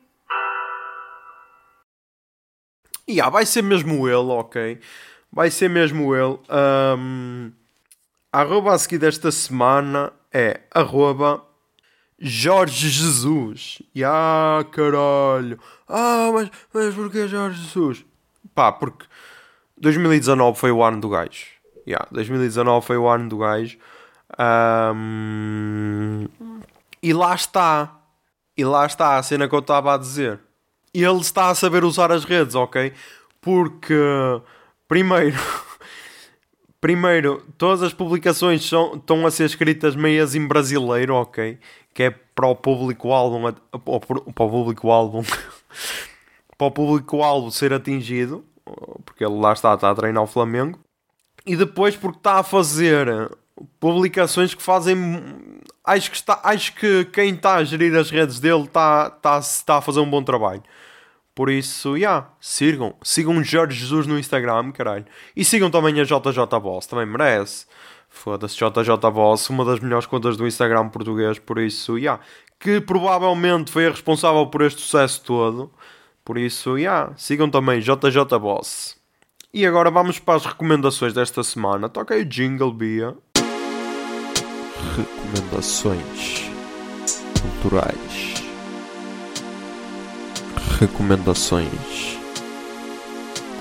[3.08, 4.78] E ah, vai ser mesmo ele, ok?
[5.32, 6.38] Vai ser mesmo ele.
[6.50, 7.63] Ahm,
[8.34, 11.44] a arroba a seguir desta semana é arroba
[12.18, 13.80] Jorge Jesus.
[13.94, 15.56] E ah, caralho.
[15.88, 18.04] Ah, mas, mas porquê Jorge Jesus?
[18.52, 19.06] Pá, porque
[19.78, 21.46] 2019 foi o ano do gajo.
[21.86, 23.78] Yeah, 2019 foi o ano do gajo.
[24.36, 26.26] Ahm,
[27.00, 28.00] e lá está.
[28.56, 30.40] E lá está a cena que eu estava a dizer.
[30.92, 32.92] Ele está a saber usar as redes, ok?
[33.40, 33.94] Porque,
[34.88, 35.38] primeiro,
[36.84, 41.58] primeiro, todas as publicações são, estão a ser escritas meias em brasileiro, ok?
[41.94, 43.80] Que é para o público-alvo, para
[44.26, 45.22] o público-alvo,
[46.58, 48.44] para o público-alvo ser atingido,
[49.02, 50.78] porque ele lá está, está a treinar o Flamengo.
[51.46, 53.30] E depois porque está a fazer
[53.80, 54.94] publicações que fazem.
[55.82, 59.76] Acho que, está, acho que quem está a gerir as redes dele está, está, está
[59.78, 60.62] a fazer um bom trabalho.
[61.34, 62.94] Por isso, yeah, sigam.
[63.02, 65.04] Sigam Jorge Jesus no Instagram, caralho.
[65.34, 67.66] E sigam também a JJ Boss, também merece.
[68.08, 71.98] Foda-se, JJ Boss, uma das melhores contas do Instagram português, por isso.
[71.98, 72.22] Yeah.
[72.60, 75.72] Que provavelmente foi a responsável por este sucesso todo.
[76.24, 78.96] Por isso, yeah, sigam também JJ Boss.
[79.52, 81.88] E agora vamos para as recomendações desta semana.
[81.88, 83.16] Toca aí o jingle, Bia.
[84.96, 86.50] Recomendações
[87.40, 88.33] culturais.
[90.80, 92.18] Recomendações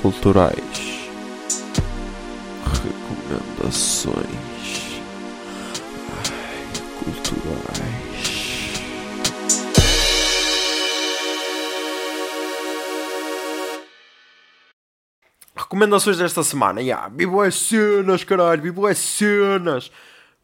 [0.01, 1.09] culturais.
[2.65, 4.15] Recomendações
[6.09, 6.63] Ai,
[6.97, 7.93] culturais.
[15.55, 16.81] Recomendações desta semana.
[16.81, 19.91] Yeah, vivo as cenas, caralho, vivo as cenas.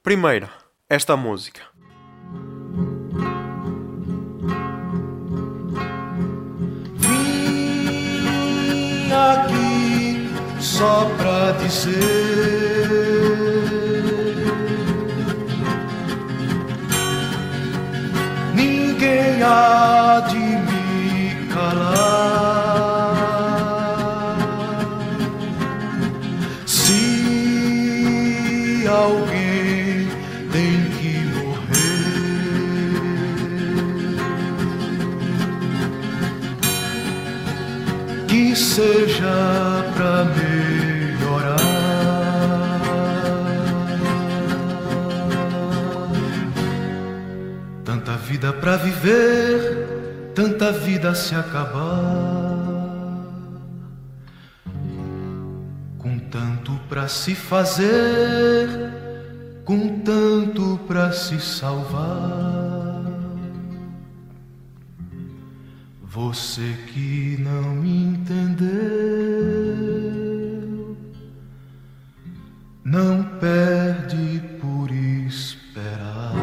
[0.04, 0.52] Primeira,
[0.88, 1.79] esta música.
[9.20, 10.30] Aqui
[10.60, 12.00] só pra dizer.
[18.54, 20.49] Ninguém há de
[38.60, 41.56] seja pra melhorar.
[47.86, 52.60] Tanta vida pra viver, tanta vida se acabar.
[55.98, 58.68] Com tanto pra se fazer,
[59.64, 62.49] com tanto pra se salvar.
[66.12, 68.68] Você que não me entendeu,
[72.84, 76.34] não perde por esperar.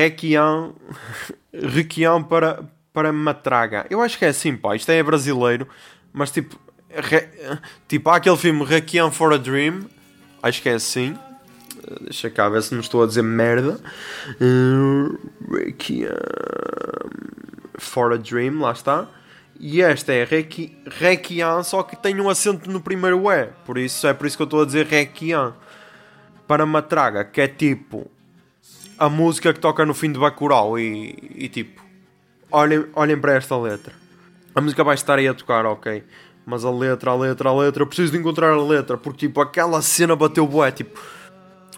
[0.00, 0.72] Re- Requiem,
[1.52, 2.62] Requiem para,
[2.92, 3.86] para Matraga.
[3.90, 4.74] Eu acho que é assim, pá.
[4.76, 5.66] Isto é brasileiro,
[6.12, 6.58] mas tipo,
[6.88, 7.28] re-
[7.88, 9.86] tipo há aquele filme Requiem for a Dream.
[10.42, 11.16] Acho que é assim.
[12.02, 13.80] Deixa cá ver se não estou a dizer merda.
[14.40, 16.08] Eh, Requiem
[17.78, 19.06] for a Dream, lá está.
[19.58, 23.46] E esta é Requi- Requiem, só que tem um acento no primeiro E.
[23.66, 25.52] Por isso é por isso que eu estou a dizer Requiem
[26.46, 28.10] para Matraga, que é tipo
[29.00, 31.82] a música que toca no fim de Bacurau e, e tipo,
[32.52, 33.92] olhem, olhem para esta letra.
[34.54, 36.04] A música vai estar aí a tocar, ok.
[36.46, 39.40] Mas a letra, a letra, a letra, eu preciso de encontrar a letra, porque tipo,
[39.40, 41.00] aquela cena bateu bué, tipo...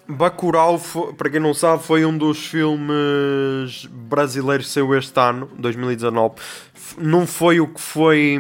[0.08, 0.80] Bacurau,
[1.16, 6.34] para quem não sabe, foi um dos filmes brasileiros que saiu este ano, 2019.
[6.74, 8.38] F- Não foi o que foi...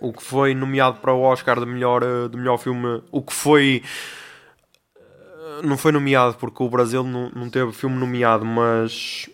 [0.00, 3.02] O que foi nomeado para o Oscar de melhor, eh, de melhor filme.
[3.10, 3.82] O que foi
[5.62, 9.28] não foi nomeado porque o Brasil não, não teve filme nomeado, mas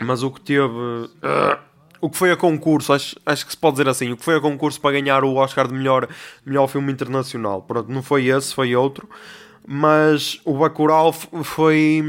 [0.00, 1.58] mas o que teve ah,
[2.00, 4.36] o que foi a concurso, acho, acho que se pode dizer assim, o que foi
[4.36, 6.08] a concurso para ganhar o Oscar de melhor,
[6.44, 7.62] melhor filme internacional.
[7.62, 9.08] Pronto, não foi esse, foi outro.
[9.66, 12.02] Mas o Bacurau foi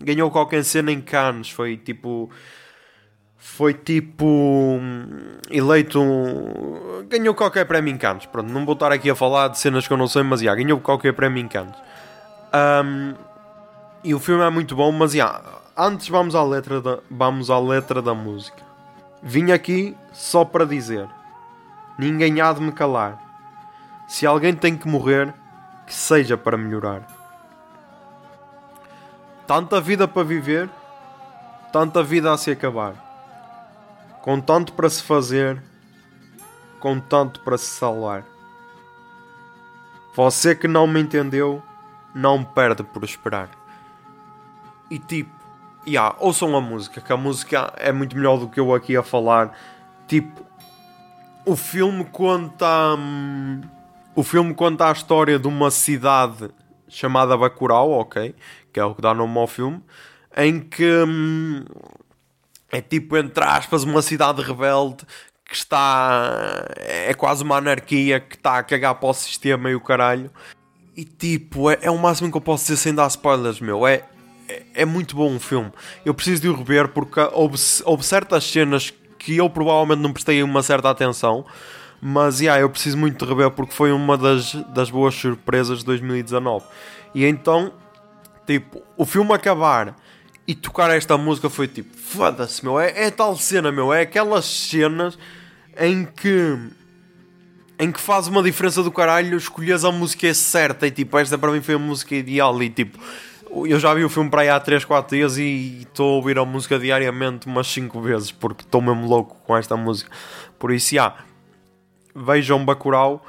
[0.00, 2.30] ganhou qualquer cena em Cannes, foi tipo
[3.36, 4.80] foi tipo
[5.50, 6.00] eleito
[7.10, 8.24] ganhou qualquer prémio em Cannes.
[8.26, 10.54] Pronto, não vou estar aqui a falar de cenas que eu não sei, mas já,
[10.54, 11.76] ganhou qualquer prémio em Cannes.
[12.54, 13.14] Um,
[14.04, 15.42] e o filme é muito bom, mas já,
[15.76, 18.62] antes vamos à letra da, vamos à letra da música.
[19.20, 21.08] Vim aqui só para dizer:
[21.98, 23.20] ninguém há de me calar.
[24.06, 25.34] Se alguém tem que morrer,
[25.86, 27.06] que seja para melhorar.
[29.46, 30.70] Tanta vida para viver,
[31.72, 32.94] tanta vida a se acabar.
[34.22, 35.60] Com tanto para se fazer,
[36.78, 38.24] com tanto para se salvar.
[40.14, 41.62] Você que não me entendeu,
[42.14, 43.50] não perde por esperar.
[44.90, 45.32] E tipo,
[45.86, 49.02] yeah, ouçam a música, que a música é muito melhor do que eu aqui a
[49.02, 49.56] falar.
[50.06, 50.44] Tipo,
[51.44, 52.94] o filme conta.
[52.98, 53.60] hum,
[54.14, 56.50] o filme conta a história de uma cidade
[56.88, 58.34] chamada Bacurau, ok?
[58.72, 59.82] Que é o que dá nome ao filme.
[60.36, 61.64] Em que hum,
[62.70, 65.04] é tipo, entre aspas, uma cidade rebelde
[65.44, 66.66] que está.
[66.76, 70.30] É quase uma anarquia que está a cagar para o sistema e o caralho.
[70.96, 73.86] E tipo, é, é o máximo que eu posso dizer sem dar spoilers, meu.
[73.86, 74.04] É,
[74.48, 75.72] é, é muito bom o filme.
[76.04, 80.42] Eu preciso de o rever porque houve, houve certas cenas que eu provavelmente não prestei
[80.42, 81.44] uma certa atenção.
[82.00, 85.86] Mas yeah, eu preciso muito de rever porque foi uma das, das boas surpresas de
[85.86, 86.64] 2019.
[87.14, 87.72] E então,
[88.46, 89.96] tipo, o filme acabar
[90.46, 92.78] e tocar esta música foi tipo, foda-se, meu.
[92.78, 93.92] É, é tal cena, meu.
[93.92, 95.18] É aquelas cenas
[95.78, 96.58] em que
[97.78, 101.50] em que faz uma diferença do caralho escolhes a música certa e tipo, esta para
[101.50, 102.98] mim foi a música ideal e tipo,
[103.50, 106.38] eu já vi o filme para aí há 3, 4 dias e estou a ouvir
[106.38, 110.10] a música diariamente umas 5 vezes porque estou mesmo louco com esta música.
[110.58, 111.14] Por isso, já,
[112.14, 113.24] vejam Bacurau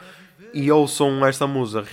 [0.53, 1.83] e ouçam esta música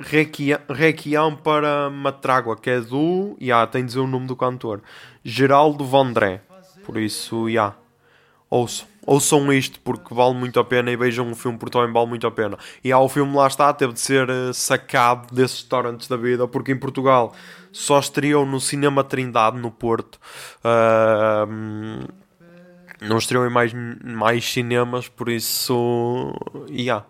[0.00, 4.82] Re- Requiem, para Matrágua, que é do, já, tem de dizer o nome do cantor,
[5.24, 6.40] Geraldo Vandré.
[6.84, 7.74] Por isso, já,
[8.50, 12.06] ouçam, ouçam isto porque vale muito a pena e vejam o filme porque também vale
[12.06, 12.58] muito a pena.
[12.84, 16.46] E há o filme lá está, teve de ser eh, sacado desses restaurantes da vida
[16.46, 17.32] porque em Portugal
[17.72, 20.18] só estreou no Cinema Trindade, no Porto.
[20.62, 22.06] Ahm,
[23.00, 23.72] não estreou em mais,
[24.04, 26.32] mais cinemas, por isso.
[26.68, 27.04] Yeah.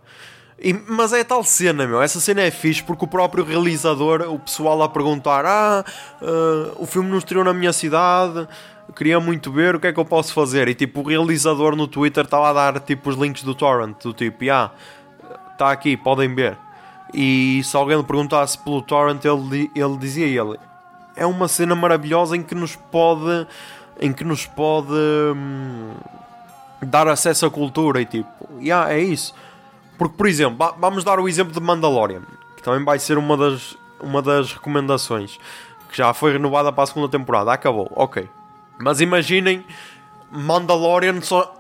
[0.61, 2.03] E- mas é tal cena, meu.
[2.03, 5.85] Essa cena é fixe porque o próprio realizador, o pessoal a perguntar: Ah,
[6.21, 8.47] ah, o filme não estreou na minha cidade,
[8.95, 10.69] queria muito ver, o que é que eu posso fazer?
[10.69, 14.13] E tipo, o realizador no Twitter estava a dar tipo os links do Torrent, do
[14.13, 14.71] tipo, ah,
[15.53, 16.57] está aqui, podem ver.
[17.15, 20.59] E se alguém lhe perguntasse pelo Torrent, ele, ele dizia ele:
[21.17, 23.47] É uma cena maravilhosa em que nos pode.
[24.01, 24.93] Em que nos pode.
[24.93, 25.95] hum,
[26.81, 28.29] dar acesso à cultura e tipo,
[28.61, 29.35] yeah, é isso.
[29.99, 32.23] Porque, por exemplo, va- vamos dar o exemplo de Mandalorian,
[32.57, 35.41] que também vai ser uma das, uma das recomendações,
[35.91, 38.29] que já foi renovada para a segunda temporada, acabou, ok.
[38.81, 39.65] Mas imaginem,
[40.31, 41.55] Mandalorian só,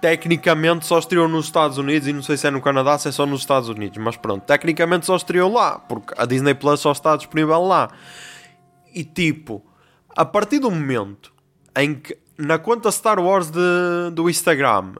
[0.00, 3.12] tecnicamente só estreou nos Estados Unidos, e não sei se é no Canadá, se é
[3.12, 6.92] só nos Estados Unidos, mas pronto, tecnicamente só estreou lá, porque a Disney Plus só
[6.92, 7.90] está disponível lá.
[8.94, 9.64] E tipo,
[10.16, 11.32] a partir do momento
[11.76, 14.94] em que na conta Star Wars de, do Instagram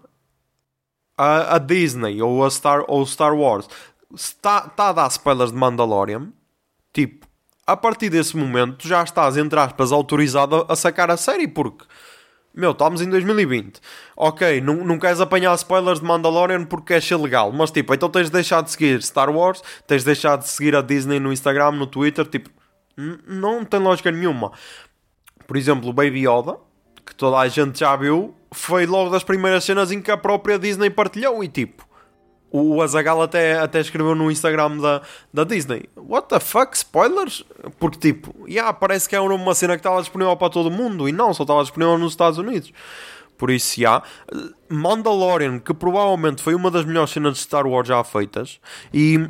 [1.16, 3.68] a, a Disney ou a Star, ou Star Wars
[4.14, 6.32] está, está a dar spoilers de Mandalorian,
[6.92, 7.25] tipo,
[7.66, 11.84] a partir desse momento tu já estás, entre aspas, autorizado a, sacar a série, porque
[12.54, 13.80] meu, estamos em 2020.
[14.16, 18.08] Ok, não, não queres apanhar spoilers de Mandalorian porque queres ser legal, mas tipo, então
[18.08, 21.32] tens de deixar de seguir Star Wars, tens de deixar de seguir a Disney no
[21.32, 22.48] Instagram, no Twitter, tipo,
[23.26, 24.52] não tem lógica nenhuma.
[25.46, 26.56] Por exemplo, o Baby Yoda,
[27.04, 30.58] que toda a gente já viu, foi logo das primeiras cenas em que a própria
[30.58, 31.85] Disney partilhou e tipo.
[32.58, 35.02] O Azagal até, até escreveu no Instagram da,
[35.32, 37.44] da Disney What the fuck, spoilers?
[37.78, 41.12] Porque tipo, yeah, parece que é uma cena que estava disponível para todo mundo E
[41.12, 42.72] não, só estava disponível nos Estados Unidos
[43.36, 44.02] Por isso, já
[44.68, 48.58] Mandalorian, que provavelmente foi uma das melhores cenas de Star Wars já feitas
[48.92, 49.28] E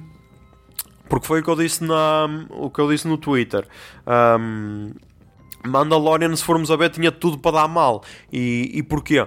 [1.09, 3.67] porque foi o que eu disse, na, o que eu disse no Twitter
[4.07, 4.93] Um,
[5.67, 8.03] Mandalorian, se formos a ver, tinha tudo para dar mal.
[8.33, 9.27] E, e porquê?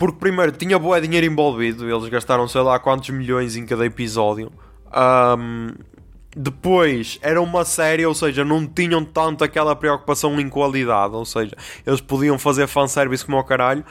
[0.00, 4.50] Porque primeiro tinha boa dinheiro envolvido, eles gastaram sei lá quantos milhões em cada episódio.
[4.90, 5.74] Ahm,
[6.34, 11.54] depois era uma série, ou seja, não tinham tanto aquela preocupação em qualidade, ou seja,
[11.86, 13.84] eles podiam fazer fanservice como ao caralho.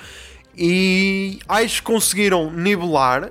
[0.57, 3.29] E acho que conseguiram nivelar.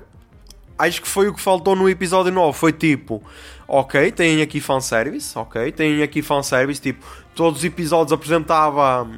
[0.79, 2.57] Acho que foi o que faltou no episódio 9.
[2.57, 3.21] Foi tipo,
[3.67, 9.11] ok, têm aqui fanservice, ok, têm aqui fanservice, tipo, todos os episódios apresentava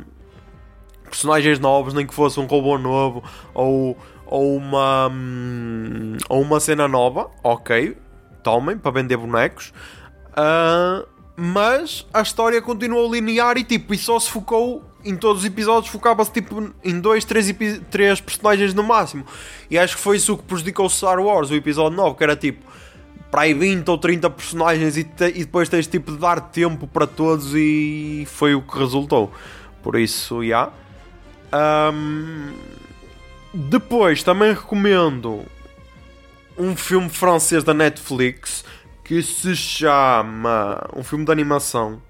[1.11, 3.23] personagens novos, nem que fosse um robô novo
[3.53, 3.97] ou,
[4.27, 7.97] ou uma hum, ou uma cena nova, ok,
[8.43, 9.73] tomem para vender bonecos.
[10.35, 11.05] Ah,
[11.37, 15.91] mas a história continuou linear e tipo, e só se focou em todos os episódios,
[15.91, 17.51] focava-se tipo em dois, três,
[17.91, 19.25] três personagens no máximo.
[19.71, 22.37] E acho que foi isso que prejudicou o Star Wars, o episódio 9, que era
[22.37, 22.71] tipo
[23.31, 26.87] para aí 20 ou 30 personagens e, te- e depois tens tipo de dar tempo
[26.87, 29.31] para todos e foi o que resultou.
[29.83, 30.69] Por isso, já.
[31.53, 32.53] Ahm,
[33.53, 35.45] depois também recomendo
[36.57, 38.65] um filme francês da Netflix
[39.05, 40.89] que se chama.
[40.95, 42.01] Um filme de animação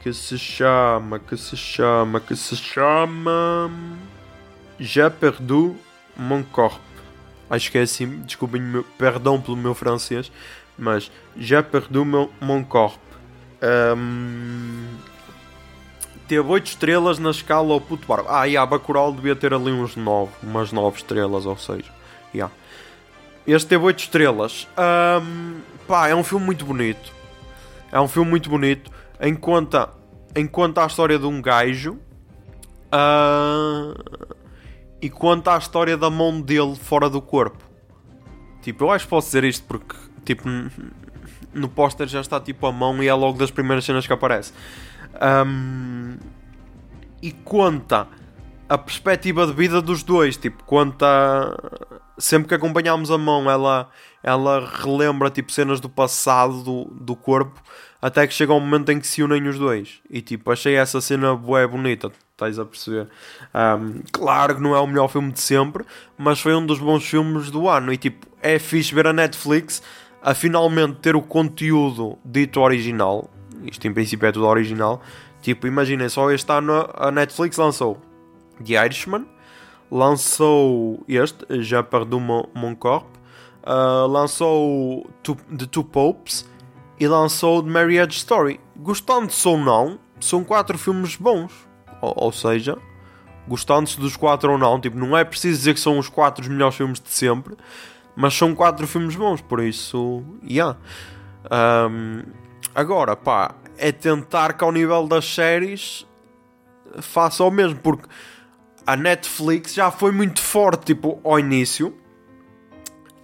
[0.00, 1.18] que se chama.
[1.18, 2.20] Que se chama.
[2.20, 3.70] Que se chama.
[4.78, 5.76] J'ai perdu
[6.16, 6.80] mon corps.
[7.48, 10.32] Acho que é assim, desculpem, meu, perdão pelo meu francês,
[10.76, 12.98] mas J'ai perdu mon, mon corps.
[13.62, 14.86] Ahm,
[16.28, 18.28] teve 8 estrelas na escala ao puto barco.
[18.28, 21.90] Ah, a Bacurau devia ter ali uns 9, umas 9 estrelas, ou seja,
[22.34, 22.52] yeah.
[23.46, 24.66] Este teve 8 estrelas.
[24.76, 27.12] Ahm, pá, é um filme muito bonito.
[27.92, 28.90] É um filme muito bonito.
[29.20, 29.88] Em conta
[30.82, 31.98] a história de um gajo.
[32.90, 33.94] ah,
[35.00, 37.62] e conta a história da mão dele fora do corpo.
[38.62, 39.94] Tipo, eu acho que posso dizer isto porque,
[40.24, 40.48] tipo,
[41.52, 44.52] no póster já está tipo a mão e é logo das primeiras cenas que aparece.
[45.20, 46.18] Ahm,
[47.22, 48.06] e conta
[48.68, 50.36] a perspectiva de vida dos dois.
[50.36, 51.06] Tipo, conta.
[52.18, 53.90] Sempre que acompanhamos a mão, ela,
[54.22, 57.60] ela relembra tipo, cenas do passado do, do corpo.
[58.00, 60.00] Até que chega um momento em que se unem os dois.
[60.08, 62.10] E tipo, achei essa cena bué bonita.
[62.32, 63.08] Estás a perceber?
[63.52, 65.84] Ahm, claro que não é o melhor filme de sempre,
[66.18, 67.92] mas foi um dos bons filmes do ano.
[67.92, 69.82] E tipo, é fixe ver a Netflix
[70.22, 73.30] a finalmente ter o conteúdo dito original.
[73.70, 75.00] Isto em princípio é tudo original.
[75.42, 77.98] Tipo, imaginem, só este ano a Netflix lançou
[78.64, 79.26] The Irishman,
[79.90, 83.06] lançou este, Já Perdu Mon, Mon Corp,
[83.62, 86.48] ah, lançou Two- The Two Popes
[86.98, 88.60] e lançou The Marriage Story.
[88.76, 91.52] Gostando-se ou não, são quatro filmes bons.
[92.00, 92.76] Ou, ou seja,
[93.46, 94.80] gostando-se dos quatro ou não.
[94.80, 97.56] Tipo, não é preciso dizer que são os quatro melhores filmes de sempre,
[98.14, 100.76] mas são quatro filmes bons, por isso, yeah.
[101.50, 102.22] Um,
[102.76, 106.06] agora, pá, é tentar que ao nível das séries
[107.00, 108.06] faça o mesmo, porque
[108.86, 111.94] a Netflix já foi muito forte, tipo, ao início.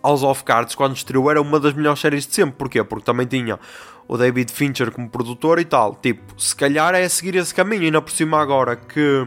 [0.02, 2.56] House of Cards, quando estreou, era uma das melhores séries de sempre.
[2.56, 2.82] Porquê?
[2.82, 3.60] Porque também tinha
[4.08, 5.94] o David Fincher como produtor e tal.
[5.94, 7.82] Tipo, se calhar é seguir esse caminho.
[7.82, 9.24] E ainda por cima agora que,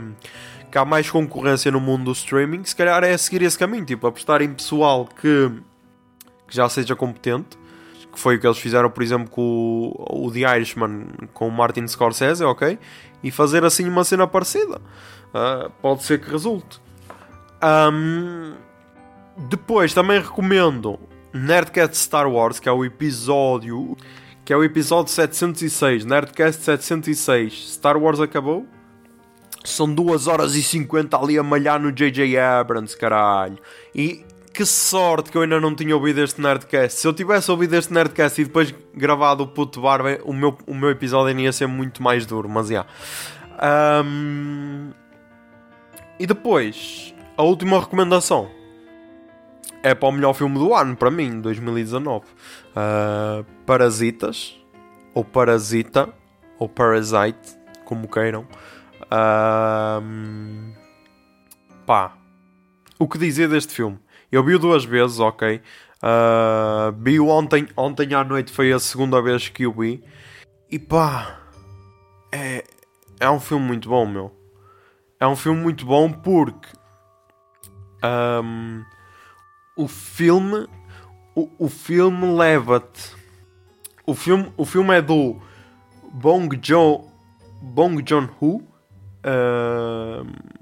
[0.69, 3.85] que há mais concorrência no mundo do streaming, se calhar é seguir esse caminho.
[3.85, 5.49] Tipo, apostar em pessoal que,
[6.45, 7.57] que já seja competente.
[8.15, 11.51] Que foi o que eles fizeram, por exemplo, com o, o The Irishman, com o
[11.51, 12.79] Martin Scorsese, ok?
[13.21, 14.81] E fazer assim uma cena parecida.
[15.33, 16.79] Ah, pode ser que resulte.
[17.61, 18.53] Ahm,
[19.49, 20.97] depois também recomendo
[21.33, 23.97] Nerdcast Star Wars, que é o episódio
[24.45, 27.73] que é o episódio 706, Nerdcast 706.
[27.73, 28.67] Star Wars acabou?
[29.63, 32.37] São 2 horas e 50 ali a malhar no J.J.
[32.37, 33.57] Abrams, caralho.
[33.95, 34.23] E
[34.55, 37.01] que sorte que eu ainda não tinha ouvido este Nerdcast.
[37.01, 40.73] Se eu tivesse ouvido este Nerdcast e depois gravado o puto barba, o meu, o
[40.73, 42.85] meu episódio ia ser muito mais duro, mas já.
[43.59, 44.91] Ahm,
[46.17, 48.49] E depois, a última recomendação
[49.83, 52.25] é para o melhor filme do ano, para mim, 2019.
[52.25, 54.55] Uh, Parasitas,
[55.13, 56.09] ou Parasita,
[56.57, 58.47] ou Parasite, como queiram.
[59.11, 60.71] Ahm,
[61.85, 62.13] pá,
[62.97, 63.99] o que dizer deste filme?
[64.31, 65.61] Eu vi-o duas vezes, ok.
[66.01, 70.03] Ah, vi-o ontem, ontem à noite foi a segunda vez que o vi.
[70.69, 71.39] E pá,
[72.31, 72.63] é,
[73.19, 74.31] é um filme muito bom, meu.
[75.19, 76.67] É um filme muito bom porque
[78.03, 78.83] ahm,
[79.75, 80.67] o filme
[81.33, 83.15] o, o filme leva-te
[84.05, 85.41] o filme, o filme é do
[86.11, 87.09] Bong Joon
[87.61, 88.61] Bong Joon-ho
[89.23, 90.54] ahm, e,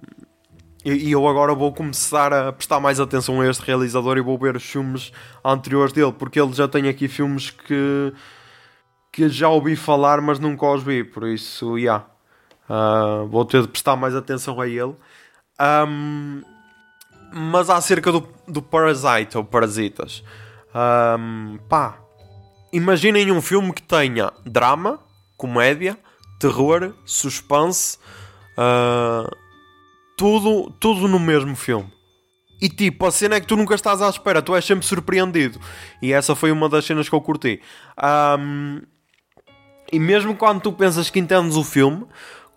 [0.84, 4.56] e eu agora vou começar a prestar mais atenção a este realizador e vou ver
[4.56, 5.12] os filmes
[5.44, 8.14] anteriores dele porque ele já tem aqui filmes que
[9.12, 12.06] que já ouvi falar mas nunca os vi por isso, yeah.
[12.68, 14.96] Ah, vou ter de prestar mais atenção a ele
[15.60, 16.42] Ahm,
[17.34, 20.24] mas acerca do, do Parasite ou Parasitas
[20.74, 21.98] ahm, pá
[22.74, 25.00] imaginem um filme que tenha drama,
[25.38, 25.98] comédia,
[26.40, 28.00] terror, suspense,
[28.58, 29.30] ah,
[30.24, 31.92] tudo, tudo no mesmo filme.
[32.62, 35.60] E tipo, a cena é que tu nunca estás à espera, tu és sempre surpreendido.
[36.02, 37.60] E essa foi uma das cenas que eu curti.
[37.98, 38.84] Ahm,
[39.92, 42.06] e mesmo quando tu pensas que entendes o filme,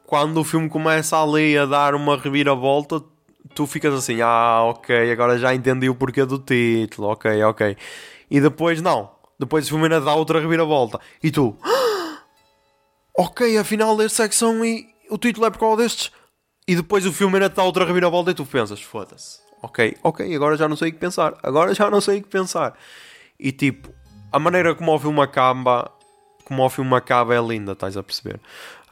[0.06, 3.02] quando o filme começa ali a dar uma reviravolta,
[3.52, 7.76] tu ficas assim, ah, ok, agora já entendi o porquê do título, ok, ok.
[8.30, 9.10] E depois não.
[9.40, 11.01] Depois o filme ainda dá outra reviravolta.
[11.20, 12.18] E tu, "Ah,
[13.18, 16.12] ok, afinal desta secção e o título é por causa destes.
[16.68, 19.38] E depois o filme ainda dá outra reviravolta e tu pensas, foda-se.
[19.62, 21.34] Ok, ok, agora já não sei o que pensar.
[21.43, 22.76] Agora já não sei o que pensar.
[23.38, 23.88] E tipo,
[24.32, 25.90] a maneira como o filme acaba,
[26.44, 28.40] como o filme acaba é linda, estás a perceber?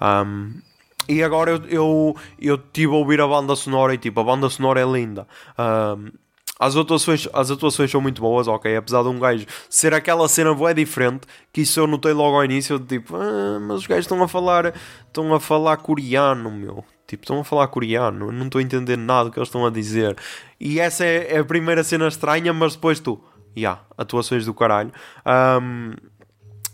[0.00, 0.60] Um,
[1.08, 4.48] e agora eu, eu, eu tive a ouvir a banda sonora e tipo, a banda
[4.48, 5.26] sonora é linda.
[5.58, 6.12] Um,
[6.58, 8.76] as atuações, as atuações são muito boas, ok?
[8.76, 12.44] Apesar de um gajo ser aquela cena boa diferente, que isso eu notei logo ao
[12.44, 14.74] início, tipo, ah, mas os gajos estão a falar,
[15.06, 16.84] estão a falar coreano, meu.
[17.06, 19.70] Tipo, estão a falar coreano, não estou a entender nada do que eles estão a
[19.70, 20.16] dizer.
[20.58, 23.20] E essa é, é a primeira cena estranha, mas depois tu,
[23.54, 24.92] já, yeah, atuações do caralho.
[25.26, 25.92] Um,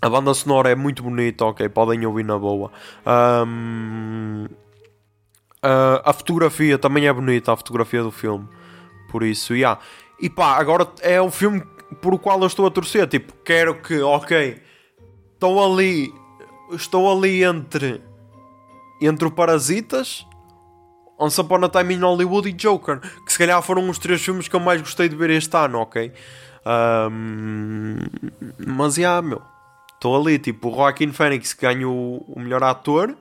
[0.00, 2.70] a banda sonora é muito bonita, ok, podem ouvir na boa.
[3.06, 4.46] Um,
[5.62, 8.48] a fotografia também é bonita, a fotografia do filme.
[9.10, 9.80] Por isso, yeah.
[10.20, 11.62] E pá, agora é o filme
[12.00, 13.08] por o qual eu estou a torcer.
[13.08, 14.62] Tipo, quero que, ok,
[15.34, 16.14] estou ali,
[16.72, 18.00] estou ali entre,
[19.02, 20.24] entre o Parasitas,
[21.18, 24.46] Once Upon a Time in Hollywood e Joker, que se calhar foram os três filmes
[24.46, 26.12] que eu mais gostei de ver este ano, ok?
[27.10, 27.96] Um,
[28.64, 29.42] mas, yeah, meu,
[29.94, 33.16] estou ali, tipo, o Joaquin Phoenix ganha o, o melhor ator,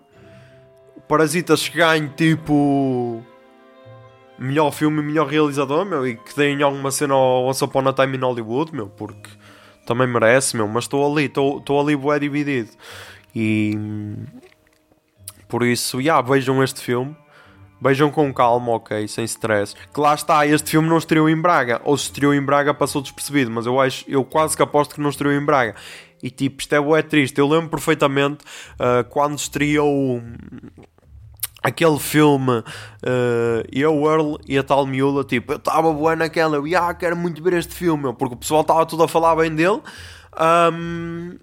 [0.96, 3.26] o Parasitas ganha, tipo
[4.40, 7.94] melhor filme e melhor realizador, meu, e que deem alguma cena ao Once Upon a
[7.94, 9.30] Time in Hollywood, meu, porque
[9.86, 12.70] também merece, meu, mas estou ali, estou ali bué dividido.
[13.36, 13.78] E
[15.48, 17.16] por isso, yeah, vejam este filme.
[17.82, 19.74] Vejam com calma, ok, sem stress.
[19.94, 21.82] Que lá está, este filme não estreou em Braga.
[21.86, 25.02] Ou se estreou em Braga passou despercebido, mas eu acho, eu quase que aposto que
[25.02, 25.76] não estreou em Braga.
[26.22, 27.40] E tipo, isto é bué triste.
[27.40, 28.44] Eu lembro perfeitamente
[28.76, 30.22] uh, quando estreou
[31.62, 36.78] aquele filme uh, eu, Earl e a tal miúda, tipo, eu estava boa naquela, eu
[36.78, 39.82] ah, quero muito ver este filme, porque o pessoal estava tudo a falar bem dele.
[40.74, 41.38] Um,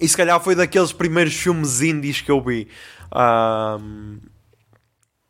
[0.00, 2.68] e se calhar foi daqueles primeiros filmes indies que eu vi.
[3.14, 4.18] Um,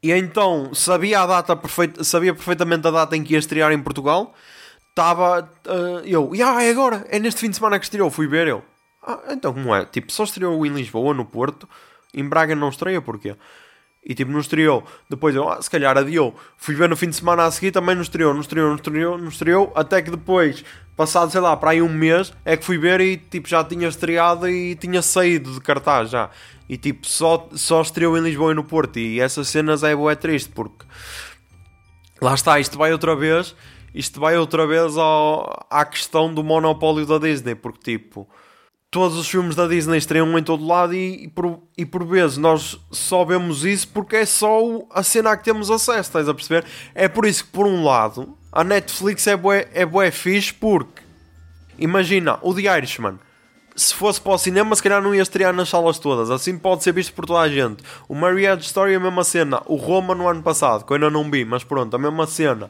[0.03, 3.83] E então sabia a data perfeita, sabia perfeitamente a data em que ia estrear em
[3.83, 4.35] Portugal.
[4.91, 8.11] Estava ah, eu, yeah, é agora, é neste fim de semana que estreou.
[8.11, 8.63] Fui ver eu.
[9.03, 9.85] Ah, então como é?
[9.85, 11.69] Tipo, só estreou em Lisboa, no Porto.
[12.15, 13.37] Em Braga não estreia, porquê?
[14.05, 14.83] E tipo, não estreou.
[15.09, 16.35] Depois eu, ah, se calhar adiou.
[16.57, 19.19] Fui ver no fim de semana a seguir, também não estreou, não estreou, não estreou,
[19.19, 19.73] não estreou.
[19.75, 20.65] Até que depois,
[20.97, 23.89] passado, sei lá, para aí um mês, é que fui ver e tipo, já tinha
[23.89, 26.31] estreado e tinha saído de cartaz já.
[26.69, 28.99] E tipo, só, só estreou em Lisboa e no Porto.
[28.99, 30.87] E essas cenas é bué triste, porque
[32.23, 33.55] lá está, isto vai outra vez.
[33.95, 38.29] Isto vai outra vez ao, à questão do monopólio da Disney, porque tipo
[38.91, 42.37] todos os filmes da Disney estreiam em todo lado e, e, por, e por vezes
[42.37, 44.61] nós só vemos isso porque é só
[44.91, 46.65] a cena a que temos acesso, estás a perceber?
[46.95, 51.03] É por isso que, por um lado, a Netflix é bué, é bué fixe porque,
[51.79, 53.21] imagina, o The Irishman,
[53.77, 56.83] se fosse para o cinema, se calhar não ia estrear nas salas todas, assim pode
[56.83, 57.85] ser visto por toda a gente.
[58.09, 61.09] O Marriage Story é a mesma cena, o Roma no ano passado, que eu ainda
[61.09, 62.69] não vi, mas pronto, a mesma cena.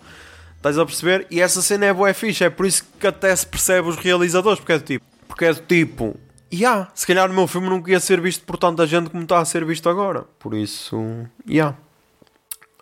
[0.55, 1.27] Estás a perceber?
[1.31, 4.61] E essa cena é bué fixe, é por isso que até se percebe os realizadores,
[4.61, 5.10] porque é do tipo,
[5.41, 6.21] porque é do tipo,
[6.53, 9.39] yeah, se calhar o meu filme nunca ia ser visto por tanta gente como está
[9.39, 10.27] a ser visto agora.
[10.39, 11.75] Por isso, yeah.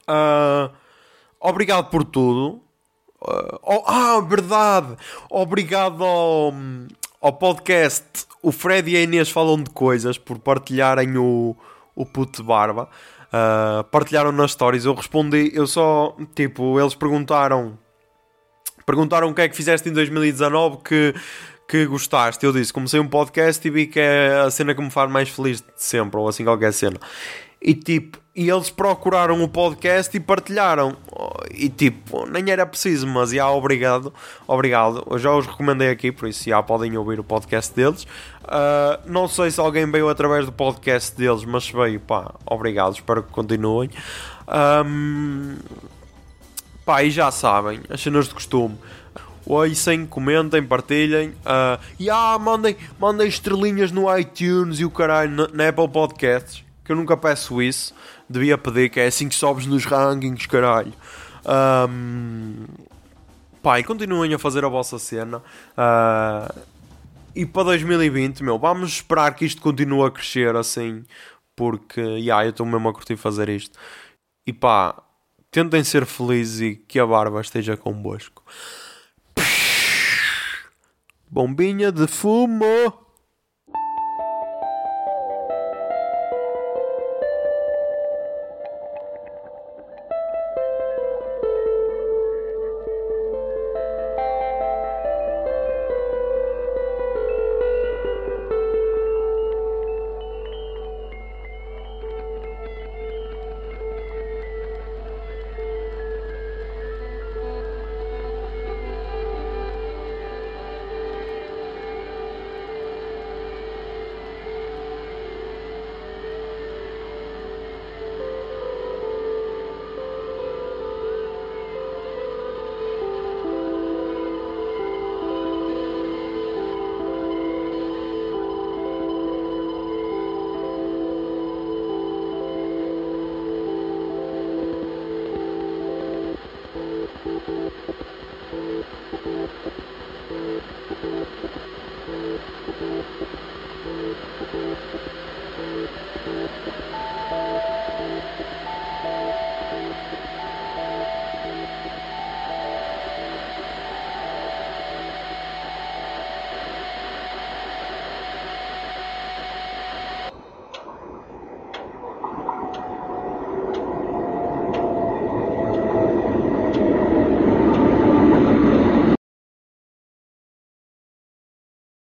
[0.08, 0.68] Ah,
[1.38, 2.60] obrigado por tudo.
[3.22, 4.96] Ah, oh, ah, verdade!
[5.30, 6.52] Obrigado ao,
[7.20, 8.26] ao podcast.
[8.42, 11.56] O Fred e a Inês falam de coisas por partilharem o,
[11.94, 12.88] o puto de barba.
[13.32, 14.84] Ah, partilharam nas stories.
[14.84, 17.78] Eu respondi, eu só, tipo, eles perguntaram
[18.84, 21.14] perguntaram o que é que fizeste em 2019 que,
[21.68, 22.44] que gostaste.
[22.44, 25.28] Eu disse, comecei um podcast e vi que é a cena que me faz mais
[25.28, 26.98] feliz de sempre, ou assim qualquer cena.
[27.60, 30.96] E tipo, e eles procuraram o podcast e partilharam.
[31.52, 34.14] E tipo, nem era preciso, mas já, obrigado.
[34.46, 35.06] Obrigado.
[35.10, 38.06] Eu já os recomendei aqui, por isso já podem ouvir o podcast deles.
[38.44, 42.94] Ah, não sei se alguém veio através do podcast deles, mas se veio, pá, obrigado.
[42.94, 43.90] Espero que continuem.
[44.46, 45.56] Ahm,
[46.88, 48.78] Pá, e já sabem, as cenas de costume.
[49.48, 51.32] Ouçem, comentem, partilhem.
[51.42, 56.62] ah, e ah, mandem, mandem estrelinhas no iTunes e o caralho na, Apple Podcasts.
[56.84, 57.94] Que eu nunca peço isso.
[58.28, 60.92] Devia pedir, que é assim que sobes nos rankings, caralho.
[63.78, 65.42] E continuem a fazer a vossa cena.
[65.74, 66.54] Ah,
[67.34, 71.04] e para 2020, meu, vamos esperar que isto continue a crescer assim.
[71.56, 73.78] Porque, já, eu estou mesmo a curtir fazer isto.
[74.46, 75.02] E pá,
[75.50, 78.42] tentem ser felizes e que a barba esteja convosco.
[81.30, 83.07] Bombinha de fumo!